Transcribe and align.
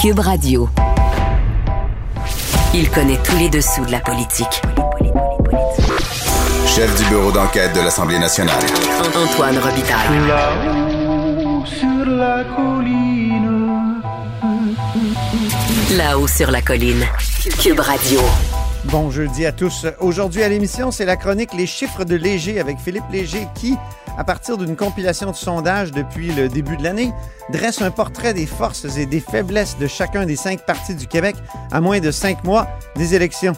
Cube 0.00 0.20
Radio. 0.20 0.66
Il 2.72 2.88
connaît 2.88 3.18
tous 3.22 3.36
les 3.36 3.50
dessous 3.50 3.84
de 3.84 3.92
la 3.92 4.00
politique. 4.00 4.62
Chef 6.66 6.96
du 6.96 7.04
bureau 7.10 7.30
d'enquête 7.30 7.74
de 7.74 7.80
l'Assemblée 7.80 8.18
nationale. 8.18 8.62
Antoine 9.14 9.58
Robitaille. 9.58 10.26
Là-haut 10.26 11.66
sur 11.66 12.06
la 12.06 12.44
colline. 12.44 13.74
Là-haut 15.98 16.28
sur 16.28 16.50
la 16.50 16.62
colline. 16.62 17.04
Cube 17.62 17.80
Radio. 17.80 18.20
Bon 18.84 19.10
jeudi 19.10 19.44
à 19.44 19.52
tous. 19.52 19.84
Aujourd'hui 19.98 20.42
à 20.42 20.48
l'émission, 20.48 20.90
c'est 20.90 21.04
la 21.04 21.16
chronique 21.16 21.52
Les 21.52 21.66
chiffres 21.66 22.04
de 22.04 22.16
Léger 22.16 22.58
avec 22.58 22.78
Philippe 22.78 23.04
Léger 23.12 23.46
qui, 23.54 23.76
à 24.20 24.24
partir 24.24 24.58
d'une 24.58 24.76
compilation 24.76 25.30
de 25.30 25.36
sondages 25.36 25.92
depuis 25.92 26.30
le 26.30 26.50
début 26.50 26.76
de 26.76 26.82
l'année, 26.82 27.10
dresse 27.54 27.80
un 27.80 27.90
portrait 27.90 28.34
des 28.34 28.44
forces 28.44 28.84
et 28.98 29.06
des 29.06 29.18
faiblesses 29.18 29.78
de 29.78 29.86
chacun 29.86 30.26
des 30.26 30.36
cinq 30.36 30.66
partis 30.66 30.94
du 30.94 31.06
Québec 31.06 31.36
à 31.72 31.80
moins 31.80 32.00
de 32.00 32.10
cinq 32.10 32.44
mois 32.44 32.68
des 32.96 33.14
élections. 33.14 33.54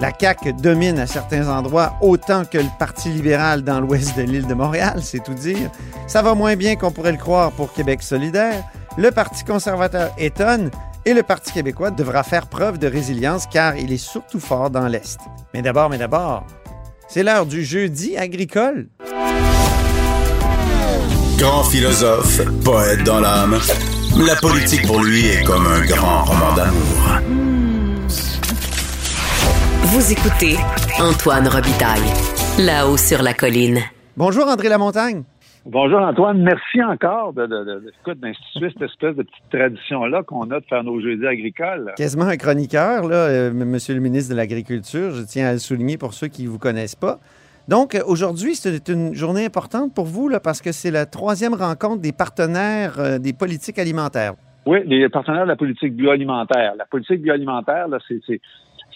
La 0.00 0.12
CAQ 0.12 0.52
domine 0.52 0.98
à 0.98 1.06
certains 1.06 1.48
endroits 1.48 1.94
autant 2.02 2.44
que 2.44 2.58
le 2.58 2.68
Parti 2.78 3.08
libéral 3.08 3.62
dans 3.62 3.80
l'ouest 3.80 4.14
de 4.14 4.22
l'île 4.22 4.46
de 4.46 4.52
Montréal, 4.52 5.00
c'est 5.02 5.22
tout 5.22 5.32
dire. 5.32 5.70
Ça 6.06 6.20
va 6.20 6.34
moins 6.34 6.56
bien 6.56 6.76
qu'on 6.76 6.90
pourrait 6.90 7.12
le 7.12 7.18
croire 7.18 7.50
pour 7.50 7.72
Québec 7.72 8.02
solidaire. 8.02 8.62
Le 8.98 9.12
Parti 9.12 9.44
conservateur 9.44 10.12
étonne 10.18 10.70
et 11.06 11.14
le 11.14 11.22
Parti 11.22 11.52
québécois 11.52 11.90
devra 11.90 12.22
faire 12.22 12.48
preuve 12.48 12.76
de 12.78 12.86
résilience 12.86 13.46
car 13.46 13.78
il 13.78 13.90
est 13.90 13.96
surtout 13.96 14.40
fort 14.40 14.68
dans 14.68 14.88
l'Est. 14.88 15.20
Mais 15.54 15.62
d'abord, 15.62 15.88
mais 15.88 15.96
d'abord, 15.96 16.44
c'est 17.08 17.22
l'heure 17.22 17.46
du 17.46 17.64
jeudi 17.64 18.18
agricole. 18.18 18.88
Grand 21.42 21.64
philosophe, 21.64 22.40
poète 22.64 23.02
dans 23.02 23.18
l'âme, 23.18 23.56
la 24.24 24.36
politique 24.36 24.86
pour 24.86 25.02
lui 25.02 25.26
est 25.26 25.42
comme 25.44 25.66
un 25.66 25.84
grand 25.84 26.22
roman 26.22 26.54
d'amour. 26.54 27.18
Vous 29.86 30.12
écoutez 30.12 30.54
Antoine 31.00 31.48
Robitaille. 31.48 32.12
Là-haut 32.60 32.96
sur 32.96 33.24
la 33.24 33.34
colline. 33.34 33.80
Bonjour 34.16 34.46
André 34.46 34.68
Lamontagne. 34.68 35.24
Bonjour 35.66 35.98
Antoine, 35.98 36.40
merci 36.42 36.80
encore 36.80 37.32
de, 37.32 37.44
de, 37.46 37.64
de, 37.64 37.92
écoute, 38.00 38.20
d'instituer 38.20 38.70
cette 38.72 38.82
espèce 38.82 39.16
de 39.16 39.24
petite 39.24 39.50
tradition-là 39.50 40.22
qu'on 40.22 40.48
a 40.52 40.60
de 40.60 40.64
faire 40.66 40.84
nos 40.84 41.00
jeudis 41.00 41.26
agricoles. 41.26 41.92
Quasiment 41.96 42.26
un 42.26 42.36
chroniqueur, 42.36 43.08
là, 43.08 43.16
euh, 43.16 43.52
Monsieur 43.52 43.94
le 43.94 44.00
ministre 44.00 44.30
de 44.30 44.36
l'Agriculture, 44.36 45.10
je 45.10 45.22
tiens 45.22 45.48
à 45.48 45.52
le 45.54 45.58
souligner 45.58 45.98
pour 45.98 46.14
ceux 46.14 46.28
qui 46.28 46.44
ne 46.44 46.50
vous 46.50 46.60
connaissent 46.60 46.94
pas. 46.94 47.18
Donc, 47.68 47.96
aujourd'hui, 48.06 48.54
c'est 48.54 48.88
une 48.88 49.14
journée 49.14 49.44
importante 49.44 49.94
pour 49.94 50.04
vous 50.06 50.28
là, 50.28 50.40
parce 50.40 50.60
que 50.60 50.72
c'est 50.72 50.90
la 50.90 51.06
troisième 51.06 51.54
rencontre 51.54 52.00
des 52.02 52.12
partenaires 52.12 52.98
euh, 52.98 53.18
des 53.18 53.32
politiques 53.32 53.78
alimentaires. 53.78 54.34
Oui, 54.66 54.78
les 54.86 55.08
partenaires 55.08 55.42
de 55.44 55.48
la 55.48 55.56
politique 55.56 55.94
bioalimentaire. 55.94 56.74
La 56.76 56.84
politique 56.86 57.20
bioalimentaire, 57.22 57.88
là, 57.88 57.98
c'est, 58.06 58.20
c'est, 58.26 58.40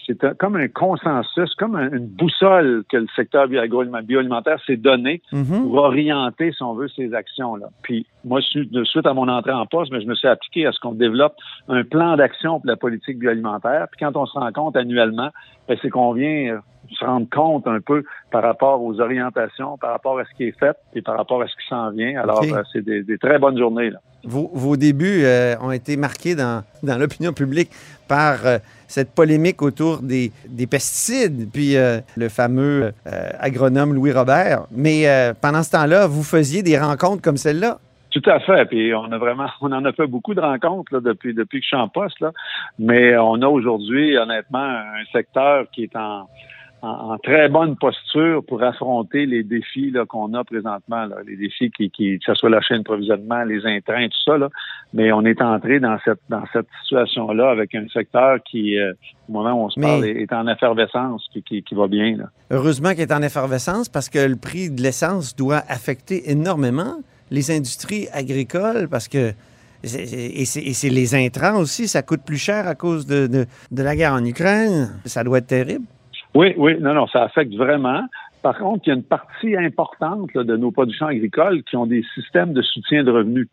c'est 0.05 0.23
un- 0.23 0.33
comme 0.33 0.55
un 0.55 0.69
consensus, 0.69 1.53
comme 1.55 1.75
un- 1.75 1.91
une 1.91 2.07
boussole 2.07 2.85
que 2.89 2.95
le 2.97 3.07
secteur 3.17 3.47
bioalimentaire 3.49 4.59
s'est 4.65 4.77
donné 4.77 5.21
Mhm. 5.33 5.63
pour 5.63 5.73
orienter, 5.75 6.53
si 6.53 6.63
on 6.63 6.73
veut, 6.73 6.87
ces 6.95 7.13
actions-là. 7.13 7.67
Puis 7.81 8.05
moi, 8.23 8.39
suite 8.41 9.05
à 9.05 9.13
mon 9.13 9.27
entrée 9.27 9.51
en 9.51 9.65
poste, 9.65 9.91
mais 9.91 9.99
je 10.01 10.07
me 10.07 10.15
suis 10.15 10.27
appliqué 10.29 10.65
à 10.65 10.71
ce 10.71 10.79
qu'on 10.79 10.93
développe 10.93 11.35
un 11.67 11.83
plan 11.83 12.15
d'action 12.15 12.59
pour 12.61 12.67
la 12.69 12.77
politique 12.77 13.19
bioalimentaire. 13.19 13.87
Puis 13.91 13.99
quand 14.05 14.15
on 14.15 14.25
se 14.25 14.37
rend 14.39 14.51
compte 14.53 14.77
annuellement, 14.77 15.31
ben, 15.67 15.77
c'est 15.81 15.89
qu'on 15.89 16.13
vient 16.13 16.53
euh, 16.55 16.59
se 16.91 17.05
rendre 17.05 17.27
compte 17.29 17.67
un 17.67 17.79
peu 17.79 18.03
par 18.31 18.43
rapport 18.43 18.81
aux 18.83 18.99
orientations, 18.99 19.77
par 19.77 19.91
rapport 19.91 20.19
à 20.19 20.25
ce 20.25 20.35
qui 20.35 20.45
est 20.45 20.59
fait 20.59 20.75
et 20.93 21.01
par 21.01 21.17
rapport 21.17 21.41
à 21.41 21.47
ce 21.47 21.55
qui 21.55 21.67
s'en 21.67 21.91
vient. 21.91 22.19
Alors, 22.21 22.43
euh, 22.43 22.63
c'est 22.71 22.83
des, 22.83 23.03
des 23.03 23.17
très 23.17 23.39
bonnes 23.39 23.57
journées. 23.57 23.89
Là. 23.89 23.99
Vos, 24.23 24.49
vos 24.53 24.77
débuts 24.77 25.23
euh, 25.23 25.55
ont 25.61 25.71
été 25.71 25.95
marqués 25.95 26.35
dans, 26.35 26.63
dans 26.83 26.97
l'opinion 26.97 27.33
publique 27.33 27.69
par 28.07 28.45
euh, 28.45 28.57
cette 28.87 29.13
polémique 29.13 29.61
autour 29.61 30.01
des, 30.01 30.31
des 30.47 30.67
pesticides, 30.67 31.49
puis 31.51 31.75
le 31.75 32.29
fameux 32.29 32.93
agronome 33.37 33.93
Louis 33.93 34.13
Robert. 34.13 34.65
Mais 34.71 35.05
pendant 35.41 35.61
ce 35.61 35.71
temps-là, 35.71 36.07
vous 36.07 36.23
faisiez 36.23 36.63
des 36.63 36.79
rencontres 36.79 37.21
comme 37.21 37.35
celle-là? 37.35 37.79
Tout 38.11 38.29
à 38.29 38.39
fait. 38.39 38.65
Puis 38.65 38.93
on 38.93 39.11
a 39.11 39.17
vraiment, 39.17 39.47
on 39.61 39.71
en 39.71 39.83
a 39.85 39.91
fait 39.91 40.07
beaucoup 40.07 40.33
de 40.33 40.41
rencontres 40.41 40.93
là, 40.93 41.01
depuis 41.01 41.33
depuis 41.33 41.59
que 41.59 41.63
je 41.63 41.67
suis 41.67 41.77
en 41.77 41.89
poste 41.89 42.19
là. 42.19 42.31
Mais 42.79 43.17
on 43.17 43.41
a 43.41 43.47
aujourd'hui, 43.47 44.17
honnêtement, 44.17 44.59
un 44.59 45.05
secteur 45.11 45.65
qui 45.71 45.83
est 45.83 45.95
en, 45.95 46.27
en, 46.81 47.13
en 47.13 47.17
très 47.17 47.49
bonne 47.49 47.75
posture 47.75 48.43
pour 48.45 48.61
affronter 48.63 49.25
les 49.25 49.43
défis 49.43 49.93
qu'on 50.07 50.33
a 50.33 50.43
présentement. 50.43 51.05
Là. 51.05 51.17
Les 51.25 51.35
défis 51.35 51.71
qui, 51.71 51.89
qui, 51.89 52.19
que 52.19 52.25
ce 52.25 52.33
soit 52.35 52.49
la 52.49 52.61
chaîne 52.61 52.79
d'approvisionnement, 52.79 53.43
les 53.43 53.65
intrants, 53.65 54.03
tout 54.05 54.23
ça. 54.31 54.37
Là. 54.37 54.49
Mais 54.93 55.11
on 55.11 55.25
est 55.25 55.41
entré 55.41 55.79
dans 55.79 55.97
cette 56.05 56.19
dans 56.29 56.43
cette 56.53 56.67
situation-là 56.83 57.49
avec 57.49 57.73
un 57.75 57.87
secteur 57.91 58.37
qui, 58.43 58.77
euh, 58.79 58.93
au 59.27 59.33
moment 59.33 59.53
où 59.53 59.65
on 59.65 59.69
se 59.69 59.79
Mais- 59.79 59.87
parle, 59.87 60.05
est 60.05 60.21
est 60.21 60.33
en 60.33 60.47
effervescence, 60.47 61.27
qui, 61.33 61.41
qui, 61.43 61.63
qui 61.63 61.75
va 61.75 61.87
bien. 61.87 62.17
Là. 62.17 62.25
Heureusement 62.51 62.91
qu'il 62.91 63.01
est 63.01 63.13
en 63.13 63.21
effervescence 63.21 63.89
parce 63.89 64.09
que 64.09 64.19
le 64.19 64.35
prix 64.35 64.69
de 64.69 64.81
l'essence 64.81 65.35
doit 65.35 65.63
affecter 65.67 66.29
énormément 66.31 66.95
les 67.31 67.51
industries 67.51 68.07
agricoles 68.13 68.87
parce 68.89 69.07
que 69.07 69.33
et 69.83 70.45
c'est 70.45 70.61
et 70.61 70.73
c'est 70.73 70.89
les 70.89 71.13
intrants 71.13 71.57
aussi, 71.59 71.87
ça 71.87 72.01
coûte 72.01 72.21
plus 72.25 72.37
cher 72.37 72.67
à 72.67 72.73
cause 72.75 73.05
de, 73.05 73.27
de, 73.27 73.45
de 73.71 73.83
la 73.83 73.95
guerre 73.95 74.13
en 74.13 74.25
Ukraine. 74.25 74.89
Ça 75.05 75.23
doit 75.23 75.37
être 75.39 75.47
terrible. 75.47 75.85
Oui, 76.35 76.53
oui, 76.57 76.77
non, 76.79 76.93
non, 76.93 77.07
ça 77.07 77.23
affecte 77.23 77.53
vraiment. 77.55 78.03
Par 78.43 78.57
contre, 78.57 78.83
il 78.85 78.89
y 78.89 78.91
a 78.91 78.95
une 78.95 79.03
partie 79.03 79.55
importante 79.57 80.33
là, 80.33 80.43
de 80.43 80.55
nos 80.55 80.71
productions 80.71 81.07
agricoles 81.07 81.63
qui 81.63 81.75
ont 81.75 81.87
des 81.87 82.03
systèmes 82.13 82.53
de 82.53 82.61
soutien 82.61 83.03
de 83.03 83.11
revenus, 83.11 83.47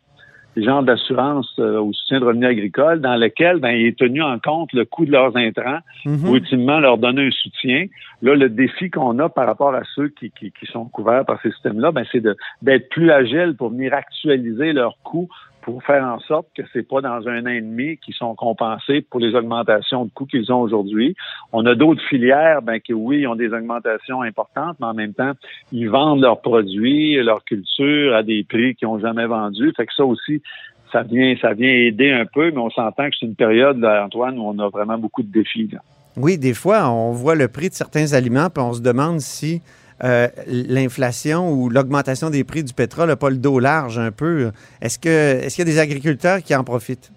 des 0.55 0.63
genres 0.63 0.83
d'assurance 0.83 1.53
euh, 1.59 1.79
au 1.79 1.91
soutien 1.91 2.19
de 2.19 2.25
revenus 2.25 2.47
agricoles, 2.47 3.01
dans 3.01 3.15
lesquels 3.15 3.59
ben, 3.59 3.71
il 3.71 3.87
est 3.87 3.97
tenu 3.97 4.21
en 4.21 4.39
compte 4.39 4.71
le 4.73 4.85
coût 4.85 5.05
de 5.05 5.11
leurs 5.11 5.35
intrants 5.35 5.79
Mhm. 6.05 6.21
pour 6.21 6.35
ultimement 6.35 6.79
leur 6.79 6.97
donner 6.97 7.27
un 7.27 7.31
soutien. 7.31 7.87
Là, 8.21 8.35
le 8.35 8.49
défi 8.49 8.89
qu'on 8.89 9.19
a 9.19 9.27
par 9.27 9.47
rapport 9.47 9.73
à 9.75 9.81
ceux 9.95 10.07
qui, 10.09 10.31
qui, 10.31 10.51
qui 10.51 10.65
sont 10.67 10.85
couverts 10.85 11.25
par 11.25 11.41
ces 11.41 11.51
systèmes-là, 11.51 11.91
ben, 11.91 12.05
c'est 12.11 12.23
d'être 12.61 12.89
plus 12.89 13.11
agile 13.11 13.55
pour 13.57 13.69
venir 13.71 13.93
actualiser 13.93 14.71
leurs 14.71 14.97
coûts 15.03 15.27
pour 15.65 15.83
faire 15.83 16.03
en 16.03 16.19
sorte 16.19 16.47
que 16.55 16.61
c'est 16.71 16.87
pas 16.87 17.01
dans 17.01 17.27
un 17.27 17.43
an 17.43 17.49
et 17.49 17.59
demi 17.59 17.97
qu'ils 17.97 18.13
sont 18.13 18.35
compensés 18.35 19.01
pour 19.01 19.19
les 19.19 19.33
augmentations 19.33 20.05
de 20.05 20.11
coûts 20.11 20.27
qu'ils 20.27 20.53
ont 20.53 20.61
aujourd'hui. 20.61 21.15
On 21.51 21.65
a 21.65 21.73
d'autres 21.73 22.03
filières, 22.03 22.61
ben, 22.61 22.79
qui 22.79 22.93
oui, 22.93 23.25
ont 23.25 23.35
des 23.35 23.51
augmentations 23.51 24.21
importantes, 24.21 24.77
mais 24.79 24.85
en 24.85 24.93
même 24.93 25.15
temps, 25.15 25.31
ils 25.71 25.89
vendent 25.89 26.21
leurs 26.21 26.41
produits, 26.41 27.15
leurs 27.15 27.43
cultures 27.43 28.15
à 28.15 28.21
des 28.21 28.43
prix 28.43 28.75
qu'ils 28.75 28.87
n'ont 28.87 28.99
jamais 28.99 29.25
vendus. 29.25 29.73
Fait 29.75 29.87
que 29.87 29.93
ça 29.95 30.05
aussi, 30.05 30.43
ça 30.91 31.01
vient, 31.01 31.35
ça 31.41 31.53
vient 31.53 31.71
aider 31.71 32.11
un 32.11 32.27
peu, 32.27 32.51
mais 32.51 32.59
on 32.59 32.69
s'entend 32.69 33.09
que 33.09 33.15
c'est 33.19 33.25
une 33.25 33.35
période, 33.35 33.83
Antoine, 33.83 34.37
où 34.37 34.43
on 34.43 34.59
a 34.59 34.69
vraiment 34.69 34.99
beaucoup 34.99 35.23
de 35.23 35.31
défis. 35.31 35.69
là. 35.73 35.79
Oui, 36.15 36.37
des 36.37 36.53
fois, 36.53 36.91
on 36.91 37.11
voit 37.11 37.33
le 37.33 37.47
prix 37.47 37.69
de 37.69 37.73
certains 37.73 38.13
aliments, 38.13 38.51
puis 38.51 38.63
on 38.63 38.73
se 38.73 38.81
demande 38.81 39.19
si 39.19 39.63
euh, 40.03 40.27
l'inflation 40.47 41.51
ou 41.51 41.69
l'augmentation 41.69 42.29
des 42.29 42.43
prix 42.43 42.63
du 42.63 42.73
pétrole 42.73 43.07
n'a 43.07 43.15
pas 43.15 43.29
le 43.29 43.37
dos 43.37 43.59
large 43.59 43.97
un 43.97 44.11
peu. 44.11 44.51
Est-ce 44.81 44.99
que 44.99 45.09
est-ce 45.09 45.55
qu'il 45.55 45.67
y 45.67 45.69
a 45.69 45.71
des 45.71 45.79
agriculteurs 45.79 46.41
qui 46.43 46.53
en 46.55 46.63
profitent? 46.63 47.11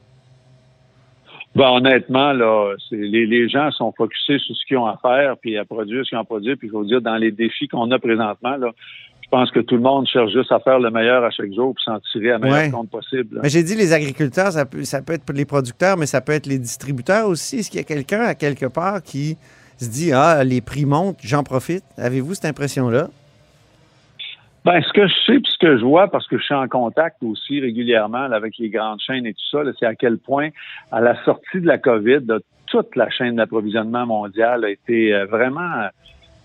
Ben, 1.57 1.71
honnêtement, 1.71 2.33
là, 2.33 2.75
les, 2.93 3.27
les 3.27 3.49
gens 3.49 3.71
sont 3.73 3.93
focusés 3.97 4.39
sur 4.39 4.55
ce 4.55 4.65
qu'ils 4.67 4.77
ont 4.77 4.87
à 4.87 4.97
faire, 5.03 5.37
puis 5.39 5.57
à 5.59 5.65
produire 5.65 6.05
ce 6.05 6.11
qu'ils 6.11 6.19
ont 6.19 6.21
à 6.21 6.25
produire. 6.25 6.57
Puis, 6.57 6.69
il 6.69 6.71
faut 6.71 6.85
dire, 6.85 7.01
dans 7.01 7.17
les 7.17 7.33
défis 7.33 7.67
qu'on 7.67 7.91
a 7.91 7.99
présentement, 7.99 8.57
là, 8.59 8.71
je 9.25 9.29
pense 9.29 9.51
que 9.51 9.61
tout 9.61 9.75
le 9.75 9.81
monde 9.81 10.07
cherche 10.07 10.31
juste 10.33 10.53
à 10.53 10.61
faire 10.61 10.79
le 10.79 10.91
meilleur 10.91 11.25
à 11.25 11.31
chaque 11.31 11.53
jour 11.53 11.75
pour 11.75 11.83
s'en 11.83 11.99
tirer 12.13 12.33
à 12.33 12.39
meilleur 12.39 12.59
Ouais. 12.59 12.71
compte 12.71 12.91
possible. 12.91 13.37
là. 13.37 13.41
Mais 13.43 13.49
j'ai 13.49 13.63
dit 13.63 13.75
les 13.75 13.93
agriculteurs, 13.93 14.53
ça 14.53 14.67
peut, 14.67 14.85
ça 14.85 15.03
peut 15.03 15.15
être 15.15 15.31
les 15.33 15.45
producteurs, 15.45 15.97
mais 15.97 16.07
ça 16.07 16.21
peut 16.21 16.33
être 16.33 16.47
les 16.47 16.59
distributeurs 16.59 17.27
aussi. 17.29 17.59
Est-ce 17.59 17.71
qu'il 17.71 17.81
y 17.81 17.83
a 17.83 17.87
quelqu'un 17.87 18.21
à 18.21 18.35
quelque 18.35 18.67
part 18.67 19.03
qui 19.03 19.37
se 19.85 19.91
dit 19.91 20.13
Ah, 20.13 20.43
les 20.45 20.61
prix 20.61 20.85
montent, 20.85 21.19
j'en 21.23 21.43
profite? 21.43 21.85
Avez-vous 21.97 22.35
cette 22.35 22.47
impression-là? 22.47 23.09
Ben, 24.65 24.83
ce 24.83 24.93
que 24.93 25.07
je 25.07 25.15
sais 25.27 25.41
puis 25.41 25.51
ce 25.53 25.59
que 25.59 25.79
je 25.79 25.85
vois, 25.85 26.11
parce 26.11 26.27
que 26.27 26.37
je 26.37 26.43
suis 26.43 26.55
en 26.55 26.69
contact 26.69 27.23
aussi 27.23 27.61
régulièrement 27.61 28.25
avec 28.25 28.59
les 28.59 28.69
grandes 28.69 29.01
chaînes 29.01 29.25
et 29.25 29.33
tout 29.33 29.49
ça, 29.51 29.61
c'est 29.79 29.87
à 29.87 29.95
quel 29.95 30.19
point, 30.19 30.51
à 30.93 31.01
la 31.01 31.23
sortie 31.25 31.61
de 31.61 31.67
la 31.67 31.79
COVID, 31.79 32.27
toute 32.67 32.95
la 32.97 33.09
chaîne 33.09 33.37
d'approvisionnement 33.37 34.07
mondiale 34.07 34.65
a 34.65 34.71
été 34.71 35.15
euh, 35.15 35.27
vraiment 35.27 35.89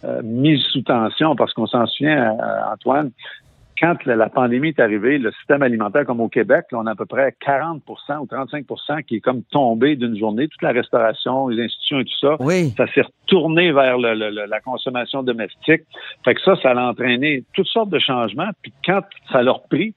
euh, 0.06 0.22
mise 0.24 0.62
sous 0.72 0.82
tension, 0.82 1.36
parce 1.36 1.54
qu'on 1.54 1.68
s'en 1.68 1.86
souvient, 1.86 2.38
euh, 2.38 2.74
Antoine, 2.74 3.12
quand 3.84 4.06
la, 4.06 4.30
pandémie 4.30 4.70
est 4.70 4.80
arrivée, 4.80 5.18
le 5.18 5.32
système 5.34 5.62
alimentaire, 5.62 6.06
comme 6.06 6.22
au 6.22 6.30
Québec, 6.30 6.66
là, 6.72 6.80
on 6.80 6.86
a 6.86 6.92
à 6.92 6.96
peu 6.96 7.06
près 7.06 7.36
40% 7.46 7.82
ou 8.20 8.26
35% 8.26 9.04
qui 9.04 9.16
est 9.18 9.20
comme 9.20 9.44
tombé 9.52 9.98
d'une 9.98 10.18
journée. 10.18 10.48
Toute 10.48 10.62
la 10.62 10.72
restauration, 10.72 11.50
les 11.50 11.66
institutions 11.66 12.00
et 12.00 12.06
tout 12.06 12.18
ça, 12.22 12.38
Oui. 12.40 12.74
ça 12.78 12.88
s'est 12.94 13.02
retourné 13.02 13.74
vers 13.74 13.98
le- 13.98 14.14
le- 14.14 14.30
le- 14.30 14.46
la 14.46 14.62
consommation 14.62 15.22
domestique. 15.22 15.82
Fait 16.24 16.34
que 16.34 16.42
ça, 16.42 16.56
ça 16.64 16.72
a 16.72 16.82
entraîné 16.82 17.44
toutes 17.54 17.68
sortes 17.68 17.90
de 17.90 18.00
changements. 18.00 18.50
Puis 18.62 18.72
quand 18.86 19.02
ça 19.34 19.42
leur 19.44 19.64
pris, 19.64 19.94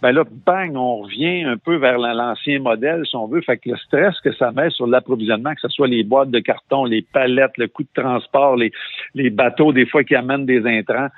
ben 0.00 0.12
là, 0.12 0.24
bang, 0.46 0.76
on 0.76 0.98
revient 1.02 1.42
un 1.44 1.56
peu 1.56 1.76
vers 1.76 1.98
la- 1.98 2.14
l'ancien 2.14 2.60
modèle, 2.60 3.04
si 3.04 3.16
on 3.16 3.26
veut. 3.26 3.40
Fait 3.40 3.56
que 3.56 3.70
le 3.70 3.76
stress 3.76 4.20
que 4.20 4.32
ça 4.32 4.52
met 4.52 4.70
sur 4.70 4.86
l'approvisionnement, 4.86 5.54
que 5.54 5.60
ce 5.62 5.68
soit 5.68 5.88
les 5.88 6.04
boîtes 6.04 6.30
de 6.30 6.38
carton, 6.38 6.84
les 6.84 7.02
palettes, 7.02 7.58
le 7.58 7.66
coût 7.66 7.82
de 7.82 8.02
transport, 8.02 8.56
les, 8.56 8.70
les 9.14 9.30
bateaux, 9.30 9.72
des 9.72 9.86
fois, 9.86 10.04
qui 10.04 10.14
amènent 10.14 10.46
des 10.46 10.64
intrants, 10.66 11.08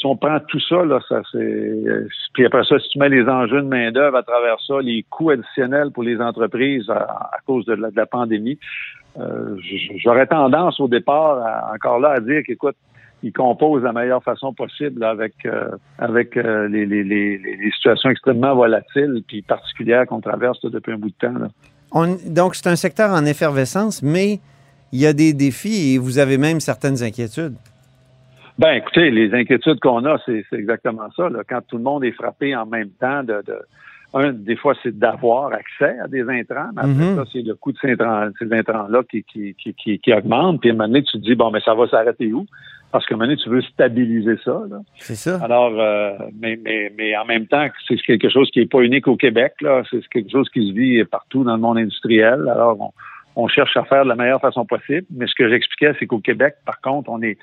si 0.00 0.06
on 0.06 0.16
prend 0.16 0.40
tout 0.40 0.60
ça, 0.60 0.82
là, 0.82 0.98
ça 1.06 1.20
c'est. 1.30 1.84
Puis 2.32 2.46
après 2.46 2.64
ça, 2.64 2.78
si 2.78 2.88
tu 2.88 2.98
mets 2.98 3.10
les 3.10 3.28
enjeux 3.28 3.60
de 3.60 3.66
main-d'œuvre 3.68 4.16
à 4.16 4.22
travers 4.22 4.58
ça, 4.66 4.80
les 4.80 5.04
coûts 5.10 5.30
additionnels 5.30 5.90
pour 5.92 6.02
les 6.02 6.18
entreprises 6.20 6.88
à, 6.88 7.36
cause 7.46 7.66
de 7.66 7.74
la, 7.74 8.06
pandémie, 8.06 8.58
euh, 9.18 9.56
j'aurais 9.96 10.26
tendance 10.26 10.80
au 10.80 10.88
départ, 10.88 11.74
encore 11.74 12.00
là, 12.00 12.12
à 12.12 12.20
dire 12.20 12.42
qu'écoute, 12.46 12.76
ils 13.22 13.32
composent 13.32 13.82
de 13.82 13.86
la 13.86 13.92
meilleure 13.92 14.22
façon 14.22 14.52
possible 14.54 15.04
avec 15.04 15.34
euh, 15.44 15.70
avec 15.98 16.36
euh, 16.36 16.68
les, 16.68 16.86
les, 16.86 17.04
les, 17.04 17.38
les, 17.38 17.70
situations 17.72 18.10
extrêmement 18.10 18.54
volatiles 18.54 19.22
puis 19.26 19.42
particulières 19.42 20.06
qu'on 20.06 20.20
traverse 20.20 20.60
depuis 20.62 20.92
un 20.92 20.98
bout 20.98 21.10
de 21.10 21.14
temps. 21.14 21.38
Là. 21.38 21.48
On, 21.92 22.16
donc, 22.26 22.54
c'est 22.54 22.68
un 22.68 22.76
secteur 22.76 23.10
en 23.10 23.24
effervescence, 23.24 24.02
mais 24.02 24.40
il 24.92 25.00
y 25.00 25.06
a 25.06 25.12
des 25.12 25.32
défis 25.32 25.94
et 25.94 25.98
vous 25.98 26.18
avez 26.18 26.38
même 26.38 26.60
certaines 26.60 27.02
inquiétudes. 27.02 27.56
Ben, 28.58 28.72
écoutez, 28.72 29.10
les 29.10 29.32
inquiétudes 29.32 29.80
qu'on 29.80 30.04
a, 30.04 30.18
c'est 30.26 30.44
exactement 30.52 31.08
ça. 31.16 31.28
Là. 31.28 31.40
Quand 31.48 31.60
tout 31.66 31.78
le 31.78 31.82
monde 31.82 32.04
est 32.04 32.12
frappé 32.12 32.54
en 32.54 32.66
même 32.66 32.90
temps 32.90 33.22
de, 33.22 33.42
de 33.46 33.56
un, 34.14 34.32
des 34.32 34.56
fois, 34.56 34.74
c'est 34.82 34.98
d'avoir 34.98 35.52
accès 35.52 35.98
à 36.00 36.08
des 36.08 36.22
intrants, 36.22 36.70
mais 36.74 36.82
après 36.82 36.92
mm-hmm. 36.92 37.16
ça, 37.16 37.24
c'est 37.32 37.42
le 37.42 37.54
coût 37.54 37.72
de 37.72 37.78
ces 37.78 38.52
intrants-là 38.52 39.02
qui, 39.08 39.22
qui, 39.22 39.54
qui, 39.54 39.98
qui, 39.98 40.12
augmente. 40.12 40.60
Puis 40.60 40.70
à 40.70 40.72
un 40.72 40.76
moment 40.76 40.88
donné, 40.88 41.02
tu 41.02 41.18
te 41.18 41.24
dis, 41.24 41.34
bon, 41.34 41.50
mais 41.50 41.60
ça 41.60 41.74
va 41.74 41.86
s'arrêter 41.88 42.32
où? 42.32 42.46
Parce 42.90 43.06
qu'à 43.06 43.14
un 43.14 43.18
moment 43.18 43.28
donné, 43.28 43.40
tu 43.40 43.48
veux 43.48 43.62
stabiliser 43.62 44.36
ça. 44.44 44.62
C'est 44.96 45.14
ça. 45.14 45.38
Alors, 45.42 45.72
euh, 45.78 46.12
mais, 46.40 46.58
mais, 46.62 46.92
mais 46.98 47.16
en 47.16 47.24
même 47.24 47.46
temps, 47.46 47.64
c'est 47.86 47.96
quelque 47.98 48.28
chose 48.28 48.50
qui 48.50 48.58
n'est 48.58 48.66
pas 48.66 48.80
unique 48.80 49.06
au 49.06 49.16
Québec. 49.16 49.54
Là. 49.60 49.82
C'est 49.90 50.06
quelque 50.08 50.30
chose 50.30 50.48
qui 50.50 50.68
se 50.68 50.72
vit 50.72 51.04
partout 51.04 51.44
dans 51.44 51.54
le 51.54 51.60
monde 51.60 51.78
industriel. 51.78 52.48
Alors, 52.48 52.80
on, 52.80 52.92
on 53.36 53.48
cherche 53.48 53.76
à 53.76 53.84
faire 53.84 54.04
de 54.04 54.08
la 54.08 54.16
meilleure 54.16 54.40
façon 54.40 54.64
possible. 54.64 55.06
Mais 55.10 55.26
ce 55.26 55.34
que 55.34 55.48
j'expliquais, 55.48 55.92
c'est 55.98 56.06
qu'au 56.06 56.18
Québec, 56.18 56.56
par 56.64 56.80
contre, 56.80 57.10
on 57.10 57.22
est, 57.22 57.38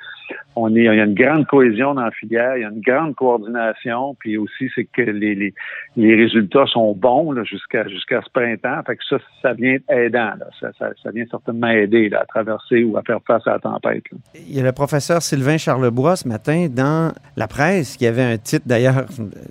on 0.56 0.76
est, 0.76 0.82
il 0.82 0.84
y 0.84 0.90
a 0.90 1.04
une 1.04 1.14
grande 1.14 1.48
cohésion 1.48 1.94
dans 1.94 2.04
la 2.04 2.12
filière, 2.12 2.58
il 2.58 2.62
y 2.62 2.66
a 2.66 2.70
une 2.70 2.82
grande 2.82 3.16
coordination, 3.16 4.16
puis 4.20 4.38
aussi 4.38 4.70
c'est 4.76 4.86
que 4.86 5.02
les, 5.02 5.36
les, 5.36 5.54
les, 5.96 6.16
résultats 6.16 6.66
sont 6.66 6.94
bons 6.94 7.34
jusqu'à 7.46 7.88
jusqu'à 7.88 8.22
ce 8.22 8.30
printemps. 8.30 8.82
Fait 8.86 8.98
que 8.98 9.04
ça, 9.10 9.18
ça 9.42 9.54
vient 9.54 9.78
aidant. 9.90 10.34
Là. 10.38 10.48
Ça, 10.60 10.70
ça, 10.78 10.90
ça, 11.02 11.12
vient 11.12 11.26
certainement 11.30 11.70
aider 11.70 12.12
à 12.14 12.26
traverser 12.26 12.84
ou 12.84 12.98
à 12.98 13.02
faire 13.04 13.20
face 13.26 13.46
à 13.48 13.54
la 13.54 13.60
tempête. 13.60 14.04
Il 14.36 14.56
y 14.56 14.60
a 14.60 14.64
le 14.64 14.74
professeur 14.74 15.22
Sylvain 15.22 15.58
Charlebois 15.58 16.18
ce 16.18 16.28
matin 16.28 16.68
dans 16.70 17.14
la 17.36 17.48
presse 17.48 17.98
qui 17.98 18.06
avait 18.06 18.24
un 18.24 18.38
titre 18.38 18.66
d'ailleurs 18.68 19.06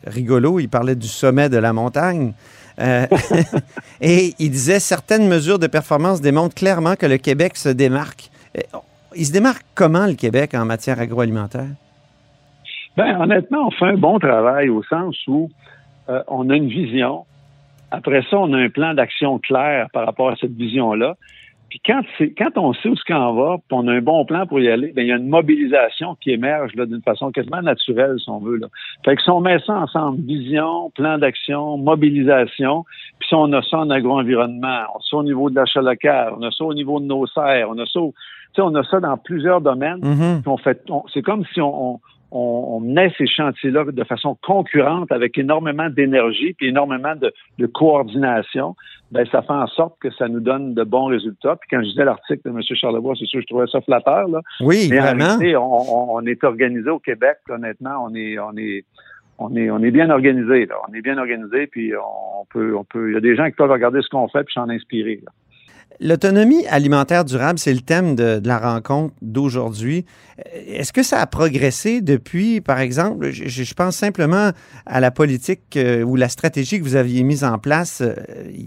rigolo. 0.06 0.60
Il 0.60 0.68
parlait 0.68 0.96
du 0.96 1.08
sommet 1.08 1.48
de 1.48 1.58
la 1.58 1.72
montagne. 1.72 2.34
Euh, 2.78 3.06
et 4.00 4.34
il 4.38 4.50
disait 4.50 4.80
certaines 4.80 5.28
mesures 5.28 5.58
de 5.58 5.66
performance 5.66 6.20
démontrent 6.20 6.54
clairement 6.54 6.94
que 6.96 7.06
le 7.06 7.16
Québec 7.16 7.56
se 7.56 7.68
démarque. 7.68 8.30
Euh, 8.56 8.60
il 9.14 9.24
se 9.24 9.32
démarque 9.32 9.64
comment 9.74 10.06
le 10.06 10.14
Québec 10.14 10.54
en 10.54 10.64
matière 10.64 11.00
agroalimentaire? 11.00 11.68
Ben, 12.96 13.20
honnêtement, 13.20 13.68
on 13.68 13.70
fait 13.70 13.86
un 13.86 13.96
bon 13.96 14.18
travail 14.18 14.68
au 14.68 14.82
sens 14.84 15.16
où 15.26 15.50
euh, 16.08 16.22
on 16.28 16.48
a 16.50 16.56
une 16.56 16.68
vision. 16.68 17.24
Après 17.90 18.22
ça, 18.30 18.38
on 18.38 18.52
a 18.52 18.58
un 18.58 18.68
plan 18.68 18.94
d'action 18.94 19.38
clair 19.38 19.88
par 19.92 20.06
rapport 20.06 20.30
à 20.30 20.36
cette 20.36 20.52
vision-là. 20.52 21.14
Puis 21.68 21.80
quand, 21.84 22.02
quand 22.38 22.56
on 22.56 22.72
sait 22.74 22.88
où 22.88 22.96
ce 22.96 23.04
qu'on 23.04 23.34
va, 23.34 23.56
puis 23.58 23.78
on 23.78 23.88
a 23.88 23.92
un 23.92 24.00
bon 24.00 24.24
plan 24.24 24.46
pour 24.46 24.60
y 24.60 24.68
aller, 24.68 24.92
bien, 24.92 25.04
il 25.04 25.08
y 25.08 25.12
a 25.12 25.16
une 25.16 25.28
mobilisation 25.28 26.16
qui 26.20 26.30
émerge 26.30 26.74
là, 26.74 26.86
d'une 26.86 27.02
façon 27.02 27.30
quasiment 27.30 27.62
naturelle, 27.62 28.16
si 28.18 28.30
on 28.30 28.38
veut. 28.38 28.56
Là. 28.56 28.68
Fait 29.04 29.16
que 29.16 29.22
si 29.22 29.30
on 29.30 29.40
met 29.40 29.58
ça 29.66 29.74
ensemble, 29.74 30.20
vision, 30.22 30.90
plan 30.90 31.18
d'action, 31.18 31.76
mobilisation, 31.76 32.84
puis 33.18 33.28
si 33.28 33.34
on 33.34 33.52
a 33.52 33.62
ça 33.62 33.78
en 33.78 33.90
agro-environnement, 33.90 34.84
on 34.94 34.98
a 34.98 35.02
ça 35.10 35.16
au 35.16 35.22
niveau 35.24 35.50
de 35.50 35.56
l'achat 35.56 35.82
local, 35.82 36.34
on 36.38 36.42
a 36.42 36.50
ça 36.50 36.64
au 36.64 36.74
niveau 36.74 37.00
de 37.00 37.06
nos 37.06 37.26
serres, 37.26 37.68
on 37.70 37.78
a 37.78 37.86
ça, 37.86 38.00
on 38.58 38.74
a 38.74 38.84
ça 38.84 39.00
dans 39.00 39.16
plusieurs 39.16 39.60
domaines. 39.60 40.00
Mm-hmm. 40.00 40.62
fait, 40.62 40.82
c'est 41.12 41.22
comme 41.22 41.44
si 41.52 41.60
on 41.60 41.76
on, 41.76 42.00
menait 42.32 43.12
ces 43.16 43.26
chantiers-là 43.26 43.84
de 43.84 44.04
façon 44.04 44.36
concurrente 44.42 45.12
avec 45.12 45.38
énormément 45.38 45.88
d'énergie 45.88 46.54
puis 46.54 46.68
énormément 46.68 47.14
de, 47.16 47.66
coordination, 47.66 48.74
ben 49.10 49.24
ça 49.30 49.42
fait 49.42 49.52
en 49.52 49.66
sorte 49.68 49.98
que 50.00 50.10
ça 50.12 50.28
nous 50.28 50.40
donne 50.40 50.74
de 50.74 50.82
bons 50.82 51.06
résultats. 51.06 51.56
Puis 51.56 51.68
quand 51.70 51.82
je 51.82 51.90
disais 51.90 52.04
l'article 52.04 52.40
de 52.44 52.50
M. 52.50 52.60
Charlebois, 52.62 53.14
c'est 53.18 53.26
sûr, 53.26 53.40
je 53.40 53.46
trouvais 53.46 53.66
ça 53.70 53.80
flatteur. 53.80 54.28
Là. 54.28 54.40
Oui, 54.60 54.88
vraiment. 54.88 55.38
on, 55.60 56.26
est 56.26 56.42
organisé 56.44 56.90
au 56.90 56.98
Québec, 56.98 57.38
honnêtement, 57.48 58.04
on 58.04 58.14
est, 58.14 58.38
on 58.38 58.56
est, 58.56 58.84
on 59.38 59.54
est, 59.54 59.70
on 59.70 59.82
est 59.82 59.90
bien 59.90 60.10
organisé. 60.10 60.66
Là. 60.66 60.76
On 60.88 60.94
est 60.94 61.02
bien 61.02 61.18
organisé, 61.18 61.66
puis 61.68 61.92
on 61.94 62.44
peut, 62.46 62.76
on 62.76 62.84
peut. 62.84 63.10
Il 63.10 63.14
y 63.14 63.16
a 63.16 63.20
des 63.20 63.36
gens 63.36 63.46
qui 63.46 63.56
peuvent 63.56 63.70
regarder 63.70 64.00
ce 64.02 64.08
qu'on 64.08 64.28
fait 64.28 64.44
puis 64.44 64.54
s'en 64.54 64.68
inspirer. 64.68 65.20
Là. 65.24 65.32
L'autonomie 65.98 66.66
alimentaire 66.66 67.24
durable, 67.24 67.58
c'est 67.58 67.72
le 67.72 67.80
thème 67.80 68.16
de, 68.16 68.40
la 68.44 68.58
rencontre 68.58 69.14
d'aujourd'hui. 69.22 70.04
Est-ce 70.54 70.92
que 70.92 71.02
ça 71.02 71.20
a 71.20 71.26
progressé 71.26 72.02
depuis, 72.02 72.60
par 72.60 72.80
exemple, 72.80 73.30
je, 73.30 73.74
pense 73.74 73.96
simplement 73.96 74.50
à 74.84 75.00
la 75.00 75.10
politique 75.10 75.76
euh, 75.76 76.02
ou 76.02 76.16
la 76.16 76.28
stratégie 76.28 76.78
que 76.78 76.84
vous 76.84 76.96
aviez 76.96 77.22
mise 77.22 77.44
en 77.44 77.58
place 77.58 78.02
euh, 78.02 78.14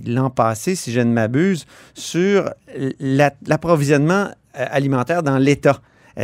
l'an 0.08 0.32
passé, 0.32 0.74
si 0.74 0.92
je 0.92 1.02
ne 1.02 1.12
m'abuse, 1.12 1.66
sur 1.94 2.52
l'approvisionnement 3.00 4.30
euh, 4.58 4.66
alimentaire 4.72 5.22
dans 5.22 5.38
l'État. 5.38 5.82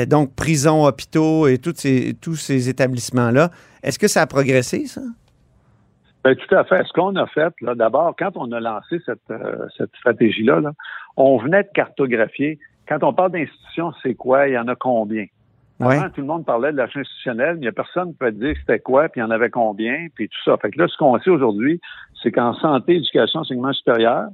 donc, 0.08 0.34
prisons, 0.34 0.86
hôpitaux 0.86 1.48
et 1.48 1.60
tous 1.60 1.76
ces, 1.78 2.16
tous 2.20 2.36
ces 2.36 2.68
établissements-là. 2.68 3.52
Est-ce 3.84 4.00
que 4.00 4.08
ça 4.08 4.24
a 4.24 4.28
progressé, 4.28 4.88
ça? 4.88 5.02
Ben, 6.26 6.36
tout 6.36 6.56
à 6.56 6.64
fait. 6.64 6.84
Ce 6.88 6.92
qu'on 6.92 7.16
a 7.18 7.28
fait, 7.28 7.54
là, 7.62 7.76
d'abord, 7.76 8.16
quand 8.18 8.32
on 8.34 8.52
a 8.52 8.60
lancé 8.60 9.00
cette, 9.06 9.30
euh, 9.30 9.68
cette 9.78 9.96
stratégie-là, 9.96 10.60
là, 10.60 10.72
on 11.18 11.38
venait 11.38 11.62
de 11.62 11.70
cartographier. 11.72 12.58
Quand 12.90 13.04
on 13.04 13.14
parle 13.14 13.34
d'institutions, 13.34 13.94
c'est 14.02 14.16
quoi? 14.16 14.48
Il 14.48 14.54
y 14.54 14.58
en 14.58 14.68
a 14.68 14.76
combien? 14.76 15.28
Avant, 15.80 16.10
tout 16.10 16.22
le 16.22 16.28
monde 16.28 16.44
parlait 16.44 16.72
de 16.72 16.78
l'achat 16.78 17.00
institutionnel, 17.00 17.56
mais 17.56 17.60
il 17.60 17.62
n'y 17.62 17.68
a 17.68 17.74
personne 17.74 18.12
qui 18.14 18.18
peut 18.18 18.32
dire 18.32 18.56
c'était 18.60 18.80
quoi, 18.80 19.08
puis 19.10 19.22
il 19.22 19.24
y 19.24 19.28
en 19.28 19.30
avait 19.30 19.52
combien, 19.52 20.08
puis 20.16 20.28
tout 20.28 20.38
ça. 20.44 20.58
Fait 20.58 20.72
que 20.72 20.80
là, 20.80 20.88
ce 20.88 20.98
qu'on 20.98 21.20
sait 21.20 21.30
aujourd'hui, 21.30 21.80
c'est 22.24 22.32
qu'en 22.32 22.56
santé, 22.56 22.96
éducation, 22.96 23.42
enseignement 23.42 23.74
supérieur, 23.74 24.30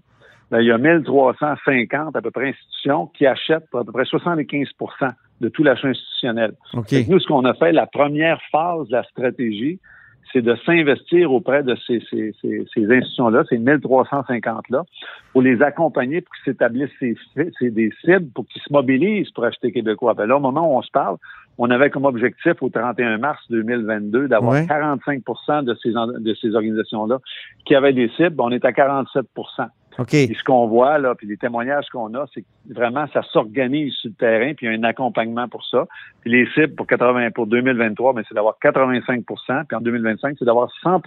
ben, 0.50 0.62
il 0.62 0.68
y 0.68 0.72
a 0.72 0.78
1350 0.78 2.16
à 2.16 2.22
peu 2.22 2.32
près 2.32 2.50
institutions 2.50 3.08
qui 3.08 3.26
achètent 3.26 3.70
pour 3.70 3.82
à 3.82 3.84
peu 3.84 3.92
près 3.92 4.04
75% 4.04 5.10
de 5.42 5.50
tout 5.50 5.64
l'achat 5.64 5.90
institutionnel. 5.90 6.54
Nous, 6.74 7.20
ce 7.20 7.28
qu'on 7.28 7.44
a 7.44 7.54
fait, 7.56 7.74
la 7.74 7.88
première 7.88 8.40
phase 8.50 8.88
de 8.88 8.94
la 8.94 9.04
stratégie, 9.04 9.80
c'est 10.32 10.42
de 10.42 10.56
s'investir 10.66 11.32
auprès 11.32 11.64
de 11.64 11.76
ces, 11.88 12.02
ces, 12.10 12.34
ces, 12.42 12.66
ces 12.74 12.86
institutions-là, 12.86 13.44
ces 13.50 13.58
1350-là, 13.58 14.84
pour 15.34 15.42
les 15.42 15.62
accompagner 15.62 16.22
pour 16.22 16.34
qu'ils 16.36 16.54
s'établissent 16.54 16.90
ces, 17.00 17.16
des 17.72 17.92
cibles, 18.04 18.30
pour 18.34 18.48
qu'ils 18.48 18.62
se 18.62 18.72
mobilisent 18.72 19.30
pour 19.32 19.46
acheter 19.46 19.72
québécois. 19.72 20.14
Ben 20.14 20.26
là, 20.26 20.38
au 20.38 20.40
moment 20.40 20.74
où 20.74 20.78
on 20.78 20.82
se 20.82 20.92
parle, 20.92 21.18
on 21.58 21.70
avait 21.70 21.90
comme 21.90 22.06
objectif 22.06 22.54
au 22.62 22.70
31 22.70 23.18
mars 23.18 23.40
2022 23.50 24.28
d'avoir 24.28 24.56
45% 24.62 25.64
de 25.64 25.76
ces, 25.76 25.92
de 25.92 26.34
ces 26.36 26.56
organisations-là 26.56 27.20
qui 27.66 27.76
avaient 27.76 27.94
des 27.94 28.10
cibles. 28.10 28.40
On 28.40 28.52
est 28.52 28.66
à 28.66 28.72
47 28.72 29.26
et 30.12 30.34
ce 30.34 30.44
qu'on 30.44 30.68
voit, 30.68 30.98
là, 30.98 31.16
puis 31.16 31.28
les 31.28 31.38
témoignages 31.38 31.86
qu'on 31.92 32.14
a, 32.14 32.26
c'est 32.34 32.42
que 32.42 32.74
vraiment, 32.74 33.06
ça 33.14 33.22
s'organise 33.32 33.94
sur 33.94 34.10
le 34.10 34.16
terrain, 34.16 34.54
puis 34.54 34.66
il 34.66 34.72
y 34.72 34.76
a 34.76 34.78
un 34.78 34.84
accompagnement 34.84 35.48
pour 35.48 35.66
ça. 35.66 35.88
Puis 36.22 36.32
les 36.32 36.48
cibles 36.54 36.76
pour 36.76 36.88
80, 36.88 37.32
pour 37.32 37.48
2023, 37.48 38.14
mais 38.14 38.22
c'est 38.28 38.36
d'avoir 38.36 38.58
85% 38.64 39.66
puis 39.68 39.76
en 39.76 39.82
2025, 39.82 40.36
c'est 40.38 40.46
d'avoir 40.46 40.70
100 40.84 41.02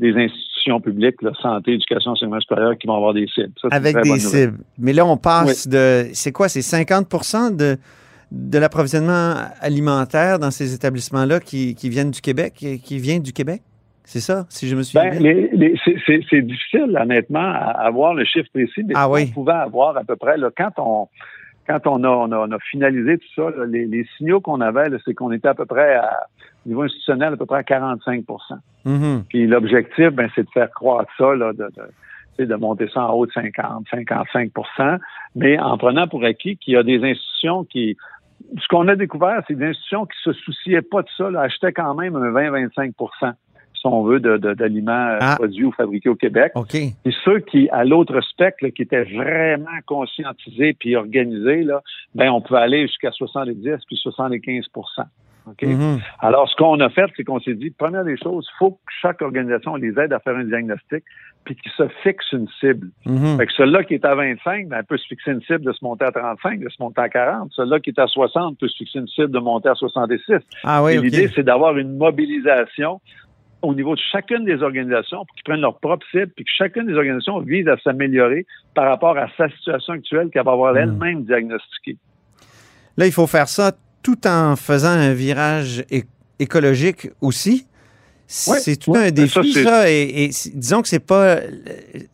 des 0.00 0.12
institutions 0.12 0.80
publiques, 0.80 1.20
là, 1.22 1.32
santé, 1.40 1.72
éducation, 1.72 2.12
enseignement 2.12 2.40
supérieur, 2.40 2.76
qui 2.78 2.86
vont 2.86 2.96
avoir 2.96 3.14
des 3.14 3.26
cibles. 3.28 3.52
Avec 3.70 3.96
des 4.02 4.18
cibles. 4.18 4.58
Mais 4.78 4.92
là, 4.92 5.06
on 5.06 5.16
passe 5.16 5.68
de, 5.68 6.06
c'est 6.12 6.32
quoi, 6.32 6.48
c'est 6.48 6.62
50 6.62 7.56
de, 7.56 7.76
de 8.30 8.58
l'approvisionnement 8.58 9.34
alimentaire 9.60 10.38
dans 10.38 10.50
ces 10.50 10.74
établissements-là 10.74 11.40
qui, 11.40 11.74
qui 11.74 11.88
viennent 11.88 12.10
du 12.10 12.20
Québec, 12.20 12.54
qui 12.54 12.98
vient 12.98 13.18
du 13.18 13.32
Québec? 13.32 13.62
C'est 14.04 14.20
ça, 14.20 14.46
si 14.48 14.68
je 14.68 14.74
me 14.76 14.82
suis 14.82 14.98
ben, 14.98 15.12
c'est 15.16 16.42
difficile, 16.42 16.98
honnêtement, 17.00 17.38
à 17.38 17.86
avoir 17.86 18.14
le 18.14 18.24
chiffre 18.24 18.48
précis, 18.52 18.82
mais 18.84 18.94
ah 18.96 19.08
on 19.08 19.26
pouvait 19.26 19.52
avoir 19.52 19.96
à 19.96 20.04
peu 20.04 20.16
près, 20.16 20.36
là, 20.36 20.50
quand 20.56 20.72
on 20.78 21.08
quand 21.66 21.86
on 21.86 22.02
a, 22.02 22.08
on 22.08 22.50
a, 22.52 22.58
finalisé 22.70 23.18
tout 23.18 23.28
ça, 23.36 23.50
les, 23.68 24.04
signaux 24.16 24.40
qu'on 24.40 24.60
avait, 24.60 24.88
c'est 25.04 25.14
qu'on 25.14 25.30
était 25.30 25.46
à 25.46 25.54
peu 25.54 25.64
près 25.64 25.94
à 25.94 26.26
au 26.66 26.68
niveau 26.68 26.82
institutionnel, 26.82 27.34
à 27.34 27.36
peu 27.36 27.46
près 27.46 27.58
à 27.58 27.62
45 27.62 28.24
mm-hmm. 28.84 29.24
Puis 29.28 29.46
l'objectif, 29.46 30.08
ben, 30.10 30.28
c'est 30.34 30.42
de 30.42 30.50
faire 30.50 30.70
croître 30.70 31.10
ça, 31.16 31.34
là, 31.34 31.52
de, 31.52 31.68
de, 32.38 32.44
de 32.44 32.54
monter 32.56 32.88
ça 32.92 33.06
en 33.06 33.12
haut 33.12 33.26
de 33.26 33.32
50, 33.32 33.86
55 33.90 34.50
mais 35.36 35.58
en 35.58 35.78
prenant 35.78 36.08
pour 36.08 36.24
acquis 36.24 36.56
qu'il 36.56 36.74
y 36.74 36.76
a 36.76 36.82
des 36.82 37.02
institutions 37.02 37.64
qui 37.64 37.96
ce 38.60 38.66
qu'on 38.68 38.88
a 38.88 38.96
découvert, 38.96 39.42
c'est 39.46 39.54
des 39.54 39.66
institutions 39.66 40.04
qui 40.06 40.18
se 40.22 40.32
souciaient 40.32 40.82
pas 40.82 41.02
de 41.02 41.08
ça, 41.16 41.30
là, 41.30 41.42
achetaient 41.42 41.72
quand 41.72 41.94
même 41.94 42.16
un 42.16 42.30
20-25 42.30 42.92
si 43.82 43.86
on 43.86 44.02
veut, 44.04 44.20
d'aliments 44.20 44.92
euh, 44.92 45.18
ah. 45.20 45.34
produits 45.36 45.64
ou 45.64 45.72
fabriqués 45.72 46.08
au 46.08 46.14
Québec. 46.14 46.52
Et 46.72 47.10
ceux 47.24 47.40
qui, 47.40 47.68
à 47.70 47.84
l'autre 47.84 48.20
spectre, 48.22 48.66
qui 48.68 48.82
étaient 48.82 49.04
vraiment 49.04 49.78
conscientisés 49.86 50.74
puis 50.74 50.96
organisés, 50.96 51.64
là, 51.64 51.82
ben, 52.14 52.30
on 52.30 52.40
peut 52.40 52.54
aller 52.54 52.82
jusqu'à 52.86 53.10
70 53.10 53.60
puis 53.86 53.96
75 53.96 54.66
OK? 55.44 55.62
Mhm. 55.62 55.98
Alors, 56.20 56.48
ce 56.48 56.54
qu'on 56.54 56.78
a 56.78 56.88
fait, 56.88 57.10
c'est 57.16 57.24
qu'on 57.24 57.40
s'est 57.40 57.54
dit, 57.54 57.70
première 57.70 58.04
des 58.04 58.16
choses, 58.16 58.46
il 58.48 58.56
faut 58.58 58.70
que 58.70 58.92
chaque 59.00 59.20
organisation 59.22 59.74
les 59.74 59.98
aide 59.98 60.12
à 60.12 60.20
faire 60.20 60.36
un 60.36 60.44
diagnostic, 60.44 61.02
puis 61.44 61.56
qu'ils 61.56 61.72
se 61.72 61.88
fixent 62.04 62.30
une 62.30 62.46
cible. 62.60 62.90
Mhm. 63.04 63.36
Fait 63.38 63.46
que 63.46 63.52
celui-là 63.54 63.82
qui 63.82 63.94
est 63.94 64.04
à 64.04 64.14
25, 64.14 64.68
ben, 64.68 64.84
peut 64.84 64.96
se 64.96 65.06
fixer 65.08 65.32
une 65.32 65.42
cible 65.42 65.62
de 65.62 65.72
se 65.72 65.84
monter 65.84 66.04
à 66.04 66.12
35, 66.12 66.60
de 66.60 66.68
se 66.68 66.80
monter 66.80 67.00
à 67.00 67.08
40. 67.08 67.50
Celui-là 67.56 67.80
qui 67.80 67.90
est 67.90 67.98
à 67.98 68.06
60 68.06 68.56
peut 68.58 68.68
se 68.68 68.76
fixer 68.76 69.00
une 69.00 69.08
cible 69.08 69.32
de 69.32 69.40
monter 69.40 69.68
à 69.68 69.74
66. 69.74 70.36
Ah 70.62 70.84
oui. 70.84 71.00
L'idée, 71.00 71.28
c'est 71.34 71.42
d'avoir 71.42 71.76
une 71.76 71.96
mobilisation 71.96 73.00
au 73.62 73.74
niveau 73.74 73.94
de 73.94 74.00
chacune 74.10 74.44
des 74.44 74.62
organisations 74.62 75.18
pour 75.18 75.34
qu'ils 75.34 75.44
prennent 75.44 75.60
leur 75.60 75.78
propre 75.78 76.04
cible, 76.10 76.28
puis 76.34 76.44
que 76.44 76.50
chacune 76.56 76.86
des 76.86 76.94
organisations 76.94 77.40
vise 77.40 77.68
à 77.68 77.76
s'améliorer 77.78 78.46
par 78.74 78.86
rapport 78.86 79.16
à 79.16 79.28
sa 79.36 79.48
situation 79.50 79.94
actuelle 79.94 80.30
qu'elle 80.30 80.44
va 80.44 80.52
avoir 80.52 80.74
Mm. 80.74 80.78
elle-même 80.78 81.24
diagnostiquée. 81.24 81.96
Là, 82.96 83.06
il 83.06 83.12
faut 83.12 83.26
faire 83.26 83.48
ça 83.48 83.72
tout 84.02 84.26
en 84.26 84.56
faisant 84.56 84.90
un 84.90 85.14
virage 85.14 85.84
écologique 86.38 87.08
aussi. 87.20 87.66
C'est 88.34 88.76
tout 88.76 88.94
un 88.94 89.10
défi, 89.10 89.52
ça, 89.52 89.62
ça. 89.62 89.90
et, 89.90 90.30
disons 90.54 90.80
que 90.80 90.88
c'est 90.88 91.04
pas. 91.04 91.36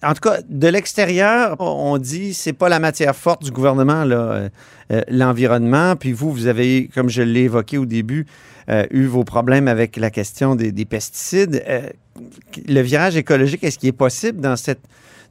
En 0.03 0.15
tout 0.15 0.21
cas, 0.21 0.39
de 0.49 0.67
l'extérieur, 0.67 1.57
on 1.61 1.97
dit 1.97 2.35
c'est 2.35 2.53
pas 2.53 2.69
la 2.69 2.81
matière 2.81 3.15
forte 3.15 3.45
du 3.45 3.53
gouvernement, 3.53 4.03
euh, 4.05 4.49
euh, 4.91 5.01
l'environnement. 5.09 5.95
Puis 5.95 6.13
vous, 6.13 6.33
vous 6.33 6.47
avez, 6.49 6.89
comme 6.93 7.09
je 7.09 7.23
l'ai 7.23 7.43
évoqué 7.43 7.79
au 7.79 7.87
début, 7.87 8.27
euh, 8.69 8.85
eu 8.91 9.07
vos 9.07 9.23
problèmes 9.23 9.69
avec 9.69 9.97
la 9.97 10.11
question 10.11 10.57
des, 10.57 10.73
des 10.73 10.85
pesticides. 10.85 11.63
Euh, 11.69 11.89
le 12.67 12.81
virage 12.81 13.17
écologique, 13.17 13.63
est-ce 13.63 13.79
qu'il 13.79 13.89
est 13.89 13.97
possible 13.97 14.41
dans 14.41 14.57
cette, 14.57 14.81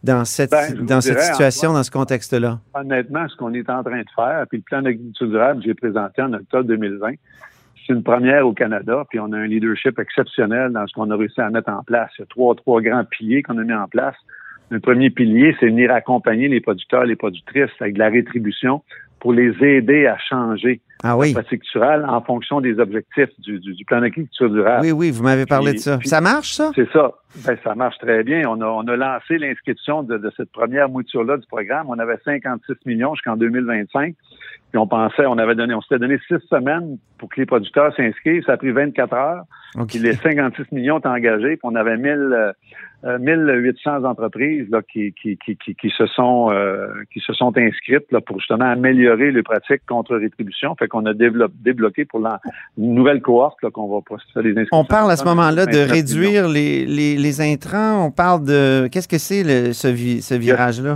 dans 0.03 0.25
cette, 0.25 0.51
Ben, 0.51 0.73
dans 0.85 1.01
cette 1.01 1.17
dirais, 1.17 1.31
situation, 1.31 1.73
dans 1.73 1.83
ce 1.83 1.91
contexte-là? 1.91 2.59
Honnêtement, 2.73 3.27
ce 3.27 3.35
qu'on 3.35 3.53
est 3.53 3.69
en 3.69 3.83
train 3.83 3.99
de 3.99 4.09
faire, 4.15 4.45
puis 4.49 4.59
le 4.59 4.63
plan 4.63 4.81
d'agriculture 4.81 5.27
durable 5.27 5.59
que 5.59 5.67
j'ai 5.67 5.75
présenté 5.75 6.21
en 6.21 6.33
octobre 6.33 6.63
2020, 6.63 7.13
c'est 7.87 7.93
une 7.93 8.03
première 8.03 8.45
au 8.45 8.53
Canada, 8.53 9.05
puis 9.09 9.19
on 9.19 9.31
a 9.31 9.37
un 9.37 9.47
leadership 9.47 9.97
exceptionnel 9.97 10.71
dans 10.73 10.85
ce 10.85 10.93
qu'on 10.93 11.09
a 11.09 11.15
réussi 11.15 11.39
à 11.41 11.49
mettre 11.49 11.69
en 11.71 11.83
place. 11.83 12.11
Il 12.17 12.21
y 12.21 12.23
a 12.23 12.27
trois, 12.27 12.53
trois 12.55 12.81
grands 12.81 13.05
piliers 13.05 13.41
qu'on 13.43 13.57
a 13.57 13.63
mis 13.63 13.73
en 13.73 13.87
place. 13.87 14.15
Le 14.69 14.79
premier 14.81 15.09
pilier, 15.09 15.55
c'est 15.59 15.67
venir 15.67 15.91
accompagner 15.93 16.49
les 16.49 16.59
producteurs, 16.59 17.05
les 17.05 17.15
productrices 17.15 17.71
avec 17.79 17.93
de 17.93 17.99
la 17.99 18.09
rétribution 18.09 18.83
pour 19.21 19.33
les 19.33 19.51
aider 19.63 20.05
à 20.05 20.17
changer 20.17 20.79
Ah 21.01 21.17
oui. 21.17 21.29
la 21.33 21.41
pratique 21.41 21.61
culturelle 21.61 22.05
en 22.07 22.21
fonction 22.21 22.61
des 22.61 22.77
objectifs 22.77 23.29
du, 23.39 23.59
du, 23.59 23.73
du 23.73 23.85
plan 23.85 24.01
d'agriculture 24.01 24.49
durable. 24.49 24.81
Oui, 24.85 24.91
oui, 24.91 25.11
vous 25.11 25.23
m'avez 25.23 25.45
parlé 25.45 25.71
Puis- 25.71 25.77
de 25.77 25.81
ça. 25.83 25.97
puis- 25.97 26.09
ça 26.09 26.21
marche, 26.21 26.51
ça? 26.51 26.71
C'est 26.75 26.89
ça. 26.91 27.13
Ben, 27.47 27.57
ça 27.63 27.73
marche 27.75 27.97
très 27.97 28.23
bien. 28.23 28.43
On 28.47 28.61
a, 28.61 28.65
on 28.67 28.87
a 28.87 28.95
lancé 28.95 29.37
l'inscription 29.37 30.03
de, 30.03 30.17
de 30.17 30.31
cette 30.37 30.51
première 30.51 30.89
mouture-là 30.89 31.37
du 31.37 31.47
programme. 31.47 31.87
On 31.89 31.97
avait 31.97 32.17
56 32.25 32.73
millions 32.85 33.15
jusqu'en 33.15 33.37
2025. 33.37 34.13
Puis 34.71 34.77
on 34.79 34.87
pensait, 34.87 35.25
on 35.25 35.37
avait 35.37 35.55
donné, 35.55 35.73
on 35.73 35.81
s'était 35.81 35.97
donné 35.99 36.17
six 36.27 36.39
semaines 36.49 36.97
pour 37.17 37.29
que 37.29 37.39
les 37.39 37.45
producteurs 37.45 37.95
s'inscrivent. 37.95 38.43
Ça 38.45 38.53
a 38.53 38.57
pris 38.57 38.71
24 38.71 39.13
heures. 39.13 39.43
OK. 39.79 39.87
Puis 39.87 39.99
les 39.99 40.13
56 40.13 40.71
millions 40.73 40.99
étaient 40.99 41.07
engagés. 41.07 41.51
Puis 41.55 41.59
on 41.63 41.75
avait 41.75 41.95
1000, 41.97 42.09
euh, 42.11 42.51
euh, 43.05 43.17
1800 43.19 44.03
entreprises 44.03 44.67
là, 44.69 44.81
qui, 44.81 45.13
qui, 45.13 45.37
qui, 45.37 45.55
qui, 45.55 45.73
qui 45.75 45.89
se 45.97 46.05
sont 46.07 46.51
euh, 46.51 46.87
qui 47.13 47.21
se 47.21 47.31
sont 47.33 47.57
inscrites 47.57 48.11
là, 48.11 48.19
pour 48.19 48.39
justement 48.39 48.65
améliorer 48.65 49.31
les 49.31 49.41
pratiques 49.43 49.83
contre 49.87 50.17
rétribution. 50.17 50.75
Fait 50.75 50.87
qu'on 50.89 51.05
a 51.05 51.13
développé, 51.13 51.53
débloqué 51.61 52.03
pour 52.05 52.19
la, 52.19 52.41
une 52.77 52.93
nouvelle 52.93 53.21
cohorte 53.21 53.61
là, 53.63 53.69
qu'on 53.71 53.87
va 53.87 54.01
procéder 54.01 54.49
les 54.49 54.51
inscriptions. 54.51 54.79
On 54.79 54.83
parle 54.85 55.11
à 55.11 55.15
ce 55.15 55.23
moment-là 55.25 55.65
de 55.65 55.77
29 55.77 55.83
millions. 55.83 55.93
réduire 55.93 56.47
les, 56.49 56.85
les, 56.85 57.15
les 57.15 57.41
intrants. 57.41 58.05
On 58.05 58.11
parle 58.11 58.43
de. 58.43 58.87
Qu'est-ce 58.91 59.07
que 59.07 59.17
c'est 59.17 59.43
le- 59.43 59.71
ce, 59.73 59.87
vi- 59.87 60.21
ce 60.21 60.35
virage-là? 60.35 60.95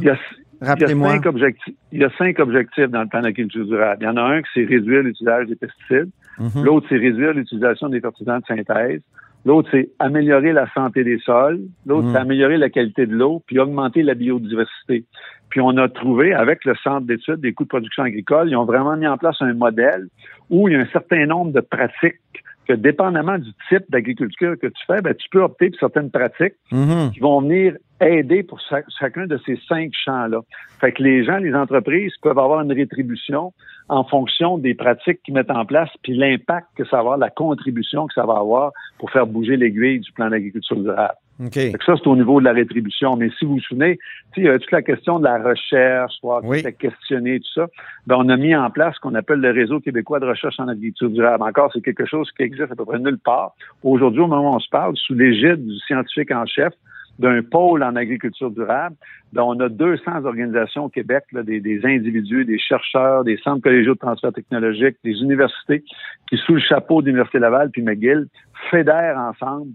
Il 0.61 0.65
y 0.65 0.67
a, 0.67 0.69
Rappelez-moi. 0.71 1.09
cinq 1.13 1.25
objectifs. 1.25 1.73
Il 1.91 1.99
y 1.99 2.03
a 2.03 2.09
cinq 2.17 2.39
objectifs 2.39 2.87
dans 2.89 3.01
le 3.01 3.07
plan 3.07 3.21
d'agriculture 3.21 3.65
durable. 3.65 3.97
Il 4.01 4.05
y 4.05 4.09
en 4.09 4.17
a 4.17 4.21
un 4.21 4.41
qui 4.41 4.49
c'est 4.53 4.65
réduire 4.65 5.01
l'utilisation 5.03 5.45
des 5.47 5.55
pesticides. 5.55 6.09
Mhm. 6.39 6.63
L'autre, 6.63 6.85
c'est 6.89 6.97
réduire 6.97 7.33
l'utilisation 7.33 7.89
des 7.89 7.99
fertilisants 7.99 8.39
de 8.39 8.45
synthèse. 8.45 9.01
L'autre, 9.43 9.69
c'est 9.71 9.89
améliorer 9.97 10.53
la 10.53 10.71
santé 10.73 11.03
des 11.03 11.17
sols. 11.19 11.61
L'autre, 11.87 12.07
Mm. 12.07 12.11
c'est 12.13 12.17
améliorer 12.19 12.57
la 12.57 12.69
qualité 12.69 13.07
de 13.07 13.15
l'eau, 13.15 13.41
puis 13.47 13.57
augmenter 13.57 14.03
la 14.03 14.13
biodiversité. 14.13 15.03
Puis 15.49 15.59
on 15.61 15.75
a 15.77 15.89
trouvé, 15.89 16.33
avec 16.33 16.63
le 16.63 16.75
Centre 16.83 17.07
d'études 17.07 17.41
des 17.41 17.51
coûts 17.53 17.63
de 17.63 17.69
production 17.69 18.03
agricole, 18.03 18.49
ils 18.49 18.55
ont 18.55 18.65
vraiment 18.65 18.95
mis 18.95 19.07
en 19.07 19.17
place 19.17 19.37
un 19.41 19.53
modèle 19.55 20.07
où 20.51 20.67
il 20.69 20.73
y 20.73 20.77
a 20.77 20.81
un 20.81 20.85
certain 20.93 21.25
nombre 21.25 21.51
de 21.53 21.59
pratiques 21.59 22.19
que, 22.67 22.73
dépendamment 22.73 23.39
du 23.39 23.49
type 23.67 23.83
d'agriculture 23.89 24.53
que 24.61 24.67
tu 24.67 24.85
fais, 24.85 25.01
ben, 25.01 25.15
tu 25.15 25.27
peux 25.31 25.41
opter 25.41 25.71
pour 25.71 25.79
certaines 25.79 26.11
pratiques 26.11 26.53
Mhm. 26.71 27.11
qui 27.11 27.19
vont 27.19 27.41
venir 27.41 27.75
aider 28.01 28.43
pour 28.43 28.59
chac- 28.69 28.85
chacun 28.99 29.27
de 29.27 29.39
ces 29.45 29.59
cinq 29.67 29.91
champs-là. 29.93 30.39
Fait 30.79 30.91
que 30.91 31.03
les 31.03 31.23
gens, 31.23 31.37
les 31.37 31.53
entreprises 31.53 32.13
peuvent 32.21 32.39
avoir 32.39 32.61
une 32.61 32.73
rétribution 32.73 33.53
en 33.89 34.03
fonction 34.03 34.57
des 34.57 34.73
pratiques 34.73 35.21
qu'ils 35.23 35.33
mettent 35.33 35.51
en 35.51 35.65
place, 35.65 35.89
puis 36.01 36.15
l'impact 36.15 36.67
que 36.75 36.85
ça 36.85 36.97
va 36.97 36.99
avoir, 37.01 37.17
la 37.17 37.29
contribution 37.29 38.07
que 38.07 38.13
ça 38.13 38.25
va 38.25 38.37
avoir 38.37 38.71
pour 38.97 39.11
faire 39.11 39.27
bouger 39.27 39.57
l'aiguille 39.57 39.99
du 39.99 40.11
plan 40.13 40.29
d'agriculture 40.29 40.77
durable. 40.77 41.15
OK. 41.43 41.53
Fait 41.53 41.71
que 41.73 41.83
ça, 41.83 41.95
c'est 41.97 42.07
au 42.07 42.15
niveau 42.15 42.39
de 42.39 42.45
la 42.45 42.51
rétribution. 42.53 43.15
Mais 43.17 43.29
si 43.37 43.45
vous 43.45 43.55
vous 43.55 43.59
souvenez, 43.61 43.97
il 44.37 44.43
y 44.43 44.47
a 44.49 44.59
toute 44.59 44.71
la 44.71 44.83
question 44.83 45.17
de 45.19 45.23
la 45.23 45.41
recherche, 45.41 46.13
voir 46.21 46.41
Oui. 46.43 46.61
questionner, 46.77 47.39
tout 47.39 47.51
ça? 47.55 47.65
Ben, 48.05 48.15
on 48.19 48.29
a 48.29 48.37
mis 48.37 48.55
en 48.55 48.69
place 48.69 48.95
ce 48.95 48.99
qu'on 48.99 49.15
appelle 49.15 49.39
le 49.39 49.49
réseau 49.51 49.79
québécois 49.79 50.19
de 50.19 50.27
recherche 50.27 50.59
en 50.59 50.67
agriculture 50.67 51.09
durable. 51.09 51.43
Encore, 51.43 51.71
c'est 51.73 51.81
quelque 51.83 52.05
chose 52.05 52.29
qui 52.37 52.43
existe 52.43 52.71
à 52.71 52.75
peu 52.75 52.85
près 52.85 52.99
nulle 52.99 53.17
part. 53.17 53.53
Aujourd'hui, 53.83 54.21
au 54.21 54.27
moment 54.27 54.51
où 54.51 54.55
on 54.55 54.59
se 54.59 54.69
parle, 54.69 54.95
sous 54.97 55.15
l'égide 55.15 55.65
du 55.65 55.77
scientifique 55.79 56.31
en 56.31 56.45
chef, 56.45 56.73
d'un 57.21 57.41
pôle 57.43 57.83
en 57.83 57.95
agriculture 57.95 58.51
durable, 58.51 58.95
ben, 59.31 59.43
on 59.43 59.59
a 59.59 59.69
200 59.69 60.25
organisations 60.25 60.85
au 60.85 60.89
Québec, 60.89 61.23
là, 61.31 61.43
des, 61.43 61.61
des 61.61 61.85
individus, 61.85 62.43
des 62.43 62.59
chercheurs, 62.59 63.23
des 63.23 63.37
centres 63.37 63.61
collégiaux 63.61 63.93
de 63.93 63.99
transfert 63.99 64.33
technologique, 64.33 64.97
des 65.03 65.21
universités 65.21 65.83
qui, 66.27 66.37
sous 66.37 66.55
le 66.55 66.59
chapeau 66.59 67.01
d'Université 67.01 67.39
Laval 67.39 67.69
puis 67.69 67.83
McGill, 67.83 68.27
fédèrent 68.69 69.17
ensemble 69.17 69.71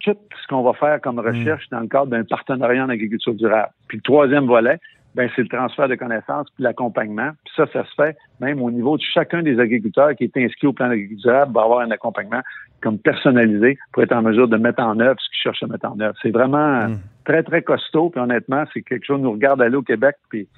tout 0.00 0.16
ce 0.42 0.46
qu'on 0.48 0.62
va 0.62 0.72
faire 0.72 1.00
comme 1.00 1.20
recherche 1.20 1.68
dans 1.70 1.80
le 1.80 1.86
cadre 1.86 2.08
d'un 2.08 2.24
partenariat 2.24 2.84
en 2.84 2.88
agriculture 2.88 3.34
durable. 3.34 3.70
Puis 3.86 3.98
le 3.98 4.02
troisième 4.02 4.46
volet, 4.46 4.80
ben 5.14 5.28
c'est 5.36 5.42
le 5.42 5.48
transfert 5.48 5.88
de 5.88 5.94
connaissances 5.94 6.48
puis 6.54 6.64
l'accompagnement. 6.64 7.30
Puis 7.44 7.54
ça, 7.56 7.66
ça 7.72 7.84
se 7.84 7.94
fait 7.94 8.16
même 8.40 8.62
au 8.62 8.70
niveau 8.70 8.96
de 8.96 9.02
chacun 9.02 9.42
des 9.42 9.58
agriculteurs 9.58 10.14
qui 10.14 10.24
est 10.24 10.36
inscrit 10.36 10.66
au 10.66 10.72
plan 10.72 10.88
d'agriculture 10.88 11.30
durable, 11.30 11.52
va 11.52 11.62
avoir 11.62 11.80
un 11.80 11.90
accompagnement 11.90 12.40
comme 12.80 12.98
personnalisé 12.98 13.78
pour 13.92 14.02
être 14.02 14.12
en 14.12 14.22
mesure 14.22 14.48
de 14.48 14.56
mettre 14.56 14.82
en 14.82 14.98
œuvre 15.00 15.20
ce 15.20 15.28
qu'ils 15.28 15.42
cherchent 15.42 15.62
à 15.62 15.66
mettre 15.66 15.86
en 15.86 15.98
œuvre. 16.00 16.14
C'est 16.22 16.30
vraiment 16.30 16.88
Mm. 16.88 16.98
très, 17.24 17.42
très 17.42 17.62
costaud. 17.62 18.10
Puis 18.10 18.20
honnêtement, 18.20 18.64
c'est 18.72 18.82
quelque 18.82 19.04
chose 19.04 19.18
qui 19.18 19.22
nous 19.22 19.32
regarde 19.32 19.60
aller 19.62 19.76
au 19.76 19.82
Québec, 19.82 20.16
puis 20.28 20.48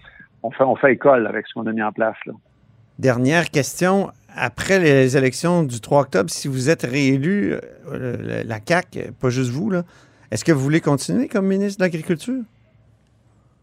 on 0.42 0.50
fait, 0.50 0.64
on 0.64 0.76
fait 0.76 0.92
école 0.92 1.26
avec 1.26 1.46
ce 1.46 1.54
qu'on 1.54 1.66
a 1.66 1.72
mis 1.72 1.82
en 1.82 1.92
place. 1.92 2.16
Là. 2.26 2.32
Dernière 2.98 3.50
question. 3.50 4.10
Après 4.36 4.78
les 4.78 5.16
élections 5.16 5.62
du 5.62 5.80
3 5.80 6.02
octobre, 6.02 6.30
si 6.30 6.48
vous 6.48 6.70
êtes 6.70 6.82
réélu, 6.82 7.54
euh, 7.92 8.42
la 8.44 8.58
CAQ, 8.66 9.12
pas 9.20 9.30
juste 9.30 9.50
vous, 9.50 9.70
là, 9.70 9.82
est-ce 10.30 10.44
que 10.44 10.52
vous 10.52 10.60
voulez 10.60 10.80
continuer 10.80 11.28
comme 11.28 11.46
ministre 11.46 11.78
de 11.78 11.84
l'Agriculture? 11.84 12.42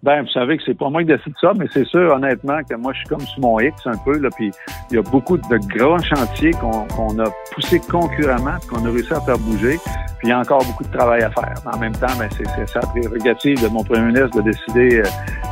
Ben, 0.03 0.23
vous 0.23 0.29
savez 0.29 0.57
que 0.57 0.63
c'est 0.65 0.73
pas 0.77 0.89
moi 0.89 1.01
qui 1.01 1.07
décide 1.09 1.33
ça, 1.39 1.51
mais 1.55 1.67
c'est 1.71 1.85
sûr, 1.85 2.11
honnêtement, 2.11 2.57
que 2.67 2.73
moi, 2.75 2.91
je 2.91 2.99
suis 2.99 3.07
comme 3.07 3.21
sous 3.21 3.39
mon 3.39 3.59
X 3.59 3.85
un 3.85 3.97
peu, 4.03 4.17
là, 4.17 4.29
puis 4.35 4.49
il 4.89 4.95
y 4.95 4.97
a 4.99 5.03
beaucoup 5.03 5.37
de 5.37 5.57
grands 5.77 5.99
chantiers 6.01 6.51
qu'on 6.53 7.19
a 7.19 7.25
poussés 7.53 7.79
concurremment, 7.79 8.55
qu'on 8.67 8.83
a 8.83 8.89
réussi 8.89 9.13
à 9.13 9.21
faire 9.21 9.37
bouger, 9.37 9.77
puis 10.17 10.27
il 10.27 10.29
y 10.29 10.31
a 10.31 10.39
encore 10.39 10.65
beaucoup 10.65 10.83
de 10.85 10.91
travail 10.97 11.21
à 11.21 11.29
faire. 11.29 11.53
En 11.71 11.77
même 11.77 11.93
temps, 11.93 12.07
ben, 12.17 12.27
c'est 12.35 12.67
sa 12.67 12.79
prérogative 12.79 13.61
de 13.61 13.67
mon 13.67 13.83
premier 13.83 14.07
ministre 14.11 14.41
de 14.41 14.49
décider 14.49 15.01
euh, 15.01 15.03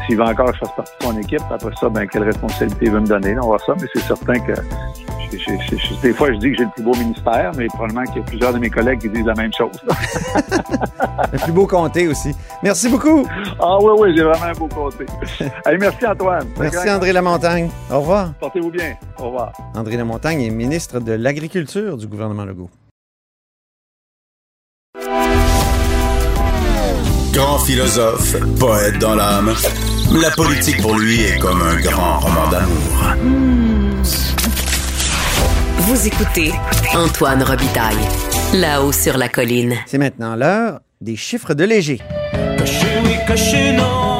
s'il 0.07 0.17
va 0.17 0.25
encore 0.29 0.47
que 0.47 0.53
je 0.55 0.59
fasse 0.61 0.75
partie 0.75 0.93
de 0.99 1.03
son 1.05 1.17
équipe. 1.19 1.41
Après 1.51 1.75
ça, 1.79 1.87
ben, 1.89 2.07
quelle 2.07 2.23
responsabilité 2.23 2.85
il 2.85 2.91
veut 2.91 3.01
me 3.01 3.07
donner. 3.07 3.35
Là, 3.35 3.41
on 3.43 3.51
va 3.51 3.57
voir 3.57 3.61
ça, 3.61 3.73
mais 3.79 3.87
c'est 3.93 4.01
certain 4.01 4.39
que 4.39 4.53
je- 5.31 5.37
je- 5.37 6.01
des 6.01 6.11
fois, 6.11 6.31
je 6.33 6.37
dis 6.39 6.51
que 6.51 6.57
j'ai 6.57 6.63
le 6.63 6.71
plus 6.71 6.83
beau 6.83 6.95
ministère, 6.95 7.51
mais 7.55 7.67
probablement 7.67 8.03
qu'il 8.05 8.17
y 8.17 8.19
a 8.19 8.23
plusieurs 8.23 8.51
de 8.51 8.57
mes 8.57 8.71
collègues 8.71 8.99
qui 8.99 9.09
disent 9.09 9.25
la 9.27 9.35
même 9.35 9.53
chose. 9.53 9.79
Le 11.31 11.37
plus 11.37 11.51
beau 11.51 11.67
comté 11.67 12.07
aussi. 12.07 12.35
Merci 12.63 12.89
beaucoup. 12.89 13.23
ah 13.59 13.77
oui, 13.81 13.91
oui, 13.99 14.13
j'ai 14.15 14.23
vraiment 14.23 14.38
un 14.43 14.53
beau 14.53 14.67
côté. 14.67 15.05
Allez, 15.65 15.77
merci 15.77 16.05
Antoine. 16.05 16.47
Merci 16.59 16.89
André 16.89 17.13
Lamontagne. 17.13 17.69
Au 17.91 17.99
revoir. 17.99 18.33
Portez-vous 18.39 18.71
bien. 18.71 18.95
Au 19.17 19.25
revoir. 19.25 19.53
André 19.75 19.97
Lamontagne 19.97 20.41
est 20.41 20.49
ministre 20.49 20.99
de 20.99 21.13
l'Agriculture 21.13 21.97
du 21.97 22.07
gouvernement 22.07 22.45
Legault. 22.45 22.69
Grand 27.33 27.59
philosophe, 27.59 28.35
poète 28.59 28.97
dans 28.99 29.15
l'âme. 29.15 29.53
La 30.21 30.31
politique 30.31 30.81
pour 30.81 30.97
lui 30.97 31.21
est 31.21 31.37
comme 31.37 31.61
un 31.61 31.79
grand 31.79 32.19
roman 32.19 32.49
d'amour. 32.49 33.15
Vous 35.77 36.07
écoutez 36.07 36.51
Antoine 36.95 37.43
Robitaille, 37.43 37.95
là-haut 38.53 38.91
sur 38.91 39.17
la 39.17 39.29
colline. 39.29 39.75
C'est 39.85 39.97
maintenant 39.97 40.35
l'heure 40.35 40.81
des 41.01 41.15
chiffres 41.15 41.53
de 41.53 41.63
léger. 41.63 42.01
Oui, 43.05 43.73
non. 43.75 44.18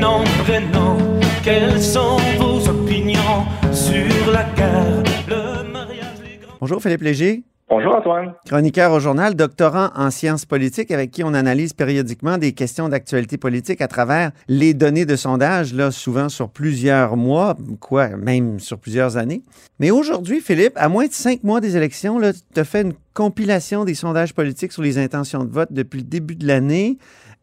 Non, 0.00 0.24
vrai, 0.44 0.60
non. 0.72 0.96
Quelles 1.44 1.82
sont 1.82 2.16
vos 2.38 2.66
opinions 2.66 3.44
sur 3.70 4.32
la 4.32 4.44
guerre, 4.56 5.02
le 5.28 5.70
mariage, 5.70 6.16
les 6.24 6.38
grands. 6.38 6.54
Bonjour 6.58 6.80
Philippe 6.80 7.02
Léger. 7.02 7.42
Bonjour 7.68 7.94
Antoine. 7.94 8.32
Chroniqueur 8.46 8.92
au 8.92 8.98
journal, 8.98 9.34
doctorant 9.34 9.90
en 9.94 10.10
sciences 10.10 10.46
politiques 10.46 10.90
avec 10.90 11.10
qui 11.10 11.22
on 11.22 11.34
analyse 11.34 11.74
périodiquement 11.74 12.38
des 12.38 12.52
questions 12.52 12.88
d'actualité 12.88 13.36
politique 13.36 13.82
à 13.82 13.88
travers 13.88 14.32
les 14.48 14.72
données 14.72 15.04
de 15.04 15.16
sondage, 15.16 15.74
là, 15.74 15.90
souvent 15.90 16.30
sur 16.30 16.48
plusieurs 16.48 17.18
mois, 17.18 17.54
quoi, 17.78 18.08
même 18.08 18.58
sur 18.58 18.78
plusieurs 18.78 19.18
années. 19.18 19.42
Mais 19.78 19.90
aujourd'hui, 19.90 20.40
Philippe, 20.40 20.72
à 20.76 20.88
moins 20.88 21.08
de 21.08 21.12
cinq 21.12 21.44
mois 21.44 21.60
des 21.60 21.76
élections, 21.76 22.18
tu 22.20 22.60
as 22.60 22.64
fait 22.64 22.80
une 22.82 22.94
compilation 23.12 23.84
des 23.84 23.94
sondages 23.94 24.32
politiques 24.32 24.72
sur 24.72 24.82
les 24.82 24.96
intentions 24.96 25.44
de 25.44 25.52
vote 25.52 25.72
depuis 25.72 25.98
le 25.98 26.06
début 26.06 26.36
de 26.36 26.46
l'année. 26.46 26.96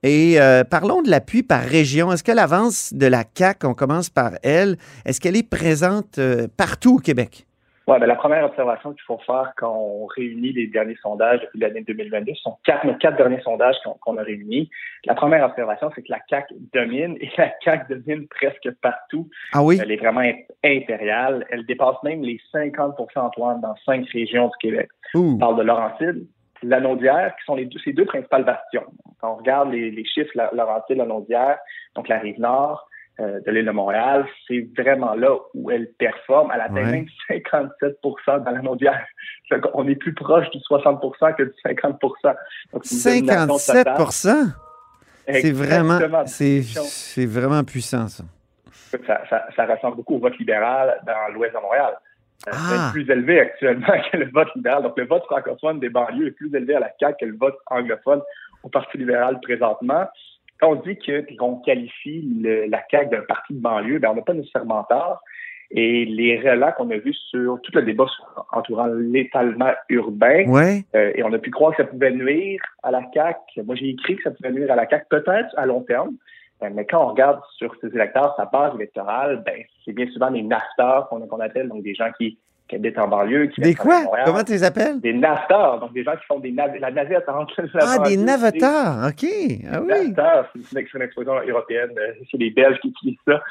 Et 0.04 0.40
euh, 0.40 0.64
parlons 0.64 1.02
de 1.02 1.10
l'appui 1.10 1.44
par 1.44 1.62
région. 1.62 2.12
Est-ce 2.12 2.24
que 2.24 2.32
l'avance 2.32 2.94
de 2.94 3.08
la 3.08 3.24
CAQ, 3.34 3.66
on 3.68 3.74
commence 3.74 4.10
par 4.10 4.32
elle, 4.44 4.78
est-ce 5.06 5.20
qu'elle 5.20 5.36
est 5.36 5.50
présente 5.50 6.20
euh, 6.20 6.48
partout 6.56 6.98
au 6.98 7.00
Québec? 7.00 7.48
Ouais, 7.88 8.00
ben, 8.00 8.06
la 8.06 8.18
première 8.18 8.44
observation 8.44 8.92
qu'il 8.92 9.02
faut 9.04 9.18
faire 9.26 9.54
quand 9.56 9.74
on 9.74 10.08
réunit 10.08 10.52
les 10.52 10.68
derniers 10.68 10.98
sondages 11.02 11.40
depuis 11.40 11.60
l'année 11.60 11.84
2022, 11.88 12.34
ce 12.36 12.42
sont 12.42 12.58
quatre, 12.66 12.86
nos 12.86 12.96
quatre 12.96 13.16
derniers 13.16 13.42
sondages 13.42 13.78
qu'on 14.02 14.18
a 14.18 14.24
réunis. 14.24 14.70
La 15.06 15.16
première 15.16 15.46
observation, 15.46 15.90
c'est 15.96 16.02
que 16.02 16.12
la 16.12 16.20
CAQ 16.30 16.54
domine 16.74 17.16
et 17.22 17.30
la 17.38 17.50
CAQ 17.64 17.96
domine 17.96 18.28
presque 18.28 18.70
partout. 18.82 19.30
Ah 19.54 19.64
oui? 19.64 19.80
Elle 19.82 19.92
est 19.92 19.98
vraiment 19.98 20.30
impériale. 20.66 21.46
Elle 21.50 21.66
dépasse 21.66 21.96
même 22.04 22.24
les 22.24 22.42
50 22.52 22.96
Antoine 23.16 23.62
dans 23.62 23.76
cinq 23.86 24.06
régions 24.10 24.48
du 24.48 24.58
Québec. 24.60 24.90
On 25.16 25.38
parle 25.38 25.58
de 25.58 25.64
Laurentide, 25.64 26.28
Lanaudière, 26.64 27.36
qui 27.38 27.46
sont 27.46 27.56
les 27.56 27.66
deux, 27.66 27.80
ces 27.84 27.94
deux 27.94 28.06
principales 28.06 28.44
bastions. 28.44 28.86
Quand 29.20 29.34
on 29.34 29.36
regarde 29.36 29.72
les, 29.72 29.92
les 29.92 30.06
chiffres, 30.06 30.32
Laurentide, 30.54 30.98
Lanaudière, 30.98 31.58
donc 31.96 32.08
la 32.08 32.20
rive 32.20 32.40
nord, 32.40 32.88
euh, 33.20 33.40
de 33.44 33.52
l'île 33.52 33.66
de 33.66 33.72
Montréal, 33.72 34.28
c'est 34.48 34.68
vraiment 34.78 35.16
là 35.16 35.36
où 35.56 35.72
elle 35.72 35.88
performe. 35.98 36.52
Elle 36.54 36.62
atteint 36.62 36.84
même 36.84 37.08
57% 37.28 38.44
dans 38.44 38.52
la 38.52 38.62
mondiale. 38.62 39.08
On 39.74 39.88
est 39.88 39.96
plus 39.96 40.14
proche 40.14 40.48
du 40.52 40.60
60% 40.60 41.36
que 41.36 41.44
du 41.44 41.54
50 41.64 42.00
Donc, 42.74 42.86
57 42.86 43.88
C'est 45.26 45.52
vraiment, 45.52 46.00
c'est 46.28 47.26
vraiment 47.26 47.64
puissant, 47.64 48.08
ça. 48.08 48.24
Ça, 49.06 49.24
ça. 49.30 49.48
ça, 49.56 49.66
ressemble 49.66 49.98
beaucoup 49.98 50.16
au 50.16 50.20
vote 50.20 50.38
libéral 50.38 51.02
dans 51.06 51.34
l'ouest 51.34 51.56
de 51.56 51.60
Montréal. 51.60 51.98
Euh, 52.48 52.52
ah. 52.54 52.90
plus 52.94 53.10
élevé 53.10 53.40
actuellement 53.40 53.88
que 54.12 54.18
le 54.18 54.30
vote 54.30 54.54
libéral. 54.56 54.84
Donc, 54.84 54.98
le 54.98 55.06
vote 55.06 55.24
francophone 55.26 55.80
des 55.80 55.90
banlieues 55.90 56.28
est 56.28 56.32
plus 56.32 56.54
élevé 56.56 56.76
à 56.76 56.80
la 56.80 56.92
CAQ 57.00 57.18
que 57.20 57.26
le 57.26 57.38
vote 57.38 57.58
anglophone 57.68 58.22
au 58.64 58.70
Parti 58.70 58.98
libéral 58.98 59.40
présentement 59.42 60.06
quand 60.60 60.72
on 60.72 60.76
dit 60.76 60.98
qu'on 61.38 61.58
qualifie 61.58 62.26
la 62.44 62.84
CAQ 62.90 63.10
d'un 63.10 63.22
parti 63.22 63.54
de 63.54 63.60
banlieue, 63.60 64.00
ben 64.00 64.10
on 64.12 64.16
n'a 64.16 64.22
pas 64.22 64.34
nécessairement 64.34 64.84
tort. 64.84 65.22
Et 65.70 66.06
les 66.06 66.40
relats 66.40 66.72
qu'on 66.72 66.90
a 66.92 66.98
vus 66.98 67.14
sur 67.30 67.60
tout 67.62 67.72
le 67.76 67.82
débat 67.82 68.06
entourant 68.54 68.88
l'étalement 68.88 69.74
urbain, 69.90 70.46
euh, 70.96 71.12
et 71.14 71.24
on 71.24 71.34
a 71.34 71.38
pu 71.40 71.52
croire 71.52 71.76
que 71.76 71.84
ça 71.84 71.90
pouvait 71.90 72.12
nuire 72.12 72.62
à 72.84 72.92
la 72.92 73.02
CAQ. 73.14 73.64
Moi, 73.64 73.76
j'ai 73.76 73.90
écrit 73.90 74.16
que 74.16 74.24
ça 74.24 74.32
pouvait 74.32 74.52
nuire 74.52 74.72
à 74.72 74.76
la 74.76 74.88
CAQ, 74.88 75.06
peut-être 75.10 75.54
à 75.58 75.66
long 75.66 75.82
terme. 75.82 76.16
Euh, 76.64 76.70
mais 76.74 76.86
quand 76.86 77.04
on 77.04 77.08
regarde 77.10 77.40
sur 77.58 77.74
ces 77.82 77.88
électeurs, 77.88 78.34
sa 78.36 78.46
base 78.46 78.74
électorale, 78.76 79.44
ben, 79.46 79.64
c'est 79.86 79.94
bien 79.94 80.08
souvent 80.12 80.32
des 80.32 80.42
nafteurs 80.42 81.08
qu'on 81.10 81.40
appelle, 81.40 81.70
donc 81.70 81.84
des 81.84 81.94
gens 81.94 82.12
qui 82.18 82.38
qui 82.68 82.76
habitent 82.76 82.98
en 82.98 83.08
banlieue. 83.08 83.48
Qui 83.48 83.62
des 83.62 83.76
quoi? 83.76 84.04
Comment 84.26 84.44
tu 84.44 84.52
les 84.52 84.64
appelles? 84.64 85.00
Des 85.00 85.14
naveteurs, 85.14 85.80
donc 85.80 85.94
des 85.94 86.04
gens 86.04 86.16
qui 86.16 86.26
font 86.26 86.40
des 86.40 86.52
la 86.52 86.92
navette 86.92 87.28
entre 87.30 87.64
Ah, 87.80 88.00
des 88.00 88.18
navetteurs, 88.18 89.08
OK. 89.08 89.26
Ah 89.72 89.82
oui. 89.82 90.14
C'est 90.54 90.72
une, 90.74 91.02
expression 91.02 91.34
européenne. 91.48 91.92
Euh, 91.98 92.14
c'est 92.30 92.38
les 92.38 92.50
Belges 92.50 92.80
qui 92.82 92.90
utilisent 92.90 93.18
ça. 93.28 93.42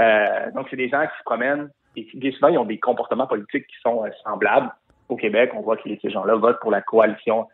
Euh, 0.00 0.50
donc, 0.52 0.66
c'est 0.70 0.76
des 0.76 0.88
gens 0.88 1.02
qui 1.02 1.18
se 1.18 1.24
promènent 1.24 1.70
et 1.96 2.06
bien 2.14 2.32
souvent, 2.32 2.48
ils 2.48 2.58
ont 2.58 2.64
des 2.64 2.78
comportements 2.78 3.26
politiques 3.26 3.66
qui 3.66 3.76
sont 3.82 4.04
euh, 4.04 4.08
semblables. 4.24 4.70
Au 5.08 5.16
Québec, 5.16 5.52
on 5.54 5.60
voit 5.60 5.76
que 5.76 5.82
ces 6.00 6.10
gens-là 6.10 6.34
votent 6.36 6.60
pour 6.60 6.70
la 6.70 6.80
coalition 6.80 7.46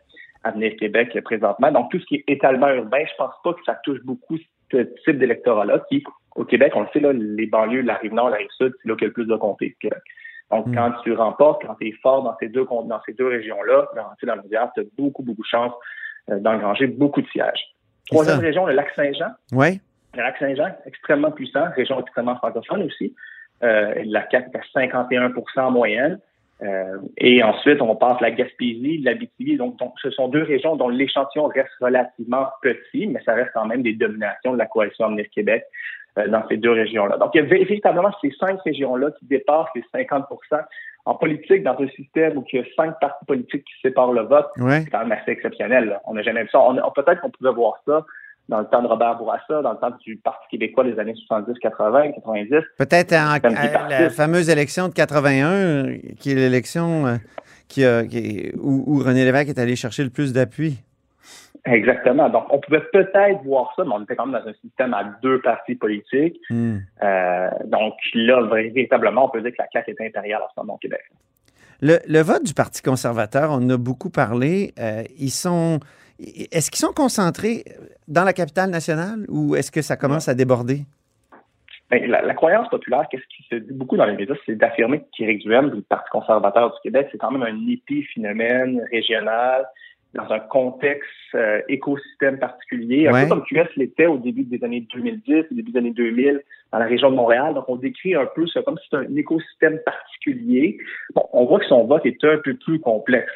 Avenir 0.43 0.75
Québec 0.77 1.15
présentement. 1.23 1.71
Donc, 1.71 1.91
tout 1.91 1.99
ce 1.99 2.05
qui 2.05 2.15
est 2.15 2.23
étalement 2.27 2.69
urbain, 2.69 3.03
je 3.05 3.15
pense 3.17 3.33
pas 3.43 3.53
que 3.53 3.59
ça 3.63 3.75
touche 3.83 3.99
beaucoup 4.03 4.37
ce 4.71 4.77
type 5.03 5.19
d'électorat-là 5.19 5.83
qui, 5.89 6.03
au 6.35 6.45
Québec, 6.45 6.73
on 6.75 6.81
le 6.81 6.87
sait, 6.93 6.99
là, 6.99 7.11
les 7.13 7.45
banlieues, 7.45 7.81
la 7.81 7.95
rive 7.95 8.13
nord, 8.13 8.29
la 8.29 8.37
rive 8.37 8.49
sud, 8.57 8.73
c'est 8.81 8.89
là 8.89 8.95
qu'il 8.95 9.03
y 9.03 9.05
a 9.05 9.07
le 9.07 9.13
plus 9.13 9.25
de 9.25 9.35
comtés. 9.35 9.75
Donc, 10.51 10.67
hmm. 10.67 10.75
quand 10.75 10.91
tu 11.03 11.13
remportes, 11.13 11.63
quand 11.65 11.75
tu 11.75 11.87
es 11.87 11.91
fort 12.01 12.23
dans 12.23 12.35
ces 12.39 12.49
deux, 12.49 12.65
dans 12.65 13.01
ces 13.05 13.13
deux 13.13 13.27
régions-là, 13.27 13.87
garanti 13.95 14.25
dans 14.25 14.35
le 14.35 14.43
tu 14.49 14.57
as 14.57 14.83
beaucoup, 14.97 15.23
beaucoup 15.23 15.41
de 15.41 15.47
chances 15.47 15.73
euh, 16.29 16.39
d'engranger 16.39 16.87
beaucoup 16.87 17.21
de 17.21 17.27
sièges. 17.27 17.73
Troisième 18.07 18.39
région, 18.39 18.65
le 18.65 18.73
lac 18.73 18.89
Saint-Jean. 18.95 19.31
Oui. 19.53 19.79
Le 20.15 20.21
lac 20.21 20.37
Saint-Jean, 20.37 20.75
extrêmement 20.85 21.31
puissant, 21.31 21.65
région 21.75 21.99
extrêmement 22.01 22.35
francophone 22.35 22.83
aussi. 22.83 23.15
Euh, 23.63 23.93
la 24.05 24.29
CAQ 24.29 24.49
est 24.53 24.57
à 24.57 24.85
51% 24.85 25.59
en 25.59 25.71
moyenne. 25.71 26.19
Euh, 26.63 26.97
et 27.17 27.41
ensuite, 27.41 27.81
on 27.81 27.95
passe 27.95 28.21
la 28.21 28.31
Gaspésie, 28.31 28.99
l'Abitibi. 28.99 29.57
Donc, 29.57 29.77
donc, 29.79 29.93
ce 30.01 30.11
sont 30.11 30.27
deux 30.27 30.43
régions 30.43 30.75
dont 30.75 30.89
l'échantillon 30.89 31.47
reste 31.47 31.71
relativement 31.79 32.47
petit, 32.61 33.07
mais 33.07 33.21
ça 33.25 33.33
reste 33.33 33.51
quand 33.53 33.65
même 33.65 33.81
des 33.81 33.93
dominations 33.93 34.53
de 34.53 34.57
la 34.57 34.67
coalition 34.67 35.05
Avenir 35.05 35.25
Québec 35.33 35.63
euh, 36.19 36.27
dans 36.27 36.47
ces 36.47 36.57
deux 36.57 36.71
régions-là. 36.71 37.17
Donc, 37.17 37.31
il 37.33 37.37
y 37.37 37.41
a 37.41 37.45
véritablement 37.45 38.11
ces 38.21 38.31
cinq 38.39 38.61
régions-là 38.61 39.11
qui 39.19 39.25
dépassent 39.25 39.69
les 39.73 39.83
50% 39.93 40.25
En 41.05 41.15
politique, 41.15 41.63
dans 41.63 41.79
un 41.79 41.87
système 41.89 42.37
où 42.37 42.45
il 42.53 42.59
y 42.59 42.61
a 42.61 42.65
cinq 42.75 42.99
partis 42.99 43.25
politiques 43.25 43.65
qui 43.65 43.81
séparent 43.81 44.13
le 44.13 44.21
vote, 44.21 44.49
c'est 44.55 44.89
quand 44.91 44.99
même 44.99 45.11
assez 45.13 45.31
exceptionnel. 45.31 45.99
On 46.05 46.13
n'a 46.13 46.21
jamais 46.21 46.43
vu 46.43 46.49
ça. 46.51 46.59
On, 46.59 46.75
Peut-être 46.91 47.21
qu'on 47.21 47.31
pouvait 47.31 47.53
voir 47.53 47.81
ça 47.87 48.05
dans 48.49 48.59
le 48.59 48.65
temps 48.65 48.81
de 48.81 48.87
Robert 48.87 49.17
Bourassa, 49.17 49.61
dans 49.61 49.71
le 49.71 49.77
temps 49.77 49.95
du 50.05 50.17
Parti 50.17 50.45
québécois 50.49 50.83
des 50.83 50.99
années 50.99 51.15
70, 51.27 51.57
80, 51.59 52.11
90. 52.13 52.49
Peut-être 52.77 53.13
en, 53.13 53.37
la 53.89 54.09
fameuse 54.09 54.49
élection 54.49 54.89
de 54.89 54.93
81, 54.93 55.97
qui 56.19 56.31
est 56.31 56.35
l'élection 56.35 57.07
euh, 57.07 57.15
qui, 57.67 57.83
qui, 58.09 58.51
où, 58.59 58.83
où 58.87 58.99
René 58.99 59.23
Lévesque 59.23 59.49
est 59.49 59.59
allé 59.59 59.75
chercher 59.75 60.03
le 60.03 60.09
plus 60.09 60.33
d'appui. 60.33 60.79
Exactement. 61.65 62.29
Donc, 62.29 62.45
on 62.49 62.59
pouvait 62.59 62.81
peut-être 62.91 63.43
voir 63.43 63.71
ça, 63.75 63.83
mais 63.83 63.91
on 63.93 64.03
était 64.03 64.15
quand 64.15 64.25
même 64.25 64.41
dans 64.41 64.49
un 64.49 64.53
système 64.61 64.93
à 64.93 65.03
deux 65.21 65.39
partis 65.41 65.75
politiques. 65.75 66.39
Hmm. 66.49 66.77
Euh, 67.03 67.49
donc 67.65 67.93
là, 68.15 68.41
véritablement, 68.51 69.25
on 69.25 69.29
peut 69.29 69.41
dire 69.41 69.51
que 69.51 69.57
la 69.59 69.67
CAQ 69.71 69.91
est 69.91 70.07
impériale 70.07 70.41
en 70.41 70.49
ce 70.55 70.59
moment 70.59 70.75
au 70.75 70.77
Québec. 70.77 71.01
Le, 71.81 71.97
le, 72.07 72.21
vote 72.21 72.43
du 72.43 72.53
Parti 72.53 72.81
conservateur, 72.81 73.51
on 73.51 73.55
en 73.55 73.69
a 73.69 73.77
beaucoup 73.77 74.09
parlé. 74.09 74.73
Euh, 74.79 75.03
ils 75.17 75.31
sont. 75.31 75.79
Est-ce 76.51 76.69
qu'ils 76.69 76.79
sont 76.79 76.93
concentrés 76.93 77.63
dans 78.07 78.23
la 78.23 78.33
capitale 78.33 78.69
nationale 78.69 79.25
ou 79.29 79.55
est-ce 79.55 79.71
que 79.71 79.81
ça 79.81 79.97
commence 79.97 80.27
à 80.27 80.33
déborder? 80.33 80.81
Bien, 81.89 82.07
la, 82.07 82.33
croyance 82.33 82.69
populaire, 82.69 83.05
qu'est-ce 83.11 83.23
qui 83.35 83.43
se 83.49 83.55
dit 83.55 83.73
beaucoup 83.73 83.97
dans 83.97 84.05
les 84.05 84.15
médias, 84.15 84.35
c'est 84.45 84.55
d'affirmer 84.55 85.03
qu'Éric 85.15 85.43
Duhem, 85.43 85.71
du 85.71 85.81
Parti 85.81 86.09
conservateur 86.09 86.71
du 86.71 86.77
Québec, 86.83 87.09
c'est 87.11 87.17
quand 87.17 87.31
même 87.31 87.43
un 87.43 87.67
épiphénomène 87.69 88.81
régional 88.91 89.65
dans 90.13 90.29
un 90.29 90.39
contexte 90.39 91.09
euh, 91.35 91.61
écosystème 91.69 92.37
particulier, 92.37 93.07
un 93.07 93.23
peu 93.23 93.29
comme 93.29 93.43
QS 93.43 93.69
l'était 93.77 94.07
au 94.07 94.17
début 94.17 94.43
des 94.43 94.63
années 94.63 94.85
2010, 94.93 95.45
au 95.51 95.53
début 95.53 95.71
des 95.71 95.79
années 95.79 95.91
2000 95.91 96.41
dans 96.71 96.79
la 96.79 96.85
région 96.85 97.09
de 97.11 97.15
Montréal. 97.15 97.53
Donc, 97.53 97.65
on 97.69 97.77
décrit 97.77 98.15
un 98.15 98.25
peu 98.25 98.45
ça 98.47 98.61
comme 98.61 98.77
si 98.77 98.83
c'était 98.89 99.05
un 99.09 99.15
écosystème 99.15 99.79
particulier. 99.85 100.77
Bon, 101.15 101.23
on 101.31 101.45
voit 101.45 101.59
que 101.59 101.65
son 101.65 101.85
vote 101.85 102.05
est 102.05 102.23
un 102.23 102.37
peu 102.43 102.55
plus 102.55 102.79
complexe. 102.79 103.31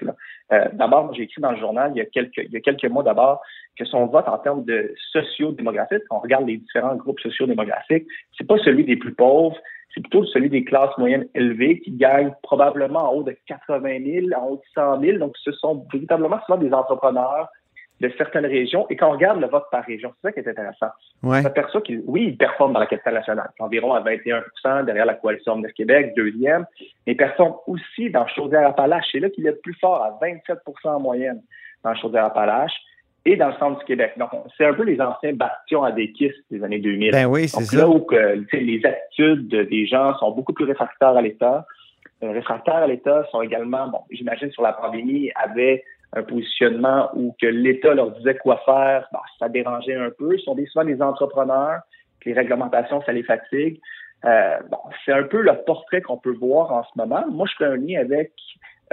Euh, 0.51 0.65
d'abord, 0.73 1.13
j'ai 1.13 1.23
écrit 1.23 1.41
dans 1.41 1.51
le 1.51 1.57
journal 1.57 1.91
il 1.95 1.97
y 1.97 2.01
a 2.01 2.05
quelques, 2.05 2.37
il 2.37 2.51
y 2.51 2.57
a 2.57 2.61
quelques 2.61 2.85
mois 2.85 3.03
d'abord 3.03 3.41
que 3.77 3.85
son 3.85 4.05
vote 4.05 4.27
en 4.27 4.37
termes 4.37 4.63
de 4.63 4.93
socio-démographique, 5.11 6.03
quand 6.09 6.17
on 6.17 6.21
regarde 6.21 6.47
les 6.47 6.57
différents 6.57 6.95
groupes 6.95 7.19
socio-démographiques, 7.19 8.05
c'est 8.37 8.47
pas 8.47 8.57
celui 8.59 8.85
des 8.85 8.95
plus 8.95 9.13
pauvres, 9.13 9.57
c'est 9.95 10.01
plutôt 10.01 10.25
celui 10.25 10.49
des 10.49 10.65
classes 10.65 10.95
moyennes 10.97 11.25
élevées 11.33 11.79
qui 11.79 11.91
gagnent 11.91 12.33
probablement 12.43 13.11
en 13.11 13.15
haut 13.15 13.23
de 13.23 13.35
80 13.47 13.79
000, 14.29 14.39
en 14.39 14.49
haut 14.49 14.55
de 14.57 14.61
100 14.75 14.99
000. 14.99 15.17
Donc, 15.19 15.33
ce 15.41 15.53
sont 15.53 15.87
véritablement 15.91 16.39
souvent 16.45 16.57
des 16.57 16.73
entrepreneurs 16.73 17.47
de 18.01 18.11
certaines 18.17 18.45
régions. 18.45 18.85
Et 18.89 18.97
quand 18.97 19.07
on 19.07 19.13
regarde 19.13 19.39
le 19.39 19.47
vote 19.47 19.63
par 19.71 19.85
région, 19.85 20.11
c'est 20.15 20.27
ça 20.27 20.31
qui 20.33 20.39
est 20.41 20.49
intéressant. 20.49 20.89
Ouais. 21.23 21.39
On 21.39 21.43
s'aperçoit 21.43 21.81
qu'il, 21.81 22.03
oui, 22.05 22.25
il 22.27 22.37
performe 22.37 22.73
dans 22.73 22.81
la 22.81 22.87
capitale 22.87 23.13
nationale, 23.13 23.49
environ 23.59 23.93
à 23.93 24.01
21% 24.01 24.83
derrière 24.83 25.05
la 25.05 25.13
coalition 25.13 25.57
de 25.57 25.67
Québec, 25.69 26.13
deuxième, 26.13 26.65
mais 27.07 27.13
il 27.13 27.17
performe 27.17 27.55
aussi 27.67 28.09
dans 28.09 28.27
Chaudière-Appalaches. 28.27 29.05
C'est 29.13 29.19
là 29.19 29.29
qu'il 29.29 29.47
est 29.47 29.51
le 29.51 29.59
plus 29.59 29.77
fort, 29.79 30.03
à 30.03 30.19
27% 30.21 30.57
en 30.89 30.99
moyenne 30.99 31.41
dans 31.85 31.95
Chaudière-Appalaches 31.95 32.75
et 33.25 33.35
dans 33.35 33.47
le 33.47 33.53
centre 33.55 33.79
du 33.79 33.85
Québec. 33.85 34.13
Donc, 34.17 34.29
c'est 34.57 34.65
un 34.65 34.73
peu 34.73 34.83
les 34.83 35.01
anciens 35.01 35.33
bastions 35.33 35.83
à 35.83 35.91
des 35.91 36.11
kisses 36.11 36.35
des 36.51 36.63
années 36.63 36.79
2000. 36.79 37.11
Ben 37.11 37.25
oui, 37.25 37.47
c'est 37.47 37.63
ça. 37.63 37.77
Là 37.77 37.89
où 37.89 37.99
que, 37.99 38.39
les 38.53 38.81
attitudes 38.85 39.47
des 39.49 39.87
gens 39.87 40.15
sont 40.19 40.31
beaucoup 40.31 40.53
plus 40.53 40.65
réfractaires 40.65 41.17
à 41.17 41.21
l'État. 41.21 41.65
Euh, 42.23 42.31
réfractaires 42.31 42.75
à 42.75 42.87
l'État 42.87 43.25
sont 43.31 43.41
également, 43.41 43.87
bon, 43.87 43.99
j'imagine 44.11 44.51
sur 44.51 44.61
la 44.61 44.73
pandémie, 44.73 45.31
avaient 45.35 45.83
un 46.13 46.23
positionnement 46.23 47.09
où 47.13 47.35
que 47.41 47.47
l'État 47.47 47.93
leur 47.93 48.11
disait 48.11 48.35
quoi 48.35 48.61
faire, 48.65 49.09
ça 49.39 49.49
dérangeait 49.49 49.95
un 49.95 50.11
peu. 50.17 50.37
Ce 50.37 50.43
sont 50.43 50.55
des, 50.55 50.65
souvent 50.67 50.85
des 50.85 51.01
entrepreneurs, 51.01 51.81
les 52.25 52.33
réglementations, 52.33 53.01
ça 53.05 53.11
les 53.11 53.23
fatigue. 53.23 53.79
Euh, 54.25 54.57
bon, 54.69 54.77
c'est 55.05 55.11
un 55.11 55.23
peu 55.23 55.41
le 55.41 55.53
portrait 55.65 56.01
qu'on 56.01 56.17
peut 56.17 56.33
voir 56.33 56.71
en 56.71 56.83
ce 56.83 56.89
moment. 56.95 57.23
Moi, 57.29 57.47
je 57.51 57.55
fais 57.57 57.65
un 57.65 57.75
lien 57.75 57.99
avec 57.99 58.31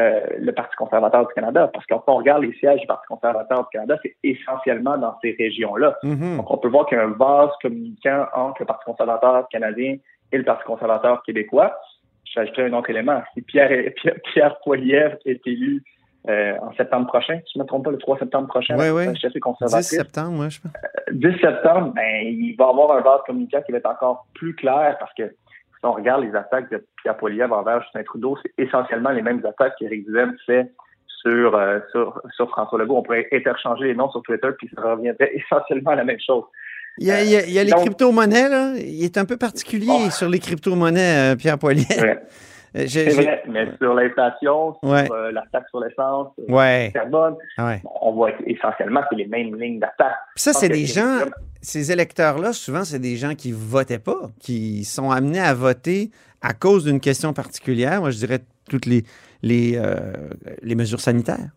euh, 0.01 0.21
le 0.39 0.53
Parti 0.53 0.75
conservateur 0.77 1.27
du 1.27 1.35
Canada. 1.35 1.71
Parce 1.73 1.85
qu'on 1.87 2.15
regarde 2.15 2.43
les 2.43 2.53
sièges 2.55 2.81
du 2.81 2.87
Parti 2.87 3.07
conservateur 3.09 3.61
du 3.61 3.69
Canada, 3.73 3.99
c'est 4.03 4.17
essentiellement 4.23 4.97
dans 4.97 5.15
ces 5.21 5.37
régions-là. 5.39 5.99
Mm-hmm. 6.03 6.37
Donc, 6.39 6.51
on 6.51 6.57
peut 6.57 6.69
voir 6.69 6.87
qu'il 6.87 6.97
y 6.97 7.01
a 7.01 7.05
un 7.05 7.13
vase 7.13 7.51
communiquant 7.61 8.27
entre 8.35 8.63
le 8.63 8.67
Parti 8.67 8.85
conservateur 8.87 9.47
canadien 9.51 9.97
et 10.33 10.39
le 10.39 10.45
Parti 10.45 10.65
conservateur 10.65 11.23
québécois. 11.25 11.77
J'ajouterai 12.25 12.67
un 12.67 12.73
autre 12.73 12.89
élément. 12.89 13.23
Si 13.35 13.43
Pierre, 13.43 13.69
Pierre, 13.97 14.15
Pierre 14.33 14.59
Poilievre 14.61 15.17
est 15.27 15.47
élu 15.47 15.83
euh, 16.29 16.57
en 16.63 16.73
septembre 16.75 17.09
prochain, 17.09 17.41
si 17.45 17.55
je 17.55 17.59
ne 17.59 17.65
me 17.65 17.69
trompe 17.69 17.85
pas, 17.85 17.91
le 17.91 17.99
3 17.99 18.19
septembre 18.21 18.47
prochain. 18.47 18.77
Oui, 18.79 18.91
oui. 18.91 19.13
10 19.13 19.83
septembre, 19.83 20.31
moi, 20.31 20.49
je 20.49 20.61
pense. 20.61 20.73
10 21.11 21.39
septembre, 21.41 21.93
ben, 21.95 22.23
il 22.25 22.55
va 22.57 22.67
y 22.67 22.69
avoir 22.69 22.97
un 22.97 23.01
vase 23.01 23.21
communicant 23.27 23.61
qui 23.63 23.73
va 23.73 23.79
être 23.79 23.91
encore 23.91 24.27
plus 24.33 24.55
clair 24.55 24.97
parce 25.01 25.13
que 25.15 25.35
on 25.83 25.93
regarde 25.93 26.23
les 26.23 26.35
attaques 26.35 26.71
de 26.71 26.85
Pierre 27.03 27.17
Poilievre 27.17 27.55
envers 27.55 27.83
Justin 27.83 28.03
Trudeau, 28.05 28.39
c'est 28.43 28.53
essentiellement 28.59 29.11
les 29.11 29.23
mêmes 29.23 29.45
attaques 29.45 29.75
qu'Éric 29.79 30.07
Duhem 30.07 30.37
fait 30.47 30.73
sur, 31.07 31.55
euh, 31.55 31.81
sur, 31.91 32.21
sur 32.35 32.49
François 32.51 32.79
Legault. 32.79 32.97
On 32.99 33.03
pourrait 33.03 33.29
interchanger 33.33 33.87
les 33.87 33.95
noms 33.95 34.11
sur 34.11 34.23
Twitter 34.23 34.49
puis 34.59 34.71
ça 34.75 34.83
reviendrait 34.83 35.33
essentiellement 35.35 35.93
à 35.93 35.97
la 35.97 36.05
même 36.05 36.21
chose. 36.25 36.45
Il 36.99 37.07
y 37.07 37.11
a, 37.11 37.23
il 37.23 37.31
y 37.31 37.37
a, 37.37 37.47
il 37.47 37.53
y 37.53 37.59
a 37.59 37.65
les 37.65 37.73
crypto-monnaies, 37.73 38.51
là. 38.51 38.75
Il 38.77 39.03
est 39.03 39.17
un 39.17 39.25
peu 39.25 39.39
particulier 39.39 39.89
oh. 39.89 40.11
sur 40.11 40.29
les 40.29 40.39
crypto-monnaies, 40.39 41.33
euh, 41.33 41.37
Pierre 41.37 41.59
Poilievre. 41.59 42.03
Ouais. 42.03 42.21
C'est 42.75 43.11
vrai, 43.11 43.43
mais 43.49 43.67
sur 43.79 43.93
l'inflation, 43.95 44.75
sur 44.83 44.91
Ouais. 44.91 45.07
euh, 45.13 45.31
la 45.33 45.43
taxe 45.53 45.69
sur 45.71 45.81
l'essence, 45.81 46.29
sur 46.39 46.49
Ouais. 46.55 46.87
le 46.87 46.93
carbone, 46.93 47.37
Ouais. 47.59 47.83
on 48.01 48.13
voit 48.13 48.31
essentiellement 48.47 49.01
c'est 49.11 49.17
les 49.17 49.27
mêmes 49.27 49.55
lignes 49.61 49.79
d'attaque. 49.79 50.15
Ça, 50.37 50.53
c'est 50.53 50.69
des 50.71 50.87
gens, 50.87 51.19
ces 51.61 51.93
électeurs-là, 51.93 52.53
souvent, 52.53 52.85
c'est 52.85 52.99
des 52.99 53.17
gens 53.17 53.35
qui 53.35 53.53
votaient 53.53 53.99
pas, 53.99 54.31
qui 54.41 54.85
sont 54.85 55.11
amenés 55.11 55.41
à 55.41 55.53
voter 55.55 56.11
à 56.41 56.55
cause 56.55 56.85
d'une 56.85 57.01
question 57.01 57.33
particulière. 57.33 58.01
Moi, 58.01 58.11
je 58.11 58.19
dirais 58.19 58.39
toutes 58.71 58.87
les, 58.87 59.03
les, 59.43 59.77
euh, 59.77 60.13
les 60.63 60.75
mesures 60.75 61.01
sanitaires. 61.01 61.51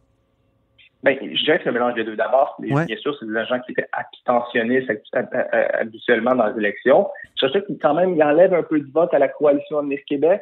Ben, 1.04 1.16
je 1.22 1.44
dirais 1.46 1.58
que 1.60 1.64
c'est 1.64 1.70
un 1.70 1.74
mélange 1.74 1.94
des 1.94 2.04
deux. 2.04 2.16
D'abord, 2.16 2.56
Ouais. 2.60 2.86
bien 2.86 2.98
sûr, 2.98 3.16
c'est 3.20 3.28
des 3.28 3.46
gens 3.46 3.60
qui 3.62 3.74
étaient 3.74 3.88
abstentionnistes 3.94 4.90
habitu- 4.90 5.14
hab- 5.14 5.34
hab- 5.34 5.76
habituellement 5.82 6.34
dans 6.36 6.48
les 6.48 6.58
élections. 6.58 7.08
Je 7.40 7.48
sais 7.50 7.64
qu'il 7.64 7.78
quand 7.78 7.94
même, 7.94 8.16
il 8.16 8.24
enlève 8.24 8.54
un 8.56 8.64
peu 8.64 8.80
de 8.80 8.92
vote 8.92 9.14
à 9.14 9.20
la 9.20 9.28
coalition 9.28 9.84
Nice 9.84 10.00
Québec. 10.08 10.42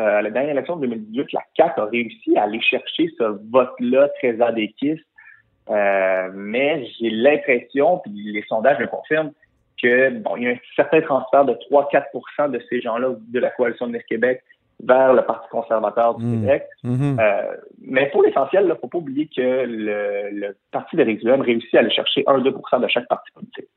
Euh, 0.00 0.18
à 0.18 0.22
la 0.22 0.30
dernière 0.30 0.52
élection 0.52 0.76
de 0.76 0.86
2018, 0.86 1.32
la 1.32 1.40
CAQ 1.56 1.80
a 1.80 1.84
réussi 1.84 2.36
à 2.38 2.44
aller 2.44 2.60
chercher 2.60 3.08
ce 3.18 3.24
vote-là 3.50 4.08
très 4.18 4.40
adéquiste. 4.40 5.04
Euh, 5.68 6.30
mais 6.34 6.86
j'ai 6.98 7.10
l'impression, 7.10 7.98
puis 7.98 8.12
les 8.32 8.42
sondages 8.48 8.78
le 8.78 8.86
confirment, 8.86 9.32
que 9.82 10.10
bon, 10.18 10.36
il 10.36 10.42
y 10.44 10.46
a 10.46 10.50
un 10.50 10.56
certain 10.74 11.00
transfert 11.02 11.44
de 11.44 11.52
3-4% 11.70 12.50
de 12.50 12.60
ces 12.68 12.80
gens-là 12.80 13.10
de 13.28 13.38
la 13.38 13.50
coalition 13.50 13.86
de 13.88 13.98
Québec 13.98 14.42
vers 14.82 15.12
le 15.12 15.22
Parti 15.22 15.46
conservateur 15.50 16.14
du 16.16 16.24
Mm. 16.24 16.40
Québec. 16.40 16.66
Mhm. 16.82 17.18
Euh, 17.20 17.56
mais 17.82 18.06
pour 18.10 18.22
l'essentiel, 18.22 18.64
il 18.64 18.68
ne 18.68 18.74
faut 18.74 18.88
pas 18.88 18.98
oublier 18.98 19.26
que 19.34 19.40
le, 19.66 20.30
le 20.32 20.56
parti 20.72 20.96
d'Éric 20.96 21.20
Duhem 21.20 21.42
réussit 21.42 21.74
à 21.74 21.80
aller 21.80 21.90
chercher 21.90 22.22
1-2% 22.26 22.80
de 22.80 22.88
chaque 22.88 23.06
parti 23.08 23.30
politique. 23.32 23.68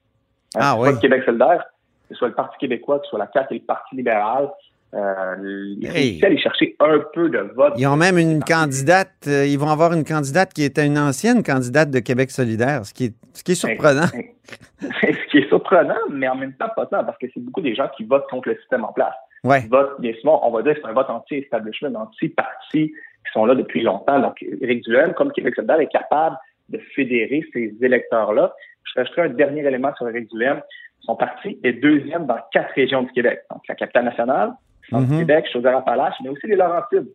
Hein, 0.56 0.60
Ah 0.62 0.74
que 0.76 0.78
ce 0.78 0.80
oui. 0.80 0.84
soit 0.88 0.92
le 0.94 1.00
Québec 1.02 1.24
solidaire, 1.26 1.66
que 2.08 2.14
ce 2.14 2.16
soit 2.16 2.28
le 2.30 2.36
Parti 2.36 2.58
québécois, 2.60 3.00
que 3.00 3.06
ce 3.06 3.10
soit 3.10 3.20
la 3.20 3.30
CAQ 3.34 3.56
et 3.56 3.60
le 3.60 3.66
Parti 3.66 3.96
libéral, 3.96 4.50
euh, 4.94 5.36
il 5.80 5.88
Hey. 5.88 6.24
à 6.24 6.28
aller 6.28 6.38
chercher 6.38 6.76
un 6.80 7.00
peu 7.14 7.30
de 7.30 7.40
vote. 7.56 7.74
Ils 7.78 7.88
ont 7.88 7.96
même 7.96 8.18
une 8.18 8.44
candidate, 8.44 9.12
euh, 9.28 9.46
ils 9.46 9.58
vont 9.58 9.70
avoir 9.70 9.94
une 9.94 10.04
candidate 10.04 10.54
qui 10.54 10.64
était 10.64 10.86
une 10.86 10.98
ancienne 10.98 11.42
candidate 11.44 11.90
de 11.90 12.00
Québec 12.00 12.30
solidaire, 12.30 12.86
ce 12.86 12.94
qui 12.94 13.06
est, 13.06 13.14
ce 13.34 13.44
qui 13.44 13.54
est 13.54 13.56
surprenant. 13.56 14.06
ce 14.82 15.32
qui 15.32 15.40
est 15.40 15.48
surprenant, 15.48 15.98
mais 16.12 16.28
en 16.28 16.36
même 16.36 16.54
temps 16.54 16.70
pas 16.76 16.86
tant, 16.86 17.04
parce 17.04 17.18
que 17.18 17.28
c'est 17.34 17.40
beaucoup 17.40 17.62
des 17.62 17.74
gens 17.74 17.88
qui 17.98 18.04
votent 18.04 18.28
contre 18.30 18.50
le 18.50 18.58
système 18.58 18.84
en 18.84 18.94
place. 18.94 19.16
Ouais. 19.44 19.62
Ils 19.64 19.70
votent, 19.70 20.00
bien 20.00 20.14
souvent, 20.22 20.42
on 20.48 20.52
va 20.52 20.62
dire 20.62 20.76
que 20.76 20.82
c'est 20.82 20.88
un 20.88 20.94
vote 20.94 21.10
anti-establishment, 21.10 21.96
anti-parti, 21.96 22.90
qui 22.90 23.32
sont 23.34 23.46
là 23.46 23.56
depuis 23.56 23.82
longtemps. 23.82 24.20
Donc, 24.20 24.44
Éric 24.62 24.84
Duhem, 24.84 25.14
comme 25.14 25.32
Québec 25.32 25.56
solidaire, 25.56 25.80
est 25.80 25.92
capable 25.92 26.38
de 26.70 26.80
fédérer 26.96 27.44
ces 27.54 27.74
électeurs-là. 27.82 28.54
Je 28.84 29.00
rajouterai 29.00 29.22
un 29.24 29.30
dernier 29.30 29.66
élément 29.66 29.94
sur 29.96 30.08
Éric 30.08 30.30
Duhem. 30.30 30.62
Son 31.02 31.16
parti 31.16 31.60
est 31.64 31.74
deuxième 31.74 32.26
dans 32.26 32.38
quatre 32.52 32.74
régions 32.76 33.04
du 33.04 33.12
Québec. 33.12 33.42
Donc, 33.52 33.62
la 33.68 33.76
capitale 33.76 34.06
nationale, 34.06 34.54
Mhm. 34.92 35.20
Québec, 35.20 35.46
Chaudière-Appalaches, 35.52 36.16
mais 36.24 36.30
aussi 36.30 36.48
les 36.48 36.56
Laurentides, 36.56 37.08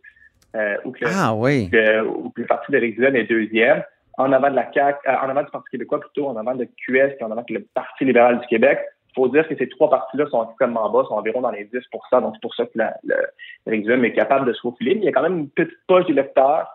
euh, 0.56 0.76
où, 0.84 0.92
que 0.92 1.04
Ah 1.06 1.34
oui. 1.34 1.68
que- 1.70 2.02
où 2.02 2.30
que 2.30 2.40
le 2.40 2.46
parti 2.46 2.72
d'Éric 2.72 2.96
Duhem 2.96 3.16
est 3.16 3.24
deuxième, 3.24 3.82
en 4.16 4.32
avant 4.32 4.50
de 4.50 4.56
la 4.56 4.72
CAQ, 4.72 4.98
euh, 5.08 5.12
en 5.22 5.28
avant 5.28 5.42
du 5.42 5.50
Parti 5.50 5.68
québécois 5.70 6.00
plutôt, 6.00 6.26
en 6.26 6.36
avant 6.36 6.54
de 6.54 6.64
QS 6.64 7.14
et 7.20 7.22
en 7.24 7.30
avant 7.30 7.44
que 7.44 7.52
le 7.54 7.64
Parti 7.74 8.04
libéral 8.04 8.40
du 8.40 8.46
Québec. 8.46 8.80
Il 9.10 9.14
faut 9.14 9.28
dire 9.28 9.46
que 9.48 9.56
ces 9.56 9.68
trois 9.68 9.90
partis-là 9.90 10.26
sont 10.30 10.44
extrêmement 10.48 10.88
bas, 10.90 11.02
sont 11.08 11.14
environ 11.14 11.40
dans 11.40 11.50
les 11.50 11.64
10% 11.64 12.20
donc 12.20 12.34
c'est 12.34 12.40
pour 12.42 12.54
ça 12.54 12.64
que 12.66 12.70
la, 12.76 12.94
le, 13.04 13.76
Duhem 13.78 14.04
est 14.04 14.12
capable 14.12 14.46
de 14.46 14.52
se 14.52 14.60
faufiler. 14.60 14.94
Mais 14.94 15.00
il 15.00 15.04
y 15.04 15.08
a 15.08 15.12
quand 15.12 15.22
même 15.22 15.38
une 15.38 15.48
petite 15.50 15.76
poche 15.86 16.06
d'électeurs, 16.06 16.68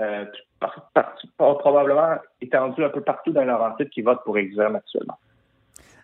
euh, 0.00 0.24
par- 0.60 0.90
par- 0.94 1.14
par- 1.36 1.58
probablement 1.58 2.16
étendue 2.40 2.84
un 2.84 2.88
peu 2.90 3.00
partout 3.00 3.32
dans 3.32 3.44
Laurentide 3.44 3.88
qui 3.90 4.02
votent 4.02 4.22
pour 4.24 4.34
Duhem 4.34 4.76
actuellement. 4.76 5.16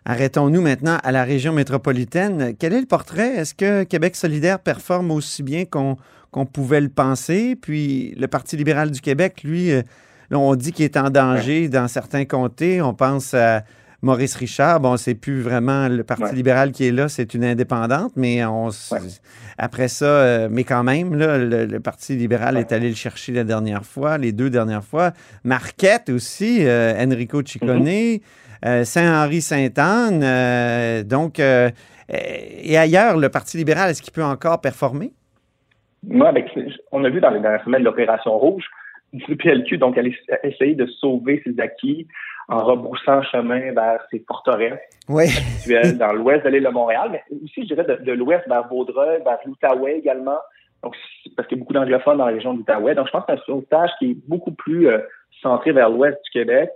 Arrêtons-nous 0.07 0.61
maintenant 0.61 0.99
à 1.03 1.11
la 1.11 1.23
région 1.23 1.51
métropolitaine. 1.51 2.53
Quel 2.59 2.73
est 2.73 2.79
le 2.79 2.85
portrait? 2.85 3.37
Est-ce 3.37 3.55
que 3.55 3.83
Québec 3.83 4.15
solidaire 4.15 4.59
performe 4.59 5.09
aussi 5.09 5.41
bien 5.41 5.65
qu'on 5.65 5.97
pouvait 6.45 6.81
le 6.81 6.89
penser? 6.89 7.55
Puis 7.59 8.13
le 8.15 8.27
Parti 8.27 8.55
libéral 8.55 8.91
du 8.91 9.01
Québec, 9.01 9.41
lui, 9.43 9.71
euh, 9.71 9.81
là, 10.29 10.37
on 10.37 10.53
dit 10.55 10.73
qu'il 10.73 10.85
est 10.85 10.95
en 10.97 11.09
danger 11.09 11.69
dans 11.69 11.87
certains 11.87 12.25
comtés. 12.25 12.83
On 12.83 12.93
pense 12.93 13.33
à 13.33 13.63
Maurice 14.03 14.35
Richard. 14.35 14.79
Bon, 14.79 14.95
c'est 14.95 15.15
plus 15.15 15.41
vraiment 15.41 15.87
le 15.87 16.03
Parti 16.03 16.23
Ouais. 16.25 16.33
libéral 16.35 16.71
qui 16.71 16.85
est 16.85 16.91
là, 16.91 17.09
c'est 17.09 17.33
une 17.33 17.43
indépendante, 17.43 18.11
mais 18.15 18.45
on 18.45 18.67
Ouais. 18.67 18.99
après 19.57 19.87
ça, 19.87 20.05
euh, 20.05 20.49
mais 20.51 20.63
quand 20.65 20.83
même, 20.83 21.15
là, 21.15 21.39
le, 21.39 21.65
le 21.65 21.79
Parti 21.79 22.15
libéral 22.15 22.57
est 22.57 22.71
allé 22.71 22.89
le 22.89 22.95
chercher 22.95 23.31
la 23.31 23.43
dernière 23.43 23.83
fois, 23.83 24.19
les 24.19 24.33
deux 24.33 24.51
dernières 24.51 24.83
fois. 24.83 25.13
Marquette 25.43 26.09
aussi, 26.11 26.59
euh, 26.61 26.93
Enrico 27.03 27.41
Ciccone. 27.43 27.87
Euh, 27.87 28.17
Saint-Henri-Sainte-Anne. 28.83 30.21
euh, 30.23 31.03
donc, 31.03 31.39
euh, 31.39 31.69
euh, 32.11 32.17
et 32.63 32.77
ailleurs, 32.77 33.17
le 33.17 33.29
Parti 33.29 33.57
libéral, 33.57 33.89
est-ce 33.89 34.01
qu'il 34.01 34.13
peut 34.13 34.23
encore 34.23 34.61
performer? 34.61 35.11
Moi, 36.07 36.27
avec, 36.29 36.47
on 36.91 37.03
a 37.03 37.09
vu 37.09 37.19
dans 37.19 37.31
les 37.31 37.39
dernières 37.39 37.63
semaines 37.63 37.83
l'opération 37.83 38.37
rouge 38.37 38.65
du 39.13 39.35
PLQ, 39.35 39.77
donc 39.77 39.97
aller 39.97 40.15
essayer 40.43 40.75
de 40.75 40.85
sauver 40.85 41.41
ses 41.43 41.59
acquis 41.59 42.07
en 42.47 42.63
rebroussant 42.63 43.23
chemin 43.23 43.71
vers 43.71 43.99
ses 44.11 44.23
forteresses 44.27 44.79
Oui. 45.09 45.25
actuelles 45.25 45.97
dans 45.97 46.13
l'ouest 46.13 46.43
de 46.43 46.49
l'île 46.49 46.63
de 46.63 46.69
Montréal, 46.69 47.09
mais 47.11 47.23
aussi, 47.43 47.61
je 47.67 47.73
dirais, 47.73 47.85
de, 47.85 48.03
de 48.03 48.11
l'ouest 48.11 48.47
vers 48.47 48.67
Vaudreuil, 48.67 49.21
vers 49.23 49.39
l'Outaouais 49.45 49.97
également. 49.97 50.37
Donc, 50.83 50.95
parce 51.35 51.47
qu'il 51.47 51.57
y 51.57 51.59
a 51.59 51.63
beaucoup 51.63 51.73
d'anglophones 51.73 52.17
dans 52.17 52.27
la 52.27 52.33
région 52.33 52.53
de 52.53 52.59
l'Outaouais. 52.59 52.93
Donc, 52.93 53.07
je 53.07 53.11
pense 53.11 53.25
que 53.25 53.33
c'est 53.33 53.41
un 53.41 53.45
sauvetage 53.45 53.89
qui 53.97 54.11
est 54.11 54.17
beaucoup 54.27 54.51
plus 54.51 54.87
euh, 54.87 54.99
centré 55.41 55.71
vers 55.71 55.89
l'ouest 55.89 56.17
du 56.25 56.31
Québec. 56.31 56.69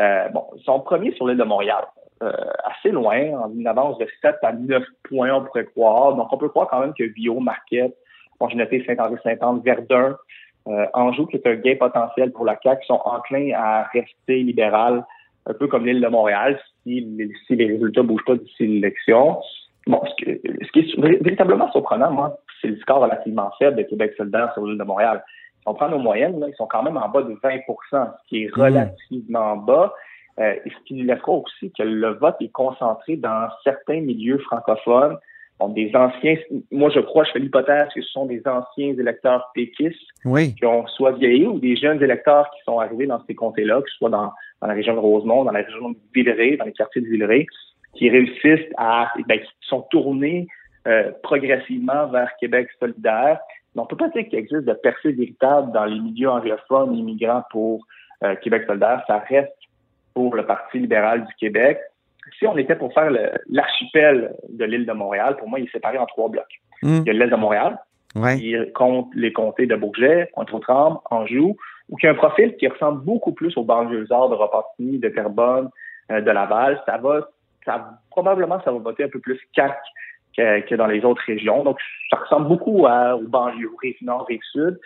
Euh, 0.00 0.28
bon, 0.28 0.44
ils 0.56 0.62
sont 0.64 0.80
premiers 0.80 1.12
sur 1.12 1.26
l'île 1.26 1.38
de 1.38 1.44
Montréal, 1.44 1.84
euh, 2.22 2.32
assez 2.64 2.90
loin, 2.90 3.18
en 3.40 3.50
une 3.52 3.66
avance 3.66 3.98
de 3.98 4.06
7 4.22 4.36
à 4.42 4.52
9 4.52 4.82
points, 5.08 5.32
on 5.34 5.44
pourrait 5.44 5.64
croire. 5.66 6.14
Donc, 6.14 6.32
on 6.32 6.36
peut 6.38 6.48
croire 6.48 6.68
quand 6.68 6.80
même 6.80 6.94
que 6.94 7.04
Vio, 7.04 7.40
Marquette, 7.40 7.94
bon, 8.38 8.48
j'ai 8.48 8.56
noté 8.56 8.84
Saint-Henri-Saint-Anne, 8.86 9.60
Verdun, 9.64 10.16
euh, 10.68 10.86
Anjou, 10.94 11.26
qui 11.26 11.36
est 11.36 11.46
un 11.46 11.54
gain 11.54 11.76
potentiel 11.78 12.32
pour 12.32 12.44
la 12.44 12.58
CAQ, 12.62 12.84
sont 12.86 13.00
enclins 13.04 13.52
à 13.54 13.84
rester 13.92 14.42
libéral, 14.42 15.04
un 15.46 15.54
peu 15.54 15.66
comme 15.68 15.86
l'île 15.86 16.00
de 16.00 16.08
Montréal, 16.08 16.58
si, 16.82 17.06
si 17.46 17.56
les 17.56 17.66
résultats 17.66 18.02
bougent 18.02 18.24
pas 18.26 18.34
d'ici 18.36 18.66
l'élection. 18.66 19.40
Bon, 19.86 20.02
ce, 20.04 20.24
que- 20.24 20.40
ce 20.64 20.72
qui 20.72 20.80
est 20.80 20.98
vé- 20.98 21.22
véritablement 21.22 21.70
surprenant, 21.70 22.10
moi, 22.10 22.36
c'est 22.60 22.68
le 22.68 22.76
score 22.78 23.00
relativement 23.00 23.50
faible 23.58 23.76
de 23.76 23.82
Québec 23.84 24.14
solidaire 24.16 24.52
sur 24.54 24.66
l'île 24.66 24.78
de 24.78 24.82
Montréal. 24.84 25.22
On 25.66 25.74
prend 25.74 25.88
nos 25.88 25.98
moyennes, 25.98 26.38
là, 26.40 26.46
ils 26.48 26.54
sont 26.54 26.66
quand 26.66 26.82
même 26.82 26.96
en 26.96 27.08
bas 27.08 27.22
de 27.22 27.34
20% 27.34 27.60
ce 27.90 28.28
qui 28.28 28.44
est 28.44 28.54
relativement 28.54 29.56
bas. 29.56 29.92
Euh, 30.38 30.54
et 30.66 30.70
ce 30.70 30.84
qui 30.84 31.02
laissera 31.02 31.32
aussi 31.32 31.72
que 31.72 31.82
le 31.82 32.10
vote 32.14 32.36
est 32.40 32.52
concentré 32.52 33.16
dans 33.16 33.48
certains 33.64 34.00
milieux 34.00 34.38
francophones. 34.38 35.16
Donc, 35.60 35.74
des 35.74 35.90
anciens, 35.94 36.36
moi 36.70 36.90
je 36.90 37.00
crois, 37.00 37.24
je 37.24 37.30
fais 37.30 37.38
l'hypothèse 37.38 37.88
que 37.94 38.02
ce 38.02 38.10
sont 38.10 38.26
des 38.26 38.42
anciens 38.46 38.92
électeurs 38.92 39.50
péquistes 39.54 39.96
Oui. 40.26 40.54
qui 40.54 40.66
ont 40.66 40.86
soit 40.88 41.12
vieilli 41.12 41.46
ou 41.46 41.58
des 41.58 41.76
jeunes 41.76 42.02
électeurs 42.02 42.50
qui 42.50 42.62
sont 42.64 42.78
arrivés 42.78 43.06
dans 43.06 43.24
ces 43.26 43.34
comtés-là, 43.34 43.80
que 43.80 43.88
ce 43.88 43.96
soit 43.96 44.10
dans, 44.10 44.30
dans 44.60 44.66
la 44.66 44.74
région 44.74 44.92
de 44.92 44.98
Rosemont, 44.98 45.44
dans 45.44 45.52
la 45.52 45.62
région 45.62 45.90
de 45.90 45.96
Villeray, 46.14 46.58
dans 46.58 46.66
les 46.66 46.72
quartiers 46.72 47.00
de 47.00 47.06
Villeray, 47.06 47.46
qui 47.94 48.10
réussissent 48.10 48.70
à, 48.76 49.10
ben, 49.26 49.40
qui 49.40 49.48
sont 49.62 49.86
tournés 49.90 50.46
euh, 50.86 51.10
progressivement 51.22 52.08
vers 52.08 52.30
Québec 52.38 52.68
solidaire. 52.78 53.40
Mais 53.76 53.82
on 53.82 53.86
peut 53.86 53.96
pas 53.96 54.08
dire 54.08 54.26
qu'il 54.28 54.38
existe 54.38 54.64
de 54.64 54.72
percée 54.72 55.12
véritable 55.12 55.70
dans 55.72 55.84
les 55.84 56.00
milieux 56.00 56.30
anglophones 56.30 56.94
immigrants 56.96 57.44
pour 57.50 57.84
euh, 58.24 58.34
Québec 58.36 58.64
solidaire. 58.66 59.04
Ça 59.06 59.18
reste 59.18 59.52
pour 60.14 60.34
le 60.34 60.46
Parti 60.46 60.78
libéral 60.78 61.26
du 61.26 61.34
Québec. 61.34 61.78
Si 62.38 62.46
on 62.46 62.56
était 62.56 62.74
pour 62.74 62.92
faire 62.94 63.10
l'archipel 63.48 64.34
de 64.48 64.64
l'île 64.64 64.86
de 64.86 64.92
Montréal, 64.92 65.36
pour 65.36 65.48
moi, 65.48 65.60
il 65.60 65.66
est 65.66 65.72
séparé 65.72 65.98
en 65.98 66.06
trois 66.06 66.30
blocs. 66.30 66.44
Hum, 66.82 67.02
Il 67.04 67.06
y 67.06 67.10
a 67.10 67.12
l'île 67.12 67.30
de 67.30 67.36
Montréal, 67.36 67.78
ouais. 68.14 68.38
qui 68.38 68.56
compte 68.74 69.10
les 69.14 69.32
comtés 69.32 69.66
de 69.66 69.76
Bourget, 69.76 70.30
Pointe-aux-Trembles, 70.34 70.98
Anjou, 71.10 71.56
ou 71.90 71.96
qui 71.96 72.06
a 72.06 72.10
un 72.10 72.14
profil 72.14 72.56
qui 72.56 72.66
ressemble 72.66 73.04
beaucoup 73.04 73.32
plus 73.32 73.56
aux 73.58 73.62
banlieusards 73.62 74.30
de 74.30 74.34
Repentigny, 74.34 74.98
de 74.98 75.08
Terrebonne, 75.10 75.68
euh, 76.10 76.22
de 76.22 76.30
Laval. 76.30 76.82
Ça 76.86 76.96
va, 76.96 77.28
ça, 77.64 77.90
probablement, 78.10 78.58
ça 78.64 78.72
va 78.72 78.78
voter 78.78 79.04
un 79.04 79.08
peu 79.08 79.20
plus 79.20 79.38
CAC 79.54 79.76
que, 80.36 80.60
que 80.60 80.74
dans 80.74 80.86
les 80.86 81.04
autres 81.04 81.22
régions. 81.26 81.64
Donc, 81.64 81.78
ça 82.10 82.16
ressemble 82.18 82.48
beaucoup 82.48 82.86
à, 82.86 83.16
aux 83.16 83.26
banlieues, 83.28 83.70
rive 83.82 83.96
nord, 84.02 84.26
rive 84.28 84.40
sud. 84.52 84.78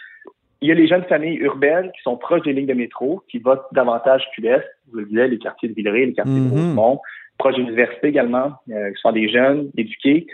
Il 0.63 0.69
y 0.69 0.73
a 0.73 0.75
les 0.75 0.87
jeunes 0.87 1.05
familles 1.05 1.37
urbaines 1.39 1.91
qui 1.93 2.03
sont 2.03 2.17
proches 2.17 2.43
des 2.43 2.53
lignes 2.53 2.67
de 2.67 2.75
métro, 2.75 3.23
qui 3.31 3.39
votent 3.39 3.67
davantage 3.73 4.23
QS. 4.37 4.61
Vous 4.93 4.99
le 4.99 5.07
disiez, 5.07 5.29
les 5.29 5.39
quartiers 5.39 5.69
de 5.71 5.75
Villeray, 5.75 6.07
les 6.07 6.13
quartiers 6.13 6.35
Mhm. 6.35 6.51
de 6.51 6.55
Rosemont, 6.55 7.01
proches 7.39 7.55
de 7.55 7.61
l'université 7.63 8.09
également, 8.09 8.53
euh, 8.71 8.91
qui 8.91 9.01
sont 9.01 9.13
des 9.13 9.29
jeunes 9.31 9.71
éduqués, 9.77 10.27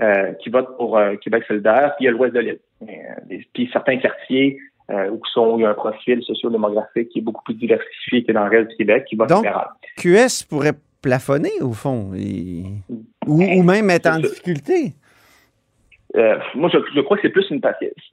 euh, 0.00 0.32
qui 0.42 0.48
votent 0.48 0.76
pour 0.78 0.96
euh, 0.96 1.16
Québec 1.16 1.44
solidaire. 1.46 1.94
Puis 1.96 2.04
il 2.04 2.06
y 2.06 2.08
a 2.08 2.12
l'ouest 2.12 2.34
de 2.34 2.40
l'île. 2.40 2.58
Puis 3.52 3.68
certains 3.72 3.98
quartiers 3.98 4.58
euh, 4.90 5.08
ou 5.10 5.18
qui 5.18 5.30
sont, 5.32 5.56
il 5.58 5.62
y 5.62 5.64
a 5.64 5.70
un 5.70 5.74
profil 5.74 6.22
socio-démographique 6.22 7.08
qui 7.10 7.18
est 7.20 7.22
beaucoup 7.22 7.42
plus 7.44 7.54
diversifié 7.54 8.22
que 8.24 8.32
dans 8.32 8.44
le 8.44 8.50
reste 8.50 8.70
du 8.70 8.76
Québec, 8.76 9.04
qui 9.08 9.16
vote 9.16 9.28
Donc, 9.30 9.38
libéral. 9.44 9.68
QS 9.96 10.44
pourrait 10.48 10.72
plafonner, 11.08 11.52
au 11.60 11.72
fond, 11.72 12.12
et- 12.16 12.64
ou, 13.26 13.42
ou 13.42 13.62
même 13.62 13.90
être 13.90 14.06
en 14.08 14.18
difficulté. 14.18 14.94
Euh, 16.16 16.38
moi, 16.54 16.70
je, 16.72 16.78
je 16.94 17.00
crois 17.02 17.16
que 17.16 17.22
c'est 17.24 17.28
plus 17.38 17.48
une 17.50 17.60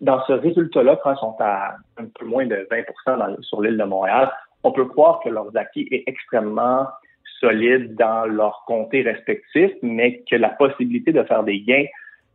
Dans 0.02 0.22
ce 0.28 0.34
résultat-là, 0.34 1.00
quand 1.04 1.14
ils 1.14 1.20
sont 1.20 1.36
à 1.40 1.76
un 1.98 2.06
peu 2.18 2.26
moins 2.26 2.46
de 2.46 2.68
20 2.70 3.18
dans- 3.18 3.42
sur 3.42 3.62
l'île 3.62 3.78
de 3.78 3.84
Montréal, 3.84 4.32
on 4.64 4.72
peut 4.72 4.86
croire 4.86 5.20
que 5.24 5.30
leur 5.30 5.48
acquis 5.56 5.88
est 5.92 6.04
extrêmement 6.08 6.88
solide 7.40 7.96
dans 7.96 8.26
leurs 8.26 8.64
comtés 8.68 9.02
respectifs, 9.04 9.72
mais 9.82 10.22
que 10.30 10.36
la 10.36 10.50
possibilité 10.50 11.12
de 11.14 11.24
faire 11.24 11.44
des 11.44 11.60
gains, 11.62 11.86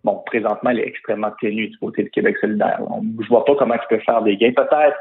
bon, 0.05 0.23
présentement, 0.27 0.71
elle 0.71 0.81
est 0.81 0.88
extrêmement 0.88 1.33
ténue 1.40 1.69
du 1.69 1.79
côté 1.79 2.05
du 2.05 2.11
Québec 2.11 2.37
solidaire. 2.40 2.81
On- 2.88 3.03
je 3.23 3.29
vois 3.29 3.45
pas 3.45 3.55
comment 3.57 3.75
ils 3.75 3.88
peuvent 3.88 4.01
faire 4.07 4.23
des 4.23 4.37
gains. 4.37 4.53
Peut-être 4.57 4.97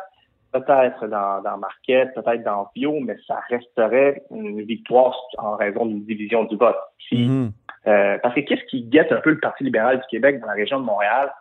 peut-être 0.59 1.07
dans, 1.07 1.41
dans 1.41 1.57
Marquette, 1.57 2.13
peut-être 2.15 2.43
dans 2.43 2.69
Bio, 2.75 2.99
mais 3.01 3.15
ça 3.27 3.39
resterait 3.49 4.23
une 4.31 4.61
victoire 4.63 5.15
en 5.37 5.55
raison 5.55 5.85
d'une 5.85 6.03
division 6.05 6.43
du 6.45 6.55
vote. 6.55 6.77
Si 7.09 7.27
Mhm. 7.27 7.51
euh, 7.87 8.17
parce 8.23 8.33
que 8.35 8.39
qu'est-ce 8.41 8.63
qui 8.65 8.83
guette 8.83 9.11
un 9.11 9.21
peu 9.21 9.31
le 9.31 9.39
Parti 9.39 9.63
libéral 9.63 9.97
du 9.99 10.05
Québec 10.09 10.39
dans 10.39 10.47
la 10.47 10.53
région 10.53 10.79
de 10.79 10.85
Montréal? 10.85 11.31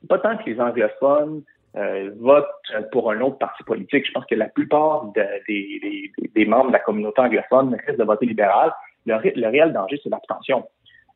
C'est 0.00 0.08
pas 0.08 0.18
tant 0.18 0.36
que 0.36 0.48
les 0.48 0.60
anglophones 0.60 1.42
euh, 1.76 2.10
votent 2.18 2.46
pour 2.90 3.12
un 3.12 3.20
autre 3.20 3.38
parti 3.38 3.62
politique. 3.62 4.04
Je 4.06 4.10
pense 4.12 4.24
que 4.26 4.34
la 4.34 4.48
plupart 4.48 5.04
de- 5.14 5.22
des, 5.46 5.78
des- 6.18 6.28
des 6.34 6.44
membres 6.44 6.68
de 6.68 6.72
la 6.72 6.78
communauté 6.80 7.20
anglophone 7.20 7.76
risquent 7.86 7.98
de 7.98 8.04
voter 8.04 8.26
libéral. 8.26 8.72
Le, 9.06 9.14
ré- 9.16 9.34
le 9.36 9.46
réel 9.48 9.72
danger, 9.72 10.00
c'est 10.02 10.08
l'abstention. 10.10 10.64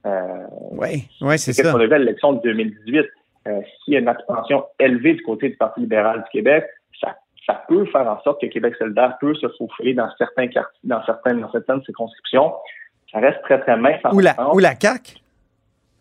Euh, 0.06 0.46
Oui, 0.72 1.08
ouais, 1.22 1.38
c'est 1.38 1.52
ça. 1.52 1.72
qu'on 1.72 1.80
a 1.80 1.86
vu 1.86 1.92
à 1.92 1.98
l'élection 1.98 2.34
de 2.34 2.40
2018? 2.42 3.04
Euh, 3.48 3.60
S'il 3.84 3.94
y 3.94 3.96
a 3.96 4.00
une 4.00 4.08
abstention 4.08 4.64
élevée 4.78 5.14
du 5.14 5.22
côté 5.22 5.48
du 5.48 5.56
Parti 5.56 5.80
libéral 5.80 6.18
du 6.22 6.30
Québec, 6.30 6.64
ça, 7.46 7.62
peut 7.68 7.84
faire 7.86 8.08
en 8.08 8.20
sorte 8.22 8.40
que 8.40 8.46
Québec 8.46 8.74
solidaire 8.76 9.16
peut 9.20 9.34
se 9.34 9.46
faufiler 9.58 9.94
dans 9.94 10.08
certains 10.18 10.48
quartiers, 10.48 10.80
dans 10.84 11.04
certaines, 11.04 11.40
dans 11.40 11.50
certaines 11.50 11.82
circonscriptions. 11.84 12.52
Ça 13.12 13.18
reste 13.18 13.42
très, 13.42 13.60
très 13.60 13.76
mince. 13.76 14.00
Ou 14.12 14.20
la, 14.20 14.34
ou 14.54 14.58
la 14.58 14.74
CAQ. 14.78 15.16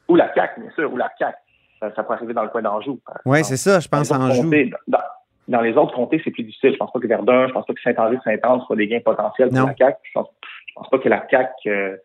Ou 0.09 0.15
la 0.15 0.33
CAQ, 0.33 0.61
bien 0.61 0.71
sûr, 0.71 0.91
ou 0.91 0.97
la 0.97 1.09
CAQ. 1.17 1.37
Ça, 1.79 1.93
ça 1.95 2.03
peut 2.03 2.13
arriver 2.13 2.33
dans 2.33 2.43
le 2.43 2.49
coin 2.49 2.61
d'Anjou. 2.61 2.99
Oui, 3.25 3.43
c'est 3.43 3.57
ça, 3.57 3.79
je 3.79 3.87
pense 3.87 4.07
joue. 4.07 4.43
comtés, 4.43 4.71
Dans, 4.87 4.99
dans 5.47 5.61
les 5.61 5.73
autres 5.75 5.93
comtés, 5.93 6.21
c'est 6.23 6.31
plus 6.31 6.43
difficile. 6.43 6.73
Je 6.73 6.77
pense 6.77 6.91
pas 6.91 6.99
que 6.99 7.07
Verdun, 7.07 7.47
je 7.47 7.53
pense 7.53 7.65
pas 7.65 7.73
que 7.73 7.81
Saint-Henri-Saint-Anne 7.81 8.61
soit 8.65 8.75
des 8.75 8.87
gains 8.87 9.01
potentiels 9.03 9.49
pour 9.49 9.59
Non. 9.59 9.67
la 9.67 9.75
CAQ. 9.75 9.97
Je 10.03 10.11
pense, 10.13 10.27
je 10.67 10.73
pense 10.75 10.89
pas 10.89 10.99
que 10.99 11.09
la 11.09 11.25
CAQ 11.29 11.69
euh, 11.69 11.97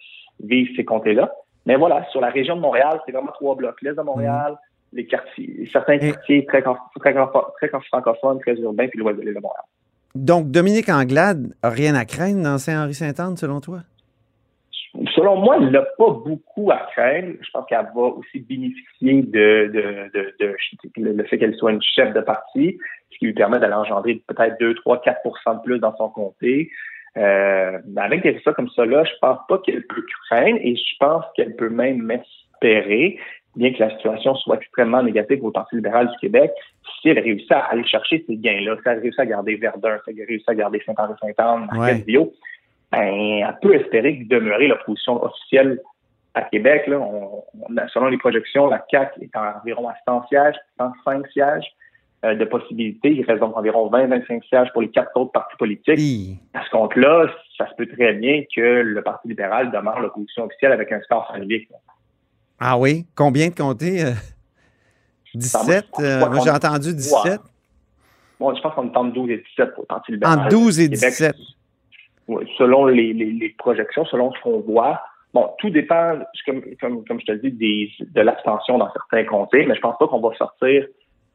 vise 0.42 0.68
ces 0.76 0.84
comtés-là. 0.84 1.30
Mais 1.66 1.76
voilà, 1.76 2.04
sur 2.10 2.20
la 2.20 2.30
région 2.30 2.56
de 2.56 2.60
Montréal, 2.60 3.00
c'est 3.04 3.12
vraiment 3.12 3.32
trois 3.32 3.54
blocs. 3.54 3.80
L'Est 3.82 3.94
de 3.94 4.02
Montréal, 4.02 4.56
les 4.92 5.06
quartiers, 5.06 5.68
certains 5.72 5.98
quartiers 5.98 6.44
très, 6.46 6.62
très, 6.62 6.72
très, 7.14 7.68
très 7.68 7.80
francophones, 7.88 8.40
très 8.40 8.54
urbains, 8.56 8.88
puis 8.88 8.98
l'Ouest 8.98 9.18
de 9.18 9.22
l'île 9.24 9.34
de 9.34 9.40
Montréal. 9.40 9.64
Donc, 10.14 10.50
Dominique 10.50 10.88
Anglade 10.88 11.54
a 11.62 11.70
rien 11.70 11.94
à 11.94 12.04
craindre 12.04 12.42
dans 12.42 12.58
Saint-Henri-Saint-Anne, 12.58 13.36
selon 13.36 13.60
toi? 13.60 13.80
Selon 15.14 15.36
moi, 15.36 15.58
elle 15.60 15.70
n'a 15.70 15.82
pas 15.82 16.10
beaucoup 16.10 16.70
à 16.70 16.78
craindre. 16.92 17.34
Je 17.40 17.50
pense 17.52 17.66
qu'elle 17.66 17.86
va 17.94 18.00
aussi 18.02 18.40
bénéficier 18.40 19.22
de, 19.22 19.70
de, 19.72 20.10
de, 20.18 20.34
de- 20.40 21.12
le 21.12 21.24
fait 21.24 21.38
qu'elle 21.38 21.54
soit 21.56 21.72
une 21.72 21.82
chef 21.82 22.14
de 22.14 22.20
parti, 22.20 22.78
ce 23.12 23.18
qui 23.18 23.26
lui 23.26 23.34
permet 23.34 23.60
d'aller 23.60 23.74
engendrer 23.74 24.22
peut-être 24.26 24.56
2, 24.58 24.74
3, 24.76 25.02
4% 25.02 25.58
de 25.58 25.62
plus 25.62 25.78
dans 25.78 25.94
son 25.96 26.08
comté. 26.08 26.70
Euh, 27.16 27.78
avec 27.96 28.22
des 28.22 28.30
résultats 28.30 28.54
comme 28.54 28.70
ça, 28.70 28.86
là, 28.86 29.04
je 29.04 29.12
pense 29.20 29.38
pas 29.48 29.58
qu'elle 29.58 29.86
peut 29.86 30.04
craindre 30.28 30.58
et 30.62 30.74
je 30.74 30.96
pense 30.98 31.24
qu'elle 31.36 31.54
peut 31.56 31.70
même 31.70 32.10
espérer, 32.10 33.18
bien 33.58 33.72
que 33.72 33.80
la 33.80 33.90
situation 33.90 34.34
soit 34.36 34.56
extrêmement 34.56 35.02
négative 35.02 35.44
au 35.44 35.50
Parti 35.50 35.76
libéral 35.76 36.08
du 36.08 36.16
Québec, 36.18 36.50
si 37.00 37.10
elle 37.10 37.18
réussit 37.18 37.50
à 37.52 37.64
aller 37.70 37.84
chercher 37.84 38.24
ces 38.26 38.36
gains-là, 38.36 38.76
si 38.76 38.88
elle 38.88 39.00
réussit 39.00 39.20
à 39.20 39.26
garder 39.26 39.56
Verdun, 39.56 39.98
si 40.04 40.18
elle 40.18 40.26
réussit 40.26 40.48
à 40.48 40.54
garder 40.54 40.80
Saint-Henri-Saint-Anne, 40.86 41.68
Ouais. 41.72 41.78
Marquette-Bio, 41.78 42.32
ben, 42.90 42.98
elle 42.98 43.58
peut 43.60 43.74
espérer 43.74 44.24
demeurer 44.28 44.68
l'opposition 44.68 45.22
officielle 45.22 45.80
à 46.34 46.42
Québec. 46.42 46.86
Là, 46.86 46.98
on, 46.98 47.42
on 47.54 47.88
selon 47.92 48.06
les 48.06 48.18
projections, 48.18 48.68
la 48.68 48.84
CAQ 48.90 49.22
est 49.22 49.36
à 49.36 49.60
environ 49.60 49.88
à 49.88 49.94
100 50.06 50.28
sièges, 50.28 50.56
105 50.78 51.26
sièges 51.28 51.66
euh, 52.24 52.34
de 52.34 52.44
possibilités. 52.44 53.10
Il 53.12 53.24
reste 53.24 53.40
donc 53.40 53.56
environ 53.56 53.90
20-25 53.90 54.42
sièges 54.48 54.68
pour 54.72 54.82
les 54.82 54.88
quatre 54.88 55.10
autres 55.16 55.32
partis 55.32 55.56
politiques. 55.56 56.38
À 56.54 56.64
ce 56.64 56.70
compte-là, 56.70 57.26
ça 57.56 57.68
se 57.68 57.74
peut 57.76 57.86
très 57.86 58.14
bien 58.14 58.42
que 58.54 58.60
le 58.60 59.02
Parti 59.02 59.28
libéral 59.28 59.70
demeure 59.70 60.00
l'opposition 60.00 60.44
officielle 60.44 60.72
avec 60.72 60.90
un 60.92 61.00
score 61.02 61.30
symbolique. 61.32 61.68
Ah 62.58 62.78
oui? 62.78 63.06
Combien 63.14 63.48
de 63.48 63.54
comtés? 63.54 64.04
euh? 64.04 64.12
17? 65.34 65.86
je 65.98 66.02
euh, 66.02 66.18
crois 66.18 66.30
moi, 66.30 66.44
j'ai 66.44 66.50
entendu 66.50 66.94
17. 66.94 67.40
Bon, 68.40 68.54
je 68.54 68.60
pense 68.60 68.74
qu'on 68.74 68.92
est 68.92 68.96
entre 68.96 69.12
12 69.12 69.30
et 69.30 69.38
17 69.38 69.74
pour 69.74 69.82
le 69.82 69.86
Parti 69.86 70.12
libéral. 70.12 70.38
Entre 70.38 70.48
12 70.48 70.80
et 70.80 70.88
du 70.88 70.94
Québec. 70.94 71.10
17. 71.10 71.36
Oui, 72.28 72.44
selon 72.58 72.86
les, 72.86 73.12
les, 73.12 73.32
les 73.32 73.48
projections, 73.50 74.04
selon 74.06 74.32
ce 74.32 74.40
qu'on 74.42 74.60
voit. 74.60 75.00
Bon, 75.34 75.50
tout 75.58 75.70
dépend, 75.70 76.18
comme, 76.46 76.62
comme, 76.80 77.04
comme 77.04 77.20
je 77.20 77.26
te 77.26 77.32
le 77.32 77.38
dis, 77.38 77.52
des, 77.52 77.90
de 78.00 78.20
l'abstention 78.20 78.78
dans 78.78 78.90
certains 78.92 79.24
comtés, 79.24 79.66
mais 79.66 79.74
je 79.74 79.80
pense 79.80 79.96
pas 79.98 80.06
qu'on 80.08 80.20
va 80.20 80.34
sortir 80.36 80.86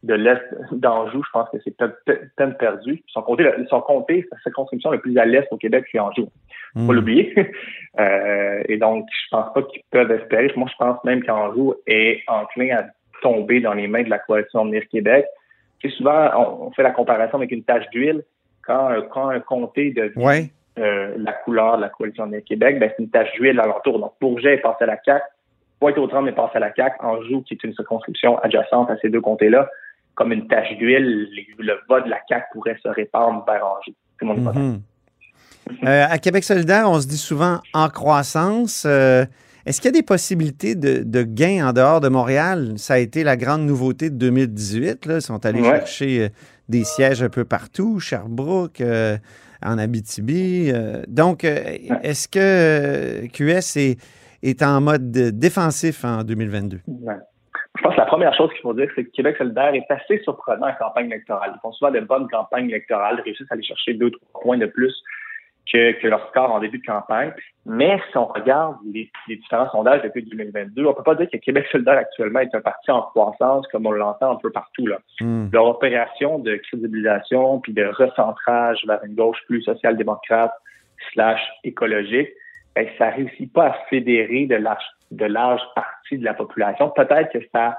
de 0.04 0.14
l'Est 0.14 0.42
d'Anjou. 0.72 1.24
Je 1.26 1.32
pense 1.32 1.50
que 1.50 1.58
c'est 1.64 1.76
peine 2.36 2.56
perdue. 2.58 3.04
Son 3.08 3.22
comté, 3.22 3.50
son 3.70 3.82
comté, 3.82 4.28
sa 4.32 4.38
circonscription 4.40 4.92
le 4.92 5.00
plus 5.00 5.18
à 5.18 5.26
l'Est 5.26 5.48
au 5.52 5.58
Québec, 5.58 5.86
c'est 5.92 6.00
Anjou. 6.00 6.30
Faut 6.74 6.80
Hmm. 6.82 6.88
pas 6.88 6.94
l'oublier. 6.94 7.34
Euh, 8.00 8.64
et 8.68 8.78
donc, 8.78 9.06
je 9.12 9.28
pense 9.30 9.54
pas 9.54 9.62
qu'ils 9.62 9.84
peuvent 9.92 10.10
espérer. 10.10 10.52
Moi, 10.56 10.68
je 10.72 10.76
pense 10.84 10.98
même 11.04 11.22
qu'Anjou 11.24 11.76
est 11.86 12.24
enclin 12.28 12.76
à 12.78 12.86
tomber 13.22 13.60
dans 13.62 13.74
les 13.76 13.88
mains 13.88 14.02
de 14.02 14.10
la 14.10 14.18
coalition 14.18 14.62
Avenir 14.62 14.82
Québec. 14.90 15.28
Sais, 15.80 15.90
souvent, 15.90 16.32
on, 16.36 16.72
fait 16.72 16.82
la 16.82 16.90
comparaison 16.90 17.36
avec 17.38 17.52
une 17.52 17.64
tache 17.64 17.88
d'huile. 17.92 18.24
Quand, 18.66 18.88
un- 18.88 19.04
quand 19.04 19.30
un 19.30 19.40
comté 19.42 19.92
devient 19.92 20.14
euh, 20.80 21.14
la 21.20 21.34
couleur 21.34 21.78
de 21.78 21.82
la 21.84 21.90
coalition 21.90 22.24
Avenir 22.24 22.44
Québec, 22.44 22.80
ben, 22.80 22.90
c'est 22.98 23.04
une 23.04 23.12
tache 23.12 23.32
d'huile 23.34 23.60
alentour. 23.60 24.00
Donc, 24.00 24.14
Bourget 24.20 24.56
est 24.56 24.62
passé 24.62 24.86
à 24.86 24.88
la 24.88 24.98
CAQ, 25.06 25.24
Pointe-aux-Trembles 25.80 26.30
est 26.30 26.32
passé 26.32 26.54
à 26.56 26.62
la 26.62 26.74
CAQ, 26.74 26.96
Anjou, 27.02 27.44
qui 27.44 27.54
est 27.54 27.64
une 27.64 27.76
circonscription 27.76 28.40
adjacente 28.40 28.90
à 28.90 28.98
ces 28.98 29.10
deux 29.10 29.22
comtés-là, 29.22 29.70
comme 30.16 30.32
une 30.32 30.48
tache 30.48 30.76
d'huile, 30.78 31.30
le 31.60 31.74
vote 31.88 32.06
de 32.06 32.10
la 32.10 32.22
CAQ 32.28 32.46
pourrait 32.54 32.78
se 32.82 32.88
répandre 32.88 33.46
vers 33.46 33.64
Anjou. 33.64 33.92
C'est 34.18 34.26
mon 34.26 34.36
hypothèse. 34.36 34.62
Mhm. 34.64 34.82
Euh, 35.84 36.06
à 36.10 36.18
Québec 36.20 36.44
solidaire, 36.44 36.90
on 36.90 37.00
se 37.00 37.08
dit 37.08 37.18
souvent 37.18 37.60
en 37.74 37.90
croissance. 37.90 38.84
Euh, 38.86 39.26
Est-ce 39.66 39.80
qu'il 39.82 39.92
y 39.92 39.94
a 39.96 40.00
des 40.00 40.06
possibilités 40.06 40.76
de, 40.76 41.04
de 41.04 41.24
gains 41.24 41.68
en 41.70 41.74
dehors 41.74 42.02
de 42.02 42.10
Montréal? 42.10 42.74
Ça 42.78 42.96
a 42.96 42.98
été 42.98 43.24
la 43.24 43.38
grande 43.38 43.62
nouveauté 43.66 44.10
de 44.10 44.16
2018. 44.16 45.06
Là. 45.06 45.16
Ils 45.16 45.22
sont 45.22 45.46
allés 45.46 45.62
Ouais. 45.62 45.70
chercher 45.80 46.24
euh, 46.26 46.30
des 46.70 46.84
sièges 46.84 47.24
un 47.24 47.30
peu 47.30 47.46
partout, 47.46 48.00
Sherbrooke, 48.00 48.82
euh, 48.82 49.18
en 49.66 49.78
Abitibi. 49.78 50.74
donc, 51.08 51.46
est-ce 51.46 52.28
que 52.28 53.26
QS 53.28 53.78
est, 53.78 53.98
est 54.44 54.62
en 54.62 54.82
mode 54.82 55.12
de- 55.12 55.30
défensif 55.30 56.04
en 56.04 56.24
2022? 56.24 56.82
Ouais. 56.88 57.14
Je 57.78 57.82
pense 57.82 57.94
que 57.96 58.00
la 58.02 58.06
première 58.06 58.34
chose 58.36 58.50
qu'il 58.52 58.62
faut 58.62 58.74
dire, 58.74 58.88
c'est 58.96 59.06
que 59.06 59.10
Québec 59.12 59.36
solidaire 59.38 59.74
est 59.74 59.86
assez 59.90 60.22
surprenant 60.24 60.68
en 60.68 60.74
campagne 60.78 61.06
électorale. 61.08 61.54
Ils 61.56 61.60
font 61.62 61.72
souvent 61.72 61.92
de 61.92 62.02
bonnes 62.02 62.28
campagnes 62.30 62.70
électorales, 62.70 63.22
réussissent 63.26 63.48
à 63.50 63.54
aller 63.54 63.64
chercher 63.64 63.94
deux, 63.94 64.12
trois 64.12 64.42
points 64.42 64.58
de 64.58 64.66
plus 64.68 64.94
que, 65.72 65.94
que 65.94 66.08
leur 66.08 66.28
score 66.30 66.52
en 66.52 66.60
début 66.60 66.80
de 66.80 66.86
campagne. 66.86 67.32
Mais 67.66 68.00
si 68.12 68.18
on 68.18 68.26
regarde 68.26 68.76
les, 68.86 69.10
les 69.28 69.38
différents 69.38 69.70
sondages 69.72 70.02
depuis 70.04 70.24
2022, 70.24 70.86
on 70.86 70.94
peut 70.94 71.04
pas 71.04 71.16
dire 71.16 71.30
que 71.32 71.38
Québec 71.38 71.66
solidaire 71.72 71.98
actuellement 71.98 72.40
est 72.40 72.54
un 72.54 72.62
parti 72.62 72.92
en 72.92 73.02
croissance 73.02 73.66
comme 73.68 73.86
on 73.86 73.92
l'entend 73.92 74.32
un 74.32 74.36
peu 74.36 74.52
partout. 74.52 74.86
Là. 74.86 75.00
Hmm. 75.22 75.48
Leur 75.52 75.68
opération 75.68 76.40
de 76.40 76.56
crédibilisation 76.56 77.60
puis 77.62 77.74
de 77.74 77.86
recentrage 77.86 78.86
vers 78.86 79.04
une 79.06 79.16
gauche 79.16 79.40
plus 79.48 79.62
social-démocrate 79.64 80.54
slash 81.14 81.42
écologique, 81.64 82.30
ben, 82.76 82.88
ça 82.98 83.10
réussit 83.10 83.52
pas 83.52 83.68
à 83.68 83.74
fédérer 83.90 84.46
de 84.46 84.56
large, 84.56 84.86
de 85.12 85.26
larges 85.26 85.64
parties 85.76 86.18
de 86.18 86.26
la 86.26 86.34
population. 86.34 86.90
Peut-être 86.90 87.32
que 87.32 87.40
ça, 87.54 87.78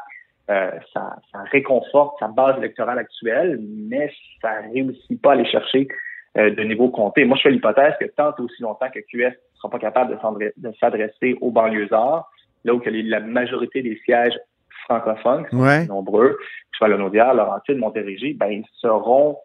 euh, 0.51 0.71
ça, 0.93 1.17
ça 1.33 1.39
réconforte 1.51 2.19
sa 2.21 2.29
base 2.29 2.57
électorale 2.59 2.99
actuelle, 2.99 3.59
mais 3.61 4.11
ça 4.41 4.61
réussit 4.73 5.21
pas 5.21 5.31
à 5.31 5.33
aller 5.33 5.47
chercher 5.47 5.89
de 6.37 6.63
niveau 6.65 6.89
comté. 6.89 7.25
Moi, 7.25 7.37
je 7.37 7.43
fais 7.43 7.51
l'hypothèse 7.51 7.95
que 8.01 8.07
tant 8.07 8.35
et 8.37 8.41
aussi 8.43 8.63
longtemps 8.63 8.91
que 8.93 8.99
QS 9.01 9.29
ne 9.29 9.57
sera 9.57 9.71
pas 9.71 9.79
capable 9.79 10.15
de 10.15 10.21
s'adre- 10.21 10.53
de 10.57 10.73
s'adresser 10.81 11.37
aux 11.41 11.51
banlieusards, 11.51 12.29
là 12.65 12.75
où 12.75 12.81
que 12.81 12.91
la 12.91 13.21
majorité 13.21 13.83
des 13.83 13.97
sièges 14.05 14.39
francophones, 14.87 15.45
qui 15.47 15.57
sont 15.57 15.63
Ouais. 15.63 15.87
nombreux, 15.87 16.31
que 16.31 16.43
ce 16.73 16.79
soit 16.79 16.89
Lonaudière, 16.89 17.35
Laurentide, 17.35 17.79
Montérégie, 17.79 18.35
ben, 18.35 18.49
ils 18.49 18.65
seront 18.81 19.39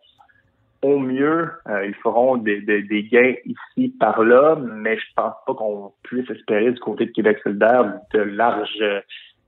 au 0.82 0.98
mieux, 0.98 1.52
euh, 1.68 1.86
ils 1.86 1.94
feront 1.96 2.38
des, 2.38 2.62
des, 2.62 2.82
des 2.84 3.04
gains 3.04 3.36
ici 3.46 3.94
par 4.00 4.24
là, 4.24 4.56
mais 4.56 4.98
je 4.98 5.04
pense 5.16 5.34
pas 5.46 5.54
qu'on 5.54 5.92
puisse 6.04 6.30
espérer 6.30 6.72
du 6.72 6.80
côté 6.80 7.06
de 7.06 7.12
Québec 7.12 7.38
solidaire 7.44 8.00
de 8.14 8.20
larges 8.22 8.80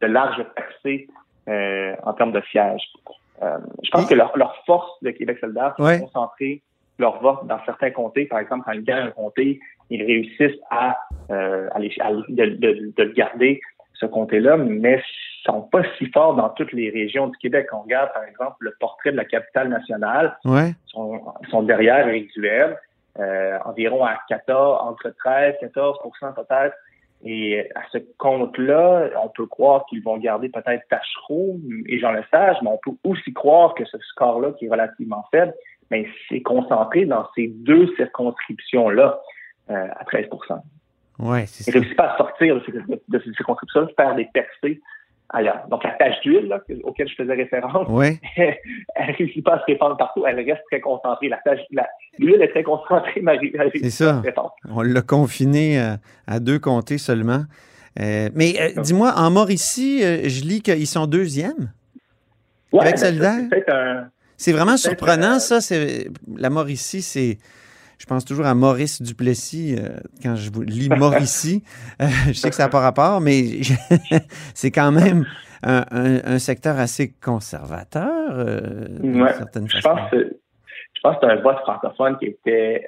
de 0.01 0.07
larges 0.07 0.43
accès 0.57 1.07
euh, 1.47 1.95
en 2.03 2.13
termes 2.13 2.33
de 2.33 2.41
sièges. 2.51 2.83
Euh, 3.41 3.57
je 3.81 3.89
pense 3.91 4.07
que 4.09 4.13
leur, 4.15 4.35
leur 4.37 4.55
force 4.65 4.91
de 5.03 5.11
Québec 5.11 5.37
solidaire, 5.39 5.73
c'est 5.77 5.83
Ouais. 5.83 5.97
de 5.99 6.03
concentrer 6.03 6.61
leur 7.01 7.21
vote 7.21 7.45
dans 7.47 7.59
certains 7.65 7.91
comtés. 7.91 8.25
Par 8.25 8.39
exemple, 8.39 8.63
quand 8.65 8.71
ils 8.71 8.83
gagnent 8.83 9.07
un 9.07 9.11
comté, 9.11 9.59
ils 9.89 10.03
réussissent 10.03 10.59
à, 10.69 10.97
euh, 11.31 11.67
à- 11.71 11.79
de, 11.79 12.45
de- 12.45 12.93
de 12.95 13.03
le 13.03 13.11
garder, 13.11 13.59
ce 13.95 14.05
comté-là, 14.05 14.57
mais 14.57 15.01
sont 15.43 15.61
pas 15.63 15.81
si 15.97 16.05
forts 16.07 16.35
dans 16.35 16.49
toutes 16.49 16.71
les 16.71 16.89
régions 16.89 17.27
du 17.27 17.37
Québec. 17.37 17.67
On 17.73 17.81
regarde, 17.81 18.11
par 18.13 18.23
exemple, 18.23 18.55
le 18.61 18.73
portrait 18.79 19.11
de 19.11 19.17
la 19.17 19.25
capitale 19.25 19.69
nationale. 19.69 20.37
Ouais. 20.45 20.69
Ils 20.69 20.91
sont, 20.91 21.21
sont 21.49 21.63
derrière 21.63 22.07
Éric 22.07 22.31
Duhem, 22.33 22.75
euh, 23.19 23.57
environ 23.65 24.03
à 24.05 24.17
14, 24.29 24.79
entre 24.87 25.09
13, 25.09 25.55
14 25.59 25.97
peut-être. 26.35 26.75
Et 27.23 27.59
à 27.75 27.81
ce 27.91 27.99
compte-là, 28.17 29.09
on 29.23 29.27
peut 29.29 29.45
croire 29.45 29.85
qu'ils 29.85 30.01
vont 30.01 30.17
garder 30.17 30.49
peut-être 30.49 30.81
Tachereau 30.89 31.57
et 31.87 31.99
Jean 31.99 32.13
Lesage, 32.13 32.57
mais 32.63 32.69
on 32.69 32.79
peut 32.83 32.95
aussi 33.03 33.31
croire 33.33 33.75
que 33.75 33.85
ce 33.85 33.97
score-là, 33.99 34.53
qui 34.57 34.65
est 34.65 34.69
relativement 34.69 35.23
faible, 35.29 35.53
mais 35.91 36.07
c'est 36.29 36.41
concentré 36.41 37.05
dans 37.05 37.27
ces 37.35 37.47
deux 37.47 37.87
circonscriptions-là 37.95 39.19
euh, 39.69 39.87
à 39.99 40.05
13 40.05 40.25
Ouais, 41.19 41.43
Ils 41.43 41.47
c'est 41.47 41.67
ne 41.67 41.73
ça. 41.73 41.79
réussissent 41.79 41.97
pas 41.97 42.13
à 42.13 42.17
sortir 42.17 42.55
de 42.55 42.61
ces, 42.65 42.71
de 42.71 43.19
ces 43.23 43.33
circonscriptions, 43.33 43.87
faire 43.95 44.15
des 44.15 44.27
percées 44.33 44.81
ailleurs. 45.29 45.65
Donc, 45.69 45.83
la 45.83 45.91
tâche 45.91 46.19
d'huile, 46.23 46.51
auquel 46.83 47.07
je 47.07 47.15
faisais 47.15 47.33
référence, 47.33 47.87
Ouais. 47.89 48.19
elle 48.35 48.57
ne 49.09 49.13
réussit 49.17 49.43
pas 49.45 49.55
à 49.55 49.59
se 49.59 49.65
répandre 49.65 49.97
partout, 49.97 50.25
elle 50.25 50.35
reste 50.37 50.63
très 50.71 50.79
concentrée. 50.81 51.29
La 51.29 51.37
tâche, 51.37 51.59
l'huile 52.17 52.41
est 52.41 52.47
très 52.49 52.63
concentrée, 52.63 53.21
réussit 53.25 53.83
C'est 53.83 53.89
ça. 53.91 54.21
On 54.69 54.81
l'a 54.81 55.01
confiné 55.01 55.79
euh, 55.79 55.95
à 56.27 56.39
deux 56.39 56.57
comtés 56.59 56.97
seulement. 56.97 57.43
Euh, 57.99 58.29
mais 58.33 58.53
euh, 58.59 58.81
dis-moi, 58.81 59.13
en 59.15 59.29
Mauricie, 59.31 60.03
euh, 60.03 60.21
je 60.29 60.43
lis 60.43 60.61
qu'ils 60.61 60.87
sont 60.87 61.05
deuxièmes? 61.07 61.71
Ouais, 62.71 62.81
Avec 62.81 62.93
ben, 62.93 62.97
ça, 62.97 63.05
solidaire? 63.07 63.33
C'est 63.41 63.49
peut-être 63.49 63.73
un. 63.73 64.09
C'est 64.41 64.51
vraiment 64.53 64.71
Peut-être, 64.71 64.79
surprenant, 64.97 65.35
euh, 65.35 65.39
ça. 65.39 65.61
C'est 65.61 66.07
la 66.35 66.49
Mauricie, 66.49 67.01
c'est. 67.01 67.37
Je 67.99 68.05
pense 68.07 68.25
toujours 68.25 68.47
à 68.47 68.55
Maurice 68.55 68.99
Duplessis 69.01 69.75
euh, 69.77 69.89
quand 70.23 70.35
je 70.35 70.49
vous 70.51 70.63
lis 70.63 70.89
Mauricie. 70.89 71.63
Euh, 72.01 72.07
je 72.27 72.33
sais 72.33 72.49
que 72.49 72.55
ça 72.55 72.63
n'a 72.63 72.69
pas 72.69 72.79
rapport, 72.79 73.21
mais 73.21 73.61
je- 73.61 73.73
c'est 74.55 74.71
quand 74.71 74.91
même 74.91 75.25
un, 75.61 75.85
un- 75.91 76.21
un 76.25 76.39
secteur 76.39 76.79
assez 76.79 77.13
conservateur, 77.23 78.31
euh, 78.31 78.87
d'une 78.99 79.21
Ouais. 79.21 79.33
certaine 79.33 79.67
Je 79.69 79.79
pense 79.81 80.09
que 80.09 80.17
je 80.95 80.99
pense 81.03 81.15
que 81.17 81.27
c'est 81.27 81.31
un 81.31 81.41
vote 81.41 81.57
francophone 81.59 82.17
qui 82.17 82.25
était 82.25 82.85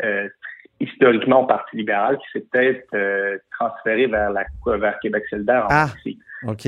historiquement 0.80 1.44
au 1.44 1.46
Parti 1.48 1.78
libéral, 1.78 2.18
qui 2.18 2.26
s'est 2.34 2.46
peut-être 2.52 3.40
transféré 3.58 4.08
vers 4.08 4.32
la 4.32 4.46
vers 4.80 5.00
Québec 5.00 5.24
solidaire 5.30 5.66
en 5.66 5.68
Ah. 5.70 5.86
Mauricie. 5.88 6.20
OK. 6.48 6.62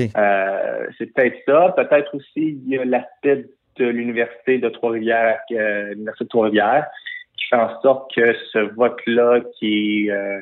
C'est 0.98 1.06
peut-être 1.14 1.36
ça. 1.46 1.74
Peut-être 1.76 2.14
aussi 2.14 2.60
il 2.64 2.68
y 2.68 2.78
a 2.78 2.84
l'aspect 2.84 3.46
l'université 3.84 4.58
de 4.58 4.68
Trois-Rivières, 4.68 5.40
euh, 5.52 5.90
l'université 5.90 6.24
de 6.24 6.28
Trois-Rivières, 6.28 6.86
qui 7.36 7.46
fait 7.48 7.56
en 7.56 7.80
sorte 7.80 8.14
que 8.14 8.34
ce 8.52 8.58
vote-là, 8.74 9.40
qui 9.58 10.10
euh, 10.10 10.40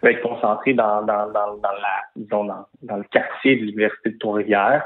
peut 0.00 0.10
être 0.10 0.22
concentré 0.22 0.74
dans, 0.74 1.02
dans, 1.02 1.26
dans, 1.26 1.56
dans 1.56 1.72
la, 1.72 2.02
disons, 2.14 2.44
dans, 2.44 2.66
dans 2.82 2.96
le 2.96 3.04
quartier 3.04 3.56
de 3.56 3.60
l'université 3.62 4.10
de 4.10 4.18
Trois-Rivières. 4.18 4.84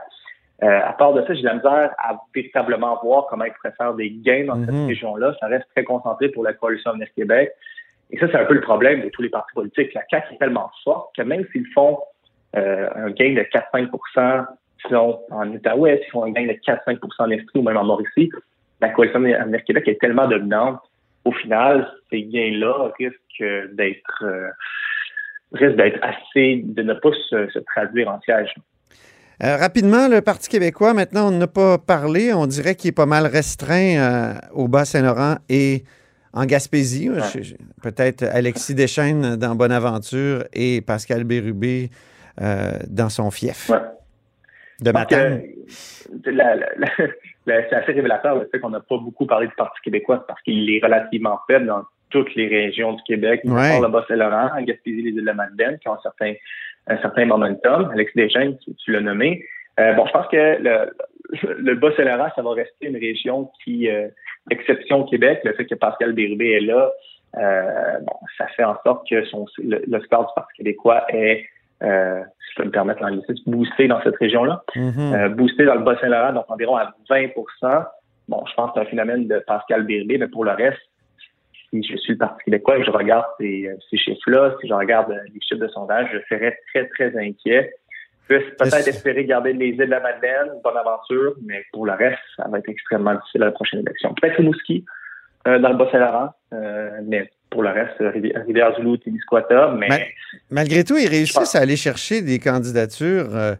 Euh, 0.62 0.80
à 0.84 0.92
part 0.92 1.14
de 1.14 1.22
ça, 1.22 1.32
j'ai 1.32 1.40
de 1.40 1.46
la 1.46 1.54
misère 1.54 1.94
à 1.98 2.18
véritablement 2.34 2.98
voir 3.02 3.26
comment 3.30 3.44
ils 3.44 3.52
pourraient 3.52 3.74
faire 3.78 3.94
des 3.94 4.10
gains 4.10 4.44
dans 4.44 4.60
cette 4.60 4.74
Mhm. 4.74 4.86
région-là. 4.88 5.34
Ça 5.40 5.46
reste 5.46 5.66
très 5.74 5.84
concentré 5.84 6.28
pour 6.28 6.44
la 6.44 6.52
coalition 6.52 6.90
Avenir 6.90 7.08
Québec. 7.16 7.50
Et 8.10 8.18
ça, 8.18 8.26
c'est 8.30 8.36
un 8.36 8.44
peu 8.44 8.54
le 8.54 8.60
problème 8.60 9.02
de 9.02 9.08
tous 9.08 9.22
les 9.22 9.30
partis 9.30 9.54
politiques. 9.54 9.94
La 9.94 10.02
CAQ 10.10 10.34
est 10.34 10.38
tellement 10.38 10.70
forte 10.84 11.14
que 11.16 11.22
même 11.22 11.46
s'ils 11.52 11.66
font 11.72 11.98
euh, 12.56 12.88
un 12.94 13.10
gain 13.10 13.34
de 13.34 13.42
4-5 13.42 13.88
sinon 14.86 15.20
en 15.30 15.48
Outaouais, 15.48 15.98
s'ils 16.02 16.10
font 16.10 16.24
un 16.24 16.32
gain 16.32 16.46
de 16.46 16.52
4-5 16.52 16.98
en 17.18 17.30
Estrie 17.30 17.58
ou 17.58 17.62
même 17.62 17.76
en 17.76 17.84
Mauricie, 17.84 18.30
la 18.80 18.88
coalition 18.90 19.24
Avenir 19.24 19.64
Québec 19.64 19.88
est 19.88 20.00
tellement 20.00 20.26
dominante. 20.26 20.80
Au 21.24 21.32
final, 21.32 21.90
ces 22.10 22.22
gains-là 22.22 22.90
risquent 22.98 23.74
d'être 23.74 24.24
euh, 24.24 24.48
risquent 25.52 25.76
d'être 25.76 25.98
assez, 26.02 26.62
de 26.64 26.82
ne 26.82 26.94
pas 26.94 27.10
se, 27.28 27.48
se 27.50 27.58
traduire 27.58 28.08
en 28.08 28.20
siège. 28.20 28.54
Euh, 29.42 29.56
rapidement, 29.56 30.08
le 30.08 30.20
Parti 30.20 30.48
québécois, 30.48 30.94
maintenant, 30.94 31.28
on 31.28 31.30
n'a 31.30 31.46
pas 31.46 31.78
parlé. 31.78 32.32
On 32.32 32.46
dirait 32.46 32.74
qu'il 32.74 32.88
est 32.88 32.92
pas 32.92 33.06
mal 33.06 33.26
restreint 33.26 33.96
euh, 33.96 34.32
au 34.52 34.68
Bas-Saint-Laurent 34.68 35.36
et 35.48 35.84
en 36.32 36.44
Gaspésie. 36.44 37.10
Peut-être 37.82 38.22
Alexis 38.22 38.74
Deschaines 38.74 39.36
dans 39.36 39.54
Bonaventure 39.54 40.44
et 40.52 40.80
Pascal 40.80 41.24
Bérubé 41.24 41.90
dans 42.38 43.08
son 43.10 43.30
fief 43.30 43.68
Ouais. 43.68 43.78
De 44.80 44.90
Matane. 44.92 45.42
c'est 47.46 47.72
assez 47.72 47.92
révélateur 47.92 48.36
le 48.36 48.48
fait 48.50 48.58
qu'on 48.58 48.70
n'a 48.70 48.80
pas 48.80 48.96
beaucoup 48.98 49.26
parlé 49.26 49.46
du 49.46 49.54
Parti 49.54 49.80
québécois 49.82 50.24
parce 50.26 50.40
qu'il 50.42 50.70
est 50.74 50.82
relativement 50.82 51.38
faible 51.46 51.66
dans 51.66 51.82
toutes 52.10 52.34
les 52.34 52.48
régions 52.48 52.94
du 52.94 53.02
Québec, 53.04 53.40
Ouais. 53.44 53.80
le 53.80 53.88
Bas-Saint-Laurent, 53.88 54.50
en 54.56 54.62
Gaspésie, 54.62 55.02
les 55.02 55.10
îles 55.10 55.20
de 55.20 55.26
la 55.26 55.34
Madeleine, 55.34 55.78
qui 55.78 55.88
ont 55.88 55.94
un 55.94 56.00
certain, 56.02 56.34
un 56.88 56.98
certain 56.98 57.24
momentum. 57.24 57.90
Alex 57.92 58.12
Deschaines, 58.16 58.58
tu, 58.58 58.74
tu 58.74 58.92
l'as 58.92 59.00
nommé. 59.00 59.44
Euh, 59.78 59.92
bon, 59.94 60.06
je 60.06 60.12
pense 60.12 60.26
que 60.26 60.58
le, 60.60 60.90
le 61.62 61.74
Bas-Saint-Laurent, 61.76 62.30
ça 62.34 62.42
va 62.42 62.50
rester 62.52 62.86
une 62.86 62.96
région 62.96 63.50
qui, 63.62 63.88
euh, 63.88 64.08
exception 64.50 65.02
au 65.02 65.04
Québec, 65.04 65.40
le 65.44 65.52
fait 65.52 65.66
que 65.66 65.76
Pascal 65.76 66.12
Bérubé 66.12 66.52
est 66.52 66.60
là, 66.60 66.90
euh, 67.36 67.98
bon, 68.00 68.16
ça 68.36 68.46
fait 68.48 68.64
en 68.64 68.76
sorte 68.84 69.08
que 69.08 69.24
son, 69.26 69.46
le, 69.58 69.82
le 69.86 70.00
score 70.00 70.26
du 70.26 70.32
Parti 70.34 70.52
québécois 70.56 71.04
est, 71.10 71.46
euh, 71.82 72.20
si 72.20 72.52
je 72.52 72.62
peux 72.62 72.66
me 72.66 72.70
permettre 72.70 73.02
l'anglicisme, 73.02 73.50
boosté 73.50 73.88
dans 73.88 74.00
cette 74.02 74.16
région-là 74.16 74.62
Mhm. 74.76 75.14
euh, 75.14 75.28
boosté 75.30 75.64
dans 75.64 75.74
le 75.74 75.82
Bas-Saint-Laurent, 75.82 76.32
donc 76.32 76.44
environ 76.50 76.76
à 76.76 76.92
20% 77.08 77.84
Bon, 78.28 78.44
je 78.46 78.54
pense 78.54 78.68
que 78.70 78.74
c'est 78.76 78.86
un 78.86 78.90
phénomène 78.90 79.26
de 79.26 79.40
Pascal 79.40 79.82
Bérubé, 79.82 80.16
mais 80.16 80.28
pour 80.28 80.44
le 80.44 80.52
reste, 80.52 80.78
si 81.70 81.82
je 81.82 81.96
suis 81.96 82.12
le 82.12 82.18
Parti 82.18 82.44
québécois 82.44 82.76
et 82.76 82.80
que 82.80 82.86
je 82.86 82.90
regarde 82.92 83.24
ces, 83.40 83.66
euh, 83.66 83.74
ces 83.90 83.96
chiffres-là, 83.96 84.54
si 84.60 84.68
je 84.68 84.74
regarde 84.74 85.10
euh, 85.10 85.18
les 85.34 85.40
chiffres 85.40 85.60
de 85.60 85.66
sondage, 85.68 86.08
je 86.12 86.18
serais 86.32 86.56
très, 86.72 86.86
très 86.88 87.16
inquiet. 87.18 87.72
Je 88.28 88.36
peux 88.36 88.44
peut-être 88.56 88.86
espérer 88.86 89.24
garder 89.24 89.52
les 89.52 89.68
îles 89.70 89.76
de 89.78 89.84
la 89.84 89.98
Madeleine, 89.98 90.50
bonne 90.62 90.76
aventure, 90.76 91.34
mais 91.44 91.64
pour 91.72 91.86
le 91.86 91.92
reste, 91.92 92.20
ça 92.36 92.44
va 92.48 92.58
être 92.58 92.68
extrêmement 92.68 93.14
difficile 93.14 93.42
à 93.42 93.46
la 93.46 93.52
prochaine 93.52 93.80
élection. 93.80 94.14
Peut-être 94.14 94.36
Rimouski, 94.36 94.84
euh, 95.48 95.58
dans 95.58 95.70
le 95.70 95.76
Bas-Saint-Laurent, 95.76 96.30
euh, 96.52 97.00
mais 97.04 97.28
pour 97.50 97.62
le 97.62 97.70
reste, 97.70 97.98
Rivi- 98.00 98.32
Rivière-du-Loup, 98.46 98.96
Témiscouata, 98.98 99.74
mais 99.78 99.88
Malgré 100.50 100.84
tout, 100.84 100.96
ils 100.96 101.08
réussissent 101.08 101.54
à 101.54 101.60
aller 101.60 101.76
chercher 101.76 102.22
des 102.22 102.38
candidatures 102.38 103.34
euh, 103.34 103.54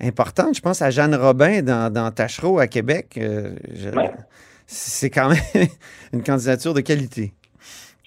importantes. 0.00 0.56
Je 0.56 0.60
pense 0.62 0.82
à 0.82 0.90
Jeanne 0.90 1.14
Robin 1.14 1.62
dans, 1.62 1.92
dans 1.92 2.10
Tachereau 2.10 2.58
à 2.58 2.66
Québec. 2.66 3.14
Euh, 3.18 3.50
je- 3.74 3.90
Ouais. 3.90 4.10
C'est 4.66 5.10
quand 5.10 5.28
même 5.28 5.38
une 6.12 6.22
candidature 6.24 6.74
de 6.74 6.80
qualité. 6.80 7.32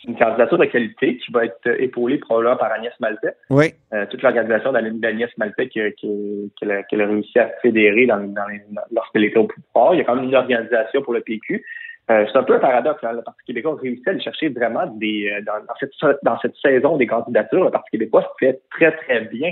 une 0.07 0.17
candidature 0.17 0.57
de 0.57 0.65
qualité 0.65 1.17
qui 1.17 1.31
va 1.31 1.45
être 1.45 1.67
épaulée 1.79 2.17
probablement 2.17 2.57
par 2.57 2.71
Agnès 2.71 2.91
Maltais. 2.99 3.35
Oui. 3.49 3.73
Euh, 3.93 4.05
toute 4.09 4.21
l'organisation 4.23 4.71
d'Agnès 4.73 5.29
Maltais 5.37 5.69
que- 5.69 5.89
que- 6.01 6.49
qu'elle 6.59 6.71
a, 6.71 6.83
qu'elle 6.83 7.01
a 7.01 7.07
réussi 7.07 7.37
à 7.39 7.49
fédérer 7.61 8.07
dans, 8.07 8.17
dans 8.17 8.47
les- 8.47 8.61
dans- 8.71 8.81
lorsqu'elle 8.93 9.23
était 9.25 9.37
au 9.37 9.47
pouvoir. 9.47 9.93
Il 9.93 9.99
y 9.99 10.01
a 10.01 10.03
quand 10.03 10.15
même 10.15 10.25
une 10.25 10.35
organisation 10.35 11.01
pour 11.01 11.13
le 11.13 11.21
PQ. 11.21 11.63
Euh, 12.11 12.25
c'est 12.31 12.37
un 12.37 12.43
peu 12.43 12.55
un 12.55 12.59
paradoxe. 12.59 13.03
Hein. 13.03 13.13
Le 13.13 13.21
Parti 13.21 13.41
québécois 13.45 13.73
a 13.73 13.81
réussi 13.81 14.01
à 14.07 14.09
aller 14.09 14.21
chercher 14.21 14.49
vraiment 14.49 14.87
des 14.87 15.29
euh, 15.31 15.41
dans, 15.45 15.63
dans 15.65 15.75
cette, 15.79 15.91
dans 16.23 16.39
cette 16.39 16.55
saison 16.57 16.97
des 16.97 17.05
candidatures. 17.05 17.65
Le 17.65 17.71
Parti 17.71 17.91
québécois 17.91 18.23
se 18.23 18.45
fait 18.45 18.59
très, 18.71 18.91
très 18.97 19.21
bien 19.21 19.51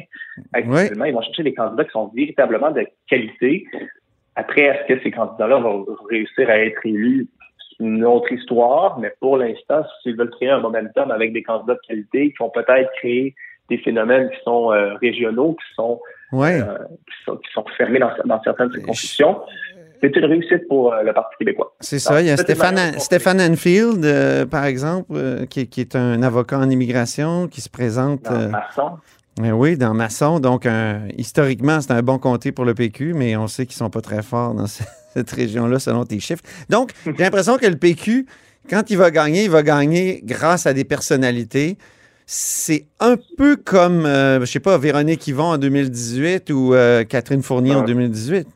actuellement. 0.54 1.06
Ils 1.06 1.13
vont 1.13 1.22
chercher 1.22 1.43
des 1.43 1.54
candidats 1.54 1.86
qui 1.86 1.91
sont 1.91 2.12
véritablement 2.15 2.72
de 2.72 2.88
qualité. 3.08 3.67
Après, 4.36 4.62
est-ce 4.62 4.93
que 4.93 5.04
ces 5.04 5.12
candidats-là 5.12 5.58
vont 5.58 5.86
réussir 6.10 6.50
à 6.50 6.58
être 6.60 6.84
élus? 6.84 7.28
C'est 7.70 7.84
une 7.86 8.04
autre 8.04 8.32
histoire, 8.32 9.00
mais 9.00 9.13
pour 9.20 9.38
l'instant, 9.38 9.84
s'ils 10.02 10.15
veulent 10.15 10.32
créer 10.32 10.50
un 10.50 10.60
momentum 10.60 11.12
avec 11.12 11.34
des 11.34 11.43
candidats 11.43 11.76
de 11.76 11.88
qualité 11.88 12.32
qui 12.32 12.38
vont 12.39 12.50
peut-être 12.50 12.91
créer 12.93 13.36
des 13.70 13.78
phénomènes 13.80 14.30
qui 14.32 14.39
sont 14.43 14.72
euh, 14.72 14.96
régionaux, 14.96 15.54
qui 15.54 15.76
sont, 15.76 16.00
euh, 16.34 16.78
qui 17.06 17.24
sont 17.26 17.38
qui 17.38 17.52
sont 17.52 17.65
fermés 17.78 18.00
dans, 18.00 18.12
dans 18.26 18.41
certaines 18.41 18.72
circonscriptions, 18.72 19.41
c'est 20.01 20.15
une 20.15 20.25
réussite 20.25 20.67
pour 20.67 20.93
euh, 20.93 21.01
le 21.03 21.13
Parti 21.13 21.36
québécois. 21.39 21.73
C'est 21.79 21.99
ça. 21.99 22.21
Il 22.21 22.27
y 22.27 22.29
a 22.31 22.38
Stéphane. 22.38 22.99
Stéphane 22.99 23.41
Enfield, 23.41 24.03
euh, 24.05 24.45
par 24.45 24.65
exemple, 24.65 25.12
euh, 25.15 25.45
qui, 25.45 25.67
qui 25.67 25.81
est 25.81 25.95
un 25.95 26.21
avocat 26.23 26.60
en 26.60 26.69
immigration, 26.69 27.47
qui 27.47 27.62
se 27.62 27.69
présente. 27.69 28.23
Dans 28.23 28.49
Masson. 28.49 28.97
oui, 29.39 29.77
dans 29.77 29.93
Masson. 29.93 30.39
Donc, 30.39 30.67
historiquement, 31.17 31.81
c'est 31.81 31.91
un 31.91 32.01
bon 32.01 32.17
comté 32.19 32.51
pour 32.51 32.65
le 32.65 32.73
PQ, 32.73 33.13
mais 33.13 33.36
on 33.38 33.47
sait 33.47 33.65
qu'ils 33.65 33.75
sont 33.77 33.89
pas 33.89 34.01
très 34.01 34.21
forts 34.23 34.53
dans 34.53 34.67
ce- 34.67 34.83
cette 35.13 35.31
région-là, 35.31 35.79
selon 35.79 36.03
tes 36.05 36.19
chiffres. 36.19 36.43
Donc, 36.69 36.91
j'ai 37.05 37.12
l'impression 37.23 37.57
que 37.57 37.67
le 37.67 37.75
PQ, 37.77 38.25
quand 38.69 38.89
il 38.89 38.97
va 38.97 39.12
gagner, 39.12 39.45
il 39.45 39.49
va 39.49 39.63
gagner 39.63 40.21
grâce 40.23 40.65
à 40.67 40.73
des 40.73 40.83
personnalités. 40.83 41.77
C'est 42.29 42.86
un 42.99 43.15
peu 43.38 43.55
comme, 43.55 44.05
euh, 44.05 44.41
je 44.41 44.45
sais 44.45 44.60
pas, 44.60 44.77
Véronique 44.77 45.25
Yvon 45.27 45.45
en 45.45 45.57
2018 45.57 46.49
ou 46.49 46.73
euh, 46.73 47.05
Catherine 47.05 47.41
Fournier 47.41 47.73
en 47.73 47.79
Ouais. 47.79 47.86
2018. 47.88 48.47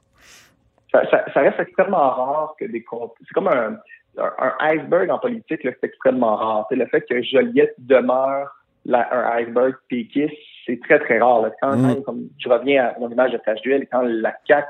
Ça, 0.91 1.10
ça- 1.10 1.25
ça 1.34 1.39
reste 1.41 1.60
extrêmement 1.60 2.10
rare 2.10 2.56
que 2.60 2.65
des 2.65 2.84
comptes. 2.84 3.13
C'est 3.19 3.34
comme 3.34 3.47
un, 3.47 3.77
un, 4.17 4.54
iceberg 4.60 5.10
en 5.10 5.19
politique, 5.19 5.63
là, 5.63 5.71
c'est 5.80 5.88
extrêmement 5.88 6.36
rare. 6.36 6.67
Le 6.71 6.86
fait 6.88 7.01
que 7.01 7.21
Joliette 7.21 7.75
demeure 7.77 8.49
la- 8.86 9.08
un 9.13 9.38
iceberg 9.39 9.75
péquiste, 9.89 10.34
c'est 10.65 10.80
très, 10.82 10.99
très 10.99 11.19
rare. 11.19 11.41
là. 11.43 11.51
Quand, 11.62 11.75
Mm. 11.77 11.82
quand- 11.95 12.01
comme 12.04 12.21
je 12.39 12.49
reviens 12.49 12.86
à 12.88 12.99
mon 12.99 13.10
image 13.10 13.32
de 13.32 13.38
Flash 13.38 13.62
Duel, 13.62 13.88
quand 13.91 14.01
la 14.04 14.34
CAC, 14.45 14.65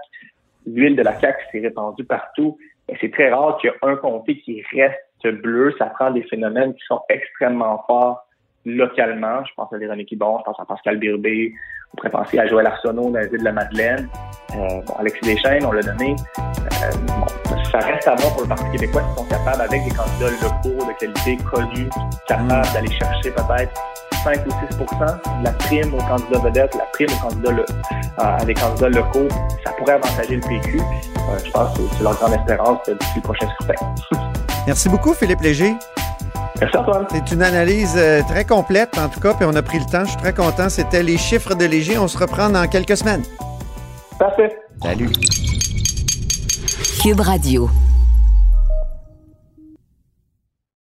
l'huile 0.67 0.95
de 0.95 1.01
la 1.01 1.13
CAC 1.13 1.38
s'est 1.51 1.60
répandue 1.60 2.03
partout, 2.05 2.57
ben, 2.88 2.95
c'est 3.01 3.12
très 3.12 3.31
rare 3.31 3.57
qu'il 3.57 3.69
y 3.69 3.73
ait 3.73 3.77
un 3.81 3.95
comté 3.95 4.38
qui 4.41 4.63
reste 4.74 5.41
bleu. 5.41 5.74
Ça 5.80 5.88
prend 5.88 6.11
des 6.11 6.24
phénomènes 6.24 6.74
qui 6.76 6.86
sont 6.86 7.01
extrêmement 7.09 7.84
forts 7.88 8.28
localement. 8.65 9.43
Je 9.45 9.51
pense 9.55 9.74
à 9.74 9.78
Véronique 9.78 10.15
Bon, 10.17 10.38
je 10.39 10.43
pense 10.43 10.59
à 10.59 10.65
Pascal 10.65 10.97
Birbé, 10.97 11.53
on 11.94 11.98
pourrait 11.98 12.10
penser 12.10 12.39
à 12.39 12.48
Joël 12.48 12.66
Arsenault 12.68 13.10
dans 13.12 13.20
la 13.20 13.28
ville 13.28 13.39
de 13.39 13.46
la 13.46 13.52
Madeleine. 13.52 14.08
Euh, 14.56 14.82
bon, 14.86 14.94
Alexis 15.00 15.22
Deschênes, 15.24 15.66
on 15.66 15.72
l'a 15.72 15.82
nommé. 15.82 16.16
Euh, 16.39 16.92
bon, 17.08 17.26
ça 17.72 17.80
reste 17.80 18.08
à 18.08 18.16
voir 18.16 18.34
pour 18.34 18.42
le 18.44 18.48
Parti 18.48 18.66
québécois 18.72 19.02
s'ils 19.08 19.24
sont 19.24 19.30
capables, 19.30 19.62
avec 19.62 19.84
des 19.84 19.92
candidats 19.92 20.30
locaux 20.42 20.86
de 20.88 20.94
qualité 21.00 21.38
connus, 21.44 21.89
capables 22.28 22.52
Mm. 22.70 22.74
d'aller 22.74 22.92
chercher 22.92 23.32
peut-être 23.32 23.74
5 24.24 24.39
ou 24.46 24.50
6% 24.52 25.18
la 25.44 25.52
prime 25.54 25.94
aux 25.94 25.98
candidats 26.04 26.39
vedettes, 26.39 26.76
la 26.76 26.86
prime 26.94 27.08
aux 27.10 27.28
candidats 27.30 27.52
le- 27.52 27.66
à 28.18 28.36
à 28.38 28.46
des 28.46 28.54
candidats 28.54 28.89
locaux. 28.89 29.28
Ça 29.66 29.72
pourrait 29.74 29.94
avantager 29.94 30.36
le 30.36 30.42
PQ. 30.42 30.80
Euh, 30.80 31.38
je 31.44 31.52
pense 31.52 31.78
que 31.78 31.82
c'est 31.98 32.04
leur 32.04 32.16
grande 32.16 32.34
espérance 32.34 32.80
euh, 32.89 32.96
d'ici 33.00 33.14
le 33.18 33.22
prochain 33.22 33.48
scrutin. 33.50 33.74
Merci 34.68 34.89
beaucoup, 34.89 35.14
Philippe 35.14 35.42
Léger. 35.42 35.74
Merci 36.62 36.78
Antoine. 36.78 37.07
C'est 37.09 37.32
une 37.32 37.41
analyse 37.41 37.95
euh, 37.97 38.22
très 38.22 38.45
complète, 38.45 38.95
en 38.97 39.09
tout 39.09 39.20
cas, 39.20 39.34
puis 39.34 39.45
on 39.49 39.55
a 39.55 39.64
pris 39.64 39.80
le 39.80 39.86
temps. 39.86 40.05
Je 40.05 40.12
suis 40.12 40.18
très 40.18 40.34
content. 40.34 40.70
C'était 40.70 41.01
les 41.01 41.18
chiffres 41.18 41.55
de 41.55 41.66
Léger. 41.66 41.97
On 41.97 42.07
se 42.07 42.18
reprend 42.18 42.49
dans 42.49 42.68
quelques 42.68 42.97
semaines. 42.97 43.24
Parfait. 44.20 44.55
Salut. 44.84 45.09
Cube 47.01 47.20
Radio. 47.20 47.68